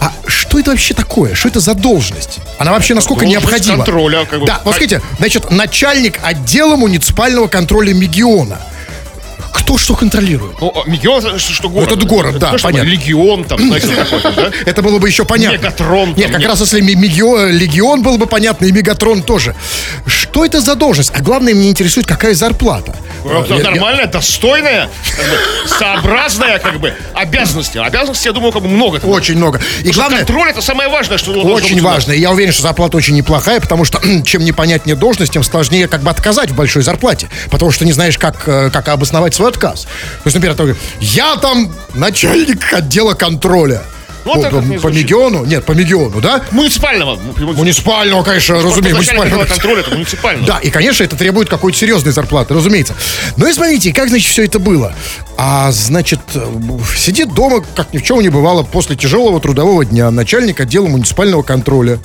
а 0.00 0.12
что 0.26 0.58
это 0.58 0.70
вообще 0.70 0.94
такое? 0.94 1.34
Что 1.34 1.48
это 1.48 1.60
за 1.60 1.74
должность? 1.74 2.38
Она 2.58 2.72
вообще 2.72 2.94
насколько 2.94 3.22
Должность 3.24 3.44
необходима? 3.44 3.76
контроля, 3.84 4.24
как 4.24 4.40
бы. 4.40 4.46
Да, 4.46 4.60
вот 4.64 4.70
А- 4.70 4.76
скажите, 4.76 5.00
значит, 5.18 5.50
начальник 5.50 6.18
отдела 6.22 6.76
муниципального 6.76 7.46
контроля 7.48 7.94
Мегиона. 7.94 8.60
Кто 9.56 9.78
что 9.78 9.96
контролирует? 9.96 10.60
Ну, 10.60 10.70
а, 10.74 10.88
Мегион, 10.88 11.24
это 11.24 11.38
что, 11.38 11.52
что 11.54 11.68
город. 11.70 11.90
Это 11.92 12.06
город, 12.06 12.38
да, 12.38 12.50
то, 12.50 12.58
что 12.58 12.68
понятно. 12.68 12.88
Легион 12.88 13.44
там, 13.44 13.58
знаете, 13.58 13.88
да? 14.36 14.50
Это 14.66 14.82
было 14.82 14.98
бы 14.98 15.08
еще 15.08 15.24
понятно. 15.24 15.56
Мегатрон 15.56 16.14
Нет, 16.14 16.30
как 16.30 16.42
раз 16.44 16.60
если 16.60 16.80
мегио- 16.82 17.50
легион 17.50 18.02
был 18.02 18.18
бы 18.18 18.26
понятно, 18.26 18.66
и 18.66 18.72
мегатрон 18.72 19.22
тоже. 19.22 19.54
Что 20.06 20.44
это 20.44 20.60
за 20.60 20.74
должность? 20.74 21.10
А 21.14 21.20
главное, 21.20 21.54
меня 21.54 21.70
интересует, 21.70 22.06
какая 22.06 22.34
зарплата. 22.34 22.94
Ну, 23.24 23.44
я- 23.46 23.62
Нормальная, 23.64 24.06
достойная, 24.06 24.88
сообразная, 25.66 26.58
как 26.58 26.78
бы, 26.78 26.92
обязанности. 27.14 27.78
Обязанностей, 27.78 28.28
я 28.28 28.32
думаю, 28.32 28.52
как 28.52 28.62
бы 28.62 28.68
много. 28.68 28.96
Очень 28.98 29.36
много. 29.36 29.60
И 29.82 29.90
главное, 29.90 30.18
контроль 30.18 30.50
это 30.50 30.60
самое 30.62 30.88
важное, 30.88 31.18
что 31.18 31.32
очень 31.32 31.80
важно. 31.80 32.12
Я 32.12 32.30
уверен, 32.30 32.52
что 32.52 32.62
зарплата 32.62 32.96
очень 32.96 33.14
неплохая, 33.14 33.60
потому 33.60 33.84
что 33.84 34.00
чем 34.24 34.44
непонятнее 34.44 34.96
должность, 34.96 35.32
тем 35.32 35.42
сложнее 35.42 35.88
как 35.88 36.02
бы 36.02 36.10
отказать 36.10 36.50
в 36.50 36.54
большой 36.54 36.82
зарплате. 36.82 37.28
Потому 37.50 37.70
что 37.70 37.84
не 37.84 37.92
знаешь, 37.92 38.18
как, 38.18 38.44
э, 38.46 38.70
как 38.70 38.88
обосновать 38.88 39.34
свой 39.46 39.50
отказ. 39.50 39.82
То 39.82 39.88
есть, 40.26 40.34
например, 40.36 40.76
я 41.00 41.36
там 41.36 41.72
начальник 41.94 42.72
отдела 42.72 43.14
контроля. 43.14 43.82
Ну, 44.24 44.34
по, 44.34 44.40
как 44.42 44.50
по- 44.50 44.56
не 44.56 44.74
по 44.74 44.80
звучит. 44.80 45.04
Мегиону? 45.04 45.44
Нет, 45.44 45.64
по 45.64 45.70
Мегиону, 45.70 46.20
да? 46.20 46.42
Муниципального. 46.50 47.16
ну, 47.38 47.52
Муниципального, 47.52 48.24
конечно, 48.24 48.58
Просто 48.58 48.80
разумеется. 48.80 48.96
муниципального. 49.14 49.44
контроля 49.44 49.80
это 49.82 49.90
муниципального. 49.92 50.46
Да, 50.48 50.58
и, 50.58 50.70
конечно, 50.70 51.04
это 51.04 51.16
требует 51.16 51.48
какой-то 51.48 51.78
серьезной 51.78 52.12
зарплаты, 52.12 52.52
разумеется. 52.54 52.94
Ну 53.36 53.46
и 53.46 53.52
смотрите, 53.52 53.92
как, 53.92 54.08
значит, 54.08 54.28
все 54.28 54.44
это 54.44 54.58
было. 54.58 54.92
А, 55.38 55.70
значит, 55.70 56.18
сидит 56.96 57.34
дома, 57.34 57.62
как 57.76 57.92
ни 57.94 57.98
в 57.98 58.02
чем 58.02 58.20
не 58.20 58.28
бывало, 58.28 58.64
после 58.64 58.96
тяжелого 58.96 59.38
трудового 59.40 59.84
дня, 59.84 60.10
начальник 60.10 60.58
отдела 60.60 60.88
муниципального 60.88 61.44
контроля. 61.44 62.00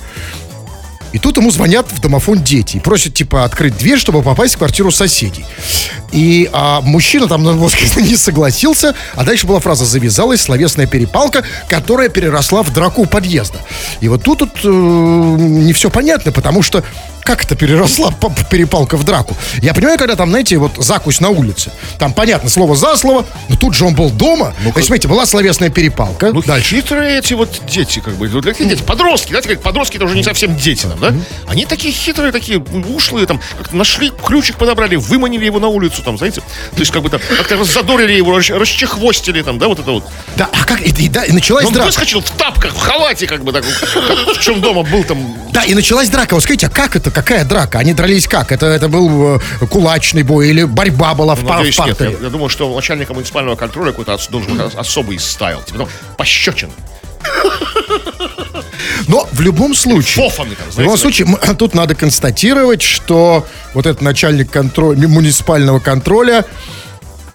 И 1.12 1.18
тут 1.18 1.36
ему 1.36 1.50
звонят 1.50 1.90
в 1.90 2.00
домофон 2.00 2.42
дети 2.42 2.76
и 2.76 2.80
просят, 2.80 3.14
типа, 3.14 3.44
открыть 3.44 3.76
дверь, 3.76 3.98
чтобы 3.98 4.22
попасть 4.22 4.54
в 4.54 4.58
квартиру 4.58 4.90
соседей. 4.90 5.44
И 6.10 6.48
а, 6.52 6.80
мужчина 6.80 7.26
там 7.26 7.42
ну, 7.42 7.54
не 7.96 8.16
согласился, 8.16 8.94
а 9.14 9.24
дальше 9.24 9.46
была 9.46 9.60
фраза 9.60 9.84
«завязалась 9.84 10.42
словесная 10.42 10.86
перепалка, 10.86 11.44
которая 11.68 12.08
переросла 12.08 12.62
в 12.62 12.72
драку 12.72 13.02
у 13.02 13.06
подъезда». 13.06 13.58
И 14.00 14.08
вот 14.08 14.22
тут, 14.22 14.40
тут 14.40 14.60
э, 14.64 14.68
не 14.68 15.72
все 15.72 15.90
понятно, 15.90 16.32
потому 16.32 16.62
что 16.62 16.82
как 17.24 17.44
это 17.44 17.54
переросла 17.54 18.12
перепалка 18.50 18.96
в 18.96 19.04
драку? 19.04 19.36
Я 19.60 19.74
понимаю, 19.74 19.98
когда 19.98 20.16
там, 20.16 20.30
знаете, 20.30 20.58
вот 20.58 20.72
закусь 20.78 21.20
на 21.20 21.28
улице, 21.30 21.70
там 21.98 22.12
понятно, 22.12 22.50
слово 22.50 22.74
за 22.76 22.96
слово, 22.96 23.24
но 23.48 23.56
тут 23.56 23.74
же 23.74 23.84
он 23.84 23.94
был 23.94 24.10
дома. 24.10 24.54
То 24.62 24.72
есть, 24.76 24.86
смотрите, 24.88 25.08
была 25.08 25.24
словесная 25.26 25.70
перепалка. 25.70 26.32
Ну, 26.32 26.42
Дальше. 26.42 26.76
хитрые 26.76 27.18
эти 27.18 27.34
вот 27.34 27.60
дети, 27.66 28.00
как 28.00 28.14
бы, 28.14 28.28
вот 28.28 28.44
такие 28.44 28.68
дети, 28.68 28.82
подростки, 28.82 29.30
знаете, 29.30 29.48
как 29.50 29.62
подростки, 29.62 29.96
это 29.96 30.06
уже 30.06 30.16
не 30.16 30.24
совсем 30.24 30.56
дети, 30.56 30.86
там, 30.86 30.98
да? 31.00 31.14
Они 31.48 31.64
такие 31.64 31.94
хитрые, 31.94 32.32
такие 32.32 32.58
ушлые, 32.58 33.26
там, 33.26 33.40
как 33.58 33.72
нашли, 33.72 34.10
ключик 34.24 34.56
подобрали, 34.56 34.96
выманили 34.96 35.44
его 35.44 35.60
на 35.60 35.68
улицу, 35.68 36.02
там, 36.02 36.18
знаете, 36.18 36.40
то 36.40 36.80
есть, 36.80 36.90
как 36.90 37.02
бы 37.02 37.08
там, 37.10 37.20
как-то 37.36 37.62
задорили 37.64 38.12
его, 38.14 38.36
расч- 38.38 38.56
расчехвостили, 38.56 39.42
там, 39.42 39.58
да, 39.58 39.68
вот 39.68 39.78
это 39.78 39.92
вот. 39.92 40.04
Да, 40.36 40.48
а 40.52 40.64
как? 40.64 40.80
И, 40.80 40.90
и 40.90 41.08
да, 41.08 41.24
и 41.24 41.32
началась 41.32 41.64
Он 41.66 41.72
драка. 41.72 41.86
выскочил 41.86 42.20
в 42.20 42.30
тапках, 42.30 42.74
в 42.74 42.78
халате, 42.80 43.26
как 43.26 43.44
бы, 43.44 43.52
так, 43.52 43.64
как 43.64 44.36
в 44.36 44.40
чем 44.40 44.60
дома 44.60 44.82
был 44.82 45.04
там. 45.04 45.36
Да, 45.52 45.62
и 45.64 45.74
началась 45.74 46.08
драка. 46.08 46.34
Вот 46.34 46.42
скажите, 46.42 46.66
а 46.66 46.70
как 46.70 46.96
это? 46.96 47.11
Какая 47.12 47.44
драка? 47.44 47.78
Они 47.78 47.92
дрались 47.94 48.26
как? 48.26 48.52
Это, 48.52 48.66
это 48.66 48.88
был 48.88 49.36
э, 49.36 49.66
кулачный 49.70 50.22
бой 50.22 50.48
или 50.48 50.64
борьба 50.64 51.14
была 51.14 51.34
в, 51.34 51.40
пар- 51.40 51.56
в 51.56 51.58
Надеюсь, 51.58 51.78
нет. 51.78 52.00
Я, 52.00 52.10
я 52.10 52.30
думаю, 52.30 52.48
что 52.48 52.74
начальника 52.74 53.12
муниципального 53.14 53.56
контроля 53.56 53.90
какой-то 53.92 54.18
должен 54.30 54.52
быть 54.56 54.60
ос- 54.66 54.74
особый 54.76 55.18
стайл. 55.18 55.62
Типа, 55.62 55.78
ну, 55.80 55.88
пощечин. 56.16 56.70
Но 59.08 59.28
в 59.32 59.40
любом 59.40 59.74
случае... 59.74 60.28
Фофаны 60.28 60.54
там, 60.54 60.66
В 60.70 60.78
любом 60.78 60.96
знаете, 60.96 61.02
случае, 61.24 61.26
м- 61.28 61.56
тут 61.56 61.74
надо 61.74 61.94
констатировать, 61.94 62.82
что 62.82 63.46
вот 63.74 63.86
этот 63.86 64.00
начальник 64.02 64.50
контроля, 64.50 65.06
муниципального 65.08 65.78
контроля 65.80 66.44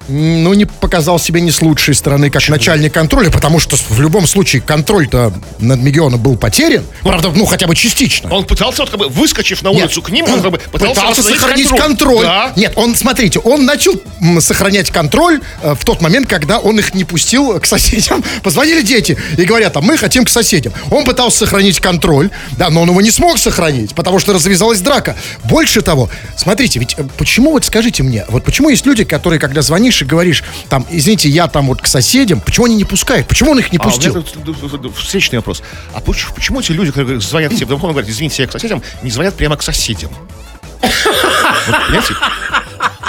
ну, 0.08 0.54
не 0.54 0.66
показал 0.66 1.20
себя 1.20 1.42
не 1.42 1.52
с 1.52 1.62
лучшей 1.62 1.96
стороны, 1.96 2.30
как 2.30 2.48
начальник 2.50 2.94
контроля, 2.94 3.30
потому 3.30 3.60
что 3.60 3.76
в 3.76 4.00
любом 4.00 4.28
случае 4.28 4.62
контроль-то 4.62 5.34
над 5.60 5.80
Мегионом 5.80 6.22
был 6.22 6.38
потерян. 6.38 6.84
Правда, 7.02 7.32
ну, 7.34 7.46
хотя 7.46 7.68
бы 7.68 7.76
частично. 7.76 8.30
Он 8.32 8.46
пытался, 8.46 8.84
вот, 8.84 8.90
как 8.90 9.00
бы, 9.00 9.10
выскочив 9.10 9.62
на 9.64 9.72
улицу 9.72 10.02
к 10.02 10.10
ним, 10.10 10.26
он 10.26 10.42
как 10.42 10.52
бы 10.52 10.58
пытался, 10.58 11.02
пытался 11.02 11.24
сохранить 11.24 11.70
контроль. 11.70 12.26
Да. 12.26 12.54
Нет, 12.56 12.74
он, 12.76 12.96
смотрите, 12.96 13.40
он 13.40 13.66
начал 13.66 13.94
сохранять 14.40 14.92
контроль 14.92 15.42
э, 15.62 15.76
в 15.76 15.84
тот 15.84 16.02
момент, 16.02 16.30
когда 16.30 16.60
он 16.60 16.80
их 16.80 16.94
не 16.94 17.04
пустил 17.04 17.60
к 17.60 17.66
соседям. 17.66 18.24
Позвонили 18.44 18.82
дети 18.82 19.18
и 19.38 19.44
говорят, 19.44 19.76
а 19.78 19.82
мы 19.82 19.98
хотим 19.98 20.26
к 20.26 20.30
соседям. 20.30 20.74
Он 20.92 21.04
пытался 21.04 21.40
сохранить 21.40 21.80
контроль, 21.80 22.30
да, 22.58 22.70
но 22.70 22.82
он 22.82 22.90
его 22.90 23.02
не 23.02 23.12
смог 23.12 23.38
сохранить, 23.38 23.94
потому 23.94 24.20
что 24.20 24.34
развязалась 24.34 24.80
драка. 24.80 25.16
Больше 25.44 25.82
того, 25.82 26.10
смотрите, 26.36 26.80
ведь 26.80 26.96
э, 26.98 27.04
почему, 27.18 27.52
вот 27.52 27.66
скажите 27.66 28.04
мне, 28.04 28.26
вот 28.30 28.44
почему 28.44 28.70
есть 28.70 28.86
люди, 28.86 29.04
которые, 29.04 29.40
когда 29.40 29.62
звонишь 29.62 29.97
и 30.02 30.06
говоришь, 30.06 30.44
там, 30.70 30.86
извините, 30.90 31.30
я 31.30 31.48
там 31.48 31.68
вот 31.68 31.82
к 31.82 31.88
соседям, 31.88 32.40
почему 32.42 32.66
они 32.68 32.76
не 32.76 32.84
пускают? 32.84 33.28
Почему 33.28 33.52
он 33.52 33.60
их 33.60 33.72
не 33.72 33.78
А, 33.78 33.84
пустил? 33.84 34.24
тут 34.24 34.96
встречный 34.98 35.40
вопрос. 35.40 35.62
А 35.94 36.00
почему, 36.02 36.34
почему 36.34 36.60
эти 36.60 36.72
люди, 36.72 36.92
которые 36.92 37.20
звонят 37.22 37.54
тебе 37.56 37.66
в 37.76 37.78
и 37.78 37.82
говорят, 37.82 38.10
извините, 38.10 38.44
я 38.44 38.48
к 38.48 38.52
соседям, 38.52 38.82
не 39.04 39.12
звонят 39.12 39.36
прямо 39.36 39.56
к 39.58 39.64
соседям? 39.64 40.12
Вот, 40.82 41.76
понимаете? 41.88 42.14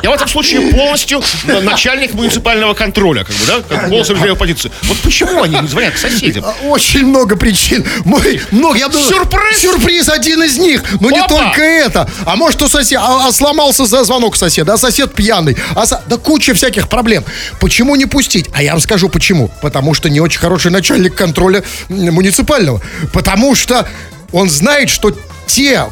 Я 0.03 0.11
в 0.11 0.12
этом 0.14 0.28
случае 0.28 0.72
полностью 0.72 1.22
на- 1.44 1.61
начальник 1.61 2.14
муниципального 2.14 2.74
контроля, 2.74 3.24
как 3.24 3.34
бы, 3.34 3.46
да, 3.46 3.61
как 3.68 3.88
голос 3.88 4.09
разделяю 4.11 4.36
позицию. 4.36 4.70
Вот 4.84 4.96
почему 4.99 5.42
они 5.42 5.59
не 5.59 5.68
звонят 5.68 5.94
к 5.94 5.99
соседям? 5.99 6.44
А, 6.44 6.55
Очень 6.66 7.07
много 7.07 7.36
причин. 7.36 7.84
Мой, 8.05 8.40
много, 8.51 8.78
я 8.78 8.88
думаю, 8.88 9.09
Сюрприз! 9.09 9.59
Сюрприз 9.59 10.09
один 10.09 10.42
из 10.42 10.57
них. 10.59 10.82
Но 11.01 11.11
не 11.11 11.18
Опа! 11.18 11.28
только 11.28 11.62
это. 11.62 12.09
А 12.24 12.36
может, 12.36 12.62
у 12.62 12.68
соседа 12.68 13.03
а, 13.03 13.26
а 13.28 13.32
сломался 13.32 13.86
за 13.86 14.05
звонок 14.05 14.36
соседа, 14.36 14.74
а 14.74 14.78
сосед 14.78 15.14
пьяный. 15.14 15.57
А 15.74 15.84
со- 15.86 16.03
Да 16.07 16.16
куча 16.16 16.55
всяких 16.55 16.88
проблем. 16.88 17.24
Почему 17.61 17.96
не 17.96 18.07
пустить? 18.07 18.46
А 18.53 18.62
я 18.62 18.72
вам 18.72 18.80
скажу 18.80 19.09
почему. 19.09 19.51
Потому 19.62 19.94
что 19.94 20.09
не 20.09 20.20
очень 20.20 20.38
хороший 20.38 20.70
начальник 20.70 21.14
контроля 21.14 21.64
муниципального. 21.88 22.80
Потому 23.12 23.55
что 23.55 23.88
он 24.32 24.49
знает, 24.51 24.90
что 24.90 25.12
те 25.46 25.86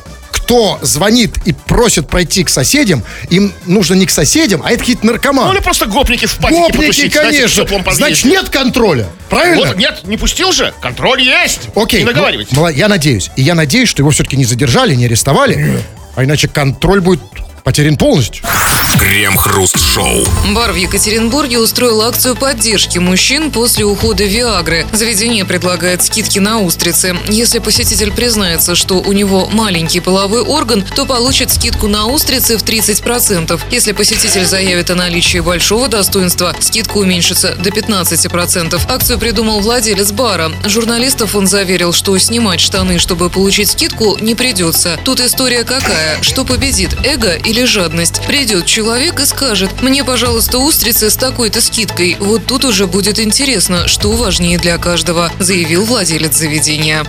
кто 0.46 0.78
звонит 0.80 1.38
и 1.44 1.52
просит 1.52 2.06
пройти 2.06 2.44
к 2.44 2.48
соседям, 2.48 3.02
им 3.30 3.52
нужно 3.66 3.94
не 3.94 4.06
к 4.06 4.10
соседям, 4.10 4.62
а 4.64 4.70
это 4.70 4.78
какие-то 4.78 5.04
наркоманы. 5.04 5.48
Ну 5.48 5.54
или 5.54 5.60
просто 5.60 5.86
гопники 5.86 6.26
в 6.26 6.36
патике 6.36 6.60
Гопники, 6.60 6.80
потусить, 6.82 7.12
знаете, 7.12 7.38
конечно. 7.38 7.64
подъезде. 7.64 7.96
Значит, 7.96 8.24
нет 8.26 8.48
контроля. 8.50 9.06
Правильно? 9.28 9.66
Вот, 9.66 9.76
нет, 9.76 10.02
не 10.04 10.16
пустил 10.16 10.52
же? 10.52 10.72
Контроль 10.80 11.20
есть. 11.20 11.62
Окей. 11.74 12.00
Не 12.00 12.06
наговаривайте. 12.06 12.54
ну, 12.54 12.68
я 12.68 12.86
надеюсь. 12.86 13.32
И 13.34 13.42
я 13.42 13.56
надеюсь, 13.56 13.88
что 13.88 14.02
его 14.02 14.12
все-таки 14.12 14.36
не 14.36 14.44
задержали, 14.44 14.94
не 14.94 15.06
арестовали. 15.06 15.82
А 16.14 16.22
иначе 16.22 16.46
контроль 16.46 17.00
будет 17.00 17.20
потерян 17.64 17.96
полностью. 17.96 18.44
Крем-хруст-шоу. 19.06 20.26
Бар 20.52 20.72
в 20.72 20.74
Екатеринбурге 20.74 21.60
устроил 21.60 22.02
акцию 22.02 22.34
поддержки 22.34 22.98
мужчин 22.98 23.52
после 23.52 23.84
ухода 23.84 24.24
Виагры. 24.24 24.84
Заведение 24.92 25.44
предлагает 25.44 26.02
скидки 26.02 26.40
на 26.40 26.58
устрицы. 26.60 27.16
Если 27.28 27.60
посетитель 27.60 28.10
признается, 28.10 28.74
что 28.74 28.94
у 28.96 29.12
него 29.12 29.48
маленький 29.52 30.00
половой 30.00 30.42
орган, 30.42 30.84
то 30.96 31.06
получит 31.06 31.52
скидку 31.52 31.86
на 31.86 32.06
устрицы 32.06 32.58
в 32.58 32.64
30%. 32.64 33.60
Если 33.70 33.92
посетитель 33.92 34.44
заявит 34.44 34.90
о 34.90 34.96
наличии 34.96 35.38
большого 35.38 35.86
достоинства, 35.86 36.52
скидка 36.58 36.96
уменьшится 36.96 37.54
до 37.54 37.70
15%. 37.70 38.80
Акцию 38.88 39.20
придумал 39.20 39.60
владелец 39.60 40.10
бара. 40.10 40.50
Журналистов 40.64 41.36
он 41.36 41.46
заверил, 41.46 41.92
что 41.92 42.18
снимать 42.18 42.60
штаны, 42.60 42.98
чтобы 42.98 43.30
получить 43.30 43.70
скидку, 43.70 44.18
не 44.20 44.34
придется. 44.34 44.98
Тут 45.04 45.20
история 45.20 45.62
какая? 45.62 46.20
Что 46.22 46.44
победит, 46.44 46.96
эго 47.04 47.36
или 47.36 47.62
жадность? 47.62 48.20
Придет 48.26 48.66
человек 48.66 48.95
и 48.96 49.26
скажет, 49.26 49.82
мне, 49.82 50.04
пожалуйста, 50.04 50.58
устрицы 50.58 51.10
с 51.10 51.16
такой-то 51.16 51.60
скидкой. 51.60 52.16
Вот 52.18 52.46
тут 52.46 52.64
уже 52.64 52.86
будет 52.86 53.18
интересно, 53.18 53.88
что 53.88 54.12
важнее 54.12 54.58
для 54.58 54.78
каждого, 54.78 55.30
заявил 55.38 55.84
владелец 55.84 56.34
заведения. 56.34 57.04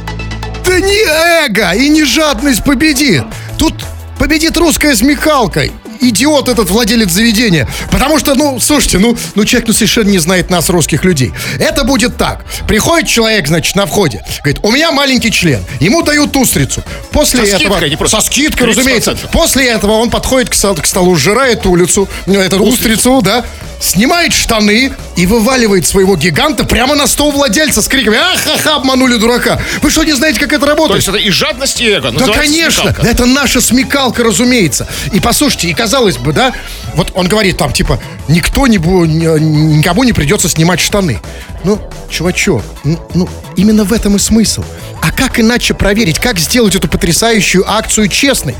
Да 0.65 0.79
не 0.79 1.45
эго 1.45 1.71
и 1.71 1.87
не 1.89 2.03
жадность 2.03 2.63
победит. 2.63 3.23
Тут 3.57 3.73
победит 4.19 4.57
русская 4.57 4.95
смекалка. 4.95 5.69
Идиот 6.01 6.49
этот 6.49 6.69
владелец 6.69 7.11
заведения. 7.11 7.67
Потому 7.91 8.19
что, 8.19 8.35
ну, 8.35 8.59
слушайте, 8.59 8.99
ну, 8.99 9.17
ну 9.35 9.45
человек 9.45 9.67
ну, 9.67 9.73
совершенно 9.73 10.09
не 10.09 10.19
знает 10.19 10.49
нас, 10.49 10.69
русских 10.69 11.03
людей. 11.03 11.33
Это 11.59 11.83
будет 11.83 12.17
так. 12.17 12.45
Приходит 12.67 13.07
человек, 13.07 13.47
значит, 13.47 13.75
на 13.75 13.85
входе. 13.85 14.23
Говорит, 14.43 14.59
у 14.63 14.71
меня 14.71 14.91
маленький 14.91 15.31
член. 15.31 15.63
Ему 15.79 16.03
дают 16.03 16.35
устрицу. 16.35 16.83
После 17.11 17.45
Со 17.45 17.55
этого... 17.55 17.73
скидкой, 17.73 17.89
не 17.89 17.95
просто. 17.95 18.21
Со 18.21 18.25
скидкой, 18.25 18.67
30%. 18.67 18.69
разумеется. 18.69 19.17
После 19.31 19.67
этого 19.67 19.93
он 19.93 20.09
подходит 20.09 20.49
к, 20.49 20.53
к 20.53 20.85
столу, 20.85 21.15
сжирает 21.15 21.65
улицу, 21.65 22.07
ну, 22.25 22.39
эту 22.39 22.63
устрицу, 22.63 23.21
да, 23.21 23.45
снимает 23.79 24.33
штаны 24.33 24.93
и 25.15 25.25
вываливает 25.25 25.87
своего 25.87 26.15
гиганта 26.15 26.63
прямо 26.63 26.95
на 26.95 27.07
стол 27.07 27.31
владельца 27.31 27.81
с 27.81 27.87
криками 27.87 28.17
«Ах-ха-ха, 28.17 28.75
обманули 28.75 29.17
дурака!» 29.17 29.61
Вы 29.81 29.91
что, 29.91 30.03
не 30.03 30.13
знаете, 30.13 30.39
как 30.39 30.49
это 30.49 30.61
То 30.61 30.67
работает? 30.67 30.97
есть 30.97 31.07
это 31.07 31.17
и 31.17 31.29
жадность, 31.29 31.81
и 31.81 31.89
эго. 31.89 32.11
Да, 32.11 32.27
конечно, 32.33 32.83
смекалка. 32.83 33.07
это 33.07 33.25
наша 33.25 33.61
смекалка, 33.61 34.23
разумеется. 34.23 34.87
И 35.13 35.19
послушайте, 35.19 35.69
и 35.69 35.73
казалось 35.87 36.17
бы, 36.17 36.33
да, 36.33 36.51
вот 36.95 37.13
он 37.15 37.29
говорит 37.29 37.55
там, 37.57 37.71
типа, 37.71 37.97
никто 38.27 38.67
не, 38.67 38.77
бу- 38.77 39.07
ни- 39.07 39.77
никому 39.77 40.03
не 40.03 40.11
придется 40.11 40.49
снимать 40.49 40.81
штаны. 40.81 41.21
Ну, 41.63 41.79
чувачок, 42.09 42.61
ну, 42.83 42.99
ну, 43.13 43.29
именно 43.55 43.85
в 43.85 43.93
этом 43.93 44.17
и 44.17 44.19
смысл. 44.19 44.65
А 45.01 45.13
как 45.13 45.39
иначе 45.39 45.73
проверить, 45.73 46.19
как 46.19 46.39
сделать 46.39 46.75
эту 46.75 46.89
потрясающую 46.89 47.63
акцию 47.65 48.09
честной? 48.09 48.55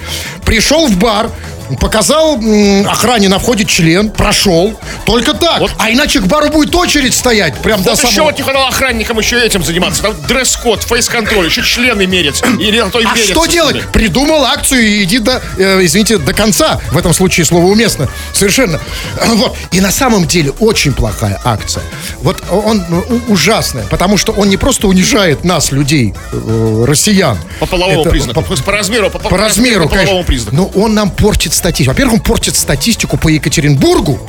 Пришел 0.45 0.87
в 0.87 0.95
бар, 0.97 1.29
показал 1.75 2.39
охране 2.85 3.29
на 3.29 3.39
входе 3.39 3.65
член, 3.65 4.09
прошел, 4.09 4.73
только 5.05 5.33
так. 5.33 5.59
Вот. 5.59 5.71
А 5.77 5.91
иначе 5.91 6.19
к 6.19 6.25
бару 6.25 6.49
будет 6.49 6.73
очередь 6.75 7.13
стоять, 7.13 7.55
прям 7.61 7.81
до 7.83 7.91
Вот 7.91 7.99
еще 7.99 8.07
самого... 8.07 8.29
вот 8.29 8.37
не 8.37 8.43
хватало 8.43 8.67
охранникам 8.67 9.19
еще 9.19 9.43
этим 9.43 9.63
заниматься. 9.63 10.01
Там 10.03 10.15
дресс-код, 10.27 10.83
фейс-контроль, 10.83 11.45
еще 11.45 11.63
члены 11.63 12.05
мерить. 12.07 12.41
Или 12.59 12.83
то 12.91 12.99
и 12.99 13.05
А 13.05 13.13
мерятся 13.13 13.31
что 13.31 13.45
делать? 13.45 13.75
ними. 13.75 13.85
Придумал 13.91 14.45
акцию 14.45 14.85
и 14.85 15.03
иди 15.03 15.19
до, 15.19 15.41
э, 15.57 15.83
извините, 15.83 16.17
до 16.17 16.33
конца. 16.33 16.79
В 16.91 16.97
этом 16.97 17.13
случае 17.13 17.45
слово 17.45 17.65
уместно. 17.65 18.07
Совершенно. 18.33 18.79
Вот. 19.37 19.55
И 19.71 19.81
на 19.81 19.91
самом 19.91 20.25
деле 20.25 20.51
очень 20.59 20.93
плохая 20.93 21.39
акция. 21.43 21.83
Вот 22.21 22.41
он 22.49 22.83
ну, 22.89 23.05
ужасная, 23.27 23.85
потому 23.85 24.17
что 24.17 24.31
он 24.31 24.49
не 24.49 24.57
просто 24.57 24.87
унижает 24.87 25.43
нас, 25.43 25.71
людей, 25.71 26.15
э, 26.31 26.85
россиян. 26.87 27.37
По 27.59 27.65
половому 27.65 28.01
Это 28.01 28.09
признаку. 28.09 28.41
По, 28.41 28.55
По, 28.55 28.71
размеру, 28.71 29.09
по, 29.09 29.19
по 29.19 29.37
размеру, 29.37 29.87
по 29.87 29.95
половому 29.95 30.23
признаку. 30.23 30.55
Но 30.55 30.65
он 30.75 30.93
нам 30.93 31.11
портит 31.11 31.53
статистику. 31.57 31.91
Во-первых, 31.91 32.15
он 32.15 32.19
портит 32.21 32.55
статистику 32.55 33.17
по 33.17 33.27
Екатеринбургу. 33.27 34.19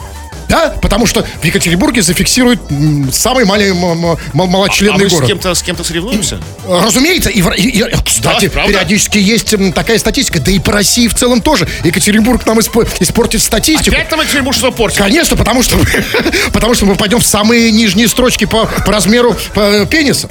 Да, 0.49 0.71
потому 0.81 1.07
что 1.07 1.23
в 1.43 1.45
Екатеринбурге 1.45 2.01
зафиксируют 2.01 2.59
самый 3.13 3.45
малый 3.45 3.69
м- 3.71 3.85
м- 3.85 4.05
м- 4.13 4.17
А 4.33 4.47
малочленный 4.47 5.05
мы 5.05 5.11
с 5.11 5.13
город. 5.13 5.29
кем-то 5.29 5.55
с 5.55 5.63
кем-то 5.63 5.85
соревнуемся? 5.85 6.41
Разумеется, 6.67 7.29
и, 7.29 7.41
и- 7.43 7.79
и, 7.81 7.85
кстати, 8.05 8.51
Да, 8.55 8.67
периодически 8.67 9.19
есть 9.19 9.55
такая 9.75 9.99
статистика, 9.99 10.41
да 10.41 10.51
и 10.51 10.59
по 10.59 10.73
России 10.73 11.07
в 11.07 11.15
целом 11.15 11.43
тоже. 11.43 11.69
Екатеринбург 11.85 12.47
нам 12.47 12.59
испо- 12.61 12.89
испортит 12.99 13.43
статистику. 13.43 13.95
Опять 13.95 14.09
там 14.09 14.21
Екатеринбург 14.23 14.57
что 14.57 14.73
портит? 14.73 14.99
Конечно, 14.99 15.37
потому 15.37 15.63
что, 15.63 15.77
потому 16.53 16.75
что 16.75 16.87
мы 16.87 16.95
пойдем 16.95 17.19
в 17.21 17.27
самые 17.27 17.71
нижние 17.71 18.09
строчки 18.09 18.47
по, 18.47 18.65
по 18.65 18.91
размеру 18.93 19.37
по, 19.55 19.85
пениса. 19.85 20.31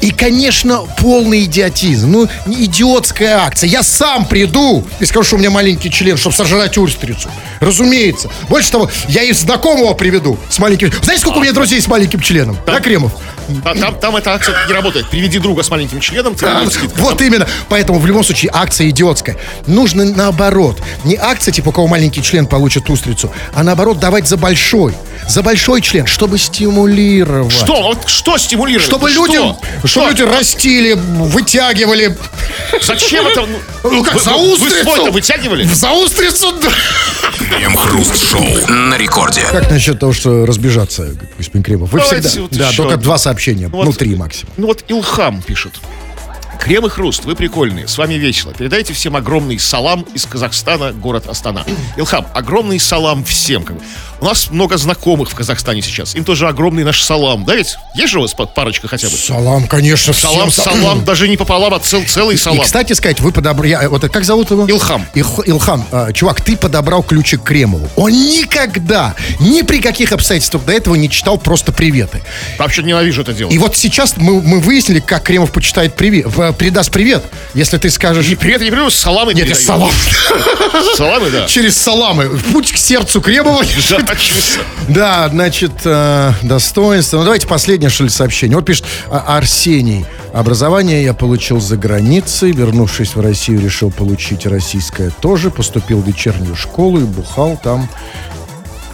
И, 0.00 0.10
конечно, 0.12 0.84
полный 0.98 1.44
идиотизм. 1.44 2.10
Ну, 2.10 2.28
идиотская 2.46 3.38
акция. 3.38 3.68
Я 3.68 3.82
сам 3.82 4.24
приду 4.24 4.86
и 5.00 5.04
скажу, 5.04 5.24
что 5.24 5.36
у 5.36 5.38
меня 5.38 5.50
маленький 5.50 5.90
член, 5.90 6.16
чтобы 6.16 6.34
сожрать 6.34 6.78
устрицу. 6.78 7.30
Разумеется. 7.60 8.30
Больше 8.48 8.70
того, 8.70 8.90
я 9.08 9.22
и 9.22 9.32
знакомого 9.48 9.94
приведу 9.94 10.38
с 10.50 10.58
маленьким... 10.58 10.92
Знаете, 11.02 11.22
сколько 11.22 11.38
у 11.38 11.40
меня 11.40 11.52
друзей 11.52 11.80
с 11.80 11.88
маленьким 11.88 12.20
членом? 12.20 12.58
Да, 12.66 12.80
Кремов? 12.80 13.12
А 13.64 13.74
Там, 13.74 13.98
там 13.98 14.16
эта 14.16 14.34
акция 14.34 14.54
не 14.68 14.74
работает. 14.74 15.08
Приведи 15.08 15.38
друга 15.38 15.62
с 15.62 15.70
маленьким 15.70 16.00
членом, 16.00 16.34
тебе 16.34 16.70
скидка. 16.70 17.00
Вот 17.00 17.22
именно. 17.22 17.48
Поэтому 17.70 17.98
в 17.98 18.06
любом 18.06 18.22
случае 18.24 18.50
акция 18.52 18.90
идиотская. 18.90 19.38
Нужно 19.66 20.04
наоборот. 20.04 20.82
Не 21.04 21.16
акция, 21.16 21.50
типа, 21.52 21.70
у 21.70 21.72
кого 21.72 21.86
маленький 21.86 22.22
член 22.22 22.46
получит 22.46 22.90
устрицу, 22.90 23.32
а 23.54 23.62
наоборот 23.62 23.98
давать 23.98 24.28
за 24.28 24.36
большой. 24.36 24.94
За 25.28 25.42
большой 25.42 25.82
член, 25.82 26.06
чтобы 26.06 26.38
стимулировать. 26.38 27.52
Что? 27.52 27.82
Вот 27.82 28.08
что 28.08 28.38
стимулирует? 28.38 28.82
Чтобы 28.86 29.10
Что? 29.10 29.26
люди, 29.26 29.38
Что? 29.80 29.86
чтобы 29.88 30.08
люди 30.10 30.22
растили, 30.22 30.94
вытягивали. 30.94 32.16
Зачем 32.82 33.26
это? 33.26 33.46
Ну 33.84 34.02
как, 34.02 34.14
Вы- 34.14 34.20
за 34.20 34.34
устрицу? 34.34 34.76
Вы 34.76 34.82
свой-то 34.84 35.12
вытягивали? 35.12 35.64
За 35.64 35.92
устрицу, 35.92 36.52
да. 36.62 36.70
Крем-хруст-шоу 37.38 38.68
на 38.68 38.96
рекорде. 38.96 39.42
Как 39.42 39.70
насчет 39.70 39.98
того, 40.00 40.12
что 40.14 40.46
разбежаться, 40.46 41.14
господин 41.36 41.62
Кремов? 41.62 41.92
Вы 41.92 42.00
Давайте 42.00 42.28
всегда... 42.28 42.42
вот 42.42 42.52
да, 42.52 42.68
еще. 42.68 42.82
только 42.82 42.96
два 42.96 43.18
сообщения. 43.18 43.68
Вот. 43.68 43.84
Ну, 43.84 43.92
три 43.92 44.14
максимум. 44.16 44.52
Ну 44.56 44.66
вот 44.68 44.82
Илхам 44.88 45.42
пишет. 45.42 45.74
Крем 46.58 46.86
и 46.86 46.88
хруст, 46.88 47.24
вы 47.24 47.36
прикольные, 47.36 47.86
с 47.86 47.96
вами 47.98 48.14
весело. 48.14 48.52
Передайте 48.52 48.92
всем 48.92 49.14
огромный 49.14 49.58
салам 49.60 50.04
из 50.14 50.24
Казахстана, 50.26 50.92
город 50.92 51.28
Астана. 51.28 51.64
Илхам, 51.96 52.26
огромный 52.34 52.80
салам 52.80 53.24
всем. 53.24 53.64
У 54.20 54.24
нас 54.24 54.50
много 54.50 54.76
знакомых 54.78 55.30
в 55.30 55.34
Казахстане 55.36 55.80
сейчас. 55.80 56.16
Им 56.16 56.24
тоже 56.24 56.48
огромный 56.48 56.82
наш 56.82 57.02
салам. 57.04 57.44
Да 57.44 57.54
ведь? 57.54 57.76
Есть 57.94 58.10
же 58.12 58.18
у 58.18 58.22
вас 58.22 58.34
па- 58.34 58.46
парочка 58.46 58.88
хотя 58.88 59.08
бы? 59.08 59.16
Салам, 59.16 59.68
конечно, 59.68 60.12
Салам, 60.12 60.50
всем 60.50 60.64
салам, 60.64 61.04
даже 61.06 61.28
не 61.28 61.36
пополам, 61.36 61.72
а 61.72 61.78
цел, 61.78 62.02
целый 62.04 62.34
И, 62.34 62.38
салам. 62.38 62.60
кстати 62.64 62.94
сказать, 62.94 63.20
вы 63.20 63.30
подобрали... 63.30 63.78
Вот 63.86 64.02
это 64.02 64.12
как 64.12 64.24
зовут 64.24 64.50
его? 64.50 64.66
Илхам. 64.66 65.06
Илх- 65.14 65.46
Илхам, 65.46 65.86
а, 65.92 66.12
чувак, 66.12 66.40
ты 66.40 66.56
подобрал 66.56 67.04
ключик 67.04 67.42
к 67.42 67.46
Кремову. 67.46 67.88
Он 67.94 68.10
никогда, 68.10 69.14
ни 69.38 69.62
при 69.62 69.80
каких 69.80 70.10
обстоятельствах 70.12 70.64
до 70.64 70.72
этого 70.72 70.96
не 70.96 71.08
читал 71.08 71.38
просто 71.38 71.70
приветы. 71.70 72.20
Вообще 72.58 72.82
ненавижу 72.82 73.22
это 73.22 73.32
делать. 73.32 73.54
И 73.54 73.58
вот 73.58 73.76
сейчас 73.76 74.16
мы, 74.16 74.42
мы 74.42 74.58
выяснили, 74.58 74.98
как 74.98 75.22
Кремов 75.22 75.52
почитает 75.52 75.94
привет, 75.94 76.26
передаст 76.58 76.90
привет, 76.90 77.22
если 77.54 77.78
ты 77.78 77.88
скажешь... 77.88 78.26
И 78.26 78.34
привет, 78.34 78.62
не 78.62 78.70
привет, 78.72 78.92
саламы 78.92 79.32
Нет, 79.32 79.56
салам. 79.56 79.92
Саламы, 80.96 81.30
да. 81.30 81.46
Через 81.46 81.76
саламы. 81.76 82.28
Путь 82.52 82.72
к 82.72 82.76
сердцу 82.76 83.20
Кремова. 83.20 83.62
Честно. 84.16 84.62
Да, 84.88 85.28
значит, 85.28 85.72
э, 85.84 86.32
достоинство. 86.42 87.18
Ну, 87.18 87.24
давайте 87.24 87.46
последнее, 87.46 87.90
что 87.90 88.04
ли, 88.04 88.10
сообщение. 88.10 88.56
Вот 88.56 88.64
пишет 88.64 88.84
а, 89.10 89.36
Арсений. 89.36 90.06
Образование 90.32 91.04
я 91.04 91.14
получил 91.14 91.60
за 91.60 91.76
границей. 91.76 92.52
Вернувшись 92.52 93.14
в 93.14 93.20
Россию, 93.20 93.60
решил 93.60 93.90
получить 93.90 94.46
российское 94.46 95.10
тоже. 95.10 95.50
Поступил 95.50 96.00
в 96.00 96.06
вечернюю 96.06 96.56
школу 96.56 97.00
и 97.00 97.04
бухал 97.04 97.58
там. 97.62 97.88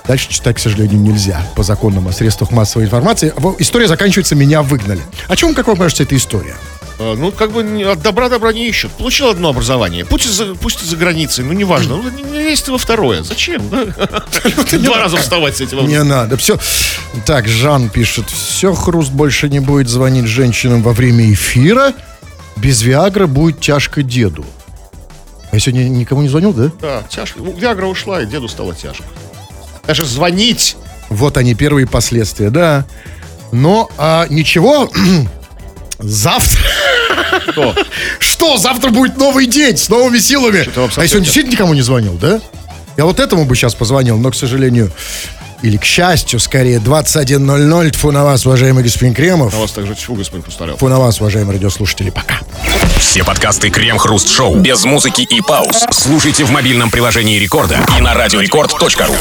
Дальше 0.06 0.28
читать, 0.28 0.56
к 0.56 0.58
сожалению, 0.58 1.00
нельзя 1.00 1.40
по 1.56 1.62
законам 1.62 2.08
о 2.08 2.12
средствах 2.12 2.50
массовой 2.50 2.84
информации. 2.84 3.32
История 3.58 3.88
заканчивается, 3.88 4.34
меня 4.34 4.62
выгнали. 4.62 5.00
О 5.28 5.36
чем, 5.36 5.54
как 5.54 5.66
вам 5.66 5.78
кажется, 5.78 6.02
эта 6.02 6.16
история? 6.16 6.54
А, 6.98 7.14
Ну, 7.16 7.32
как 7.32 7.52
бы 7.52 7.62
от 7.90 8.02
добра 8.02 8.28
добра 8.28 8.52
не 8.52 8.68
ищут. 8.68 8.92
Получил 8.92 9.28
одно 9.28 9.48
образование. 9.50 10.04
Пусть, 10.04 10.26
за, 10.30 10.54
пусть 10.54 10.82
и 10.82 10.86
за 10.86 10.96
границей, 10.96 11.44
ну, 11.44 11.52
неважно. 11.52 11.96
Ну, 11.96 12.10
не, 12.10 12.40
лезь 12.40 12.66
во 12.68 12.78
второе. 12.78 13.22
Зачем? 13.22 13.62
Два 14.82 14.98
раза 14.98 15.16
вставать 15.16 15.56
с 15.56 15.60
этим. 15.60 15.86
Не 15.86 16.02
надо, 16.02 16.36
все. 16.36 16.58
Так, 17.26 17.48
Жан 17.48 17.88
пишет, 17.88 18.30
все, 18.30 18.74
Хруст 18.74 19.10
больше 19.10 19.48
не 19.48 19.60
будет 19.60 19.88
звонить 19.88 20.26
женщинам 20.26 20.82
во 20.82 20.92
время 20.92 21.32
эфира. 21.32 21.92
Без 22.56 22.82
Виагры 22.82 23.26
будет 23.26 23.60
тяжко 23.60 24.02
деду. 24.02 24.44
А 25.50 25.56
я 25.56 25.60
сегодня 25.60 25.88
никому 25.88 26.22
не 26.22 26.28
звонил, 26.28 26.52
да? 26.52 26.70
Да, 26.80 27.02
тяжко. 27.08 27.40
Виагра 27.40 27.86
ушла, 27.86 28.22
и 28.22 28.26
деду 28.26 28.48
стало 28.48 28.74
тяжко. 28.74 29.04
Даже 29.86 30.04
звонить. 30.04 30.76
Вот 31.10 31.36
они, 31.36 31.54
первые 31.54 31.86
последствия, 31.86 32.50
да. 32.50 32.86
Но 33.52 33.88
а, 33.98 34.26
ничего, 34.30 34.90
завтра... 35.98 36.60
Кто? 37.48 37.74
Что, 38.18 38.56
завтра 38.56 38.90
будет 38.90 39.16
новый 39.16 39.46
день 39.46 39.76
с 39.76 39.88
новыми 39.88 40.18
силами. 40.18 40.60
А 40.60 40.90
сегодня 40.90 41.04
нет. 41.04 41.22
действительно 41.22 41.52
никому 41.52 41.74
не 41.74 41.82
звонил, 41.82 42.14
да? 42.14 42.40
Я 42.96 43.04
вот 43.04 43.20
этому 43.20 43.44
бы 43.44 43.56
сейчас 43.56 43.74
позвонил, 43.74 44.18
но, 44.18 44.30
к 44.30 44.34
сожалению, 44.34 44.92
или 45.62 45.76
к 45.78 45.84
счастью, 45.84 46.38
скорее, 46.40 46.78
21.00. 46.78 47.90
Тьфу 47.90 48.10
на 48.10 48.22
вас, 48.24 48.44
уважаемый 48.46 48.84
господин 48.84 49.14
Кремов. 49.14 49.52
На 49.52 49.60
вас 49.60 49.72
также 49.72 49.94
тьфу, 49.94 50.14
господин 50.14 50.42
Хрусталев. 50.42 50.76
Тьфу 50.76 50.88
на 50.88 50.98
вас, 50.98 51.20
уважаемые 51.20 51.56
радиослушатели. 51.56 52.10
Пока. 52.10 52.40
Все 52.98 53.24
подкасты 53.24 53.70
Крем-хруст-шоу 53.70 54.56
без 54.56 54.84
музыки 54.84 55.22
и 55.22 55.40
пауз 55.40 55.84
слушайте 55.90 56.44
в 56.44 56.50
мобильном 56.50 56.90
приложении 56.90 57.38
Рекорда 57.38 57.78
и 57.96 58.00
на 58.00 58.14
радиорекорд.ру. 58.14 59.14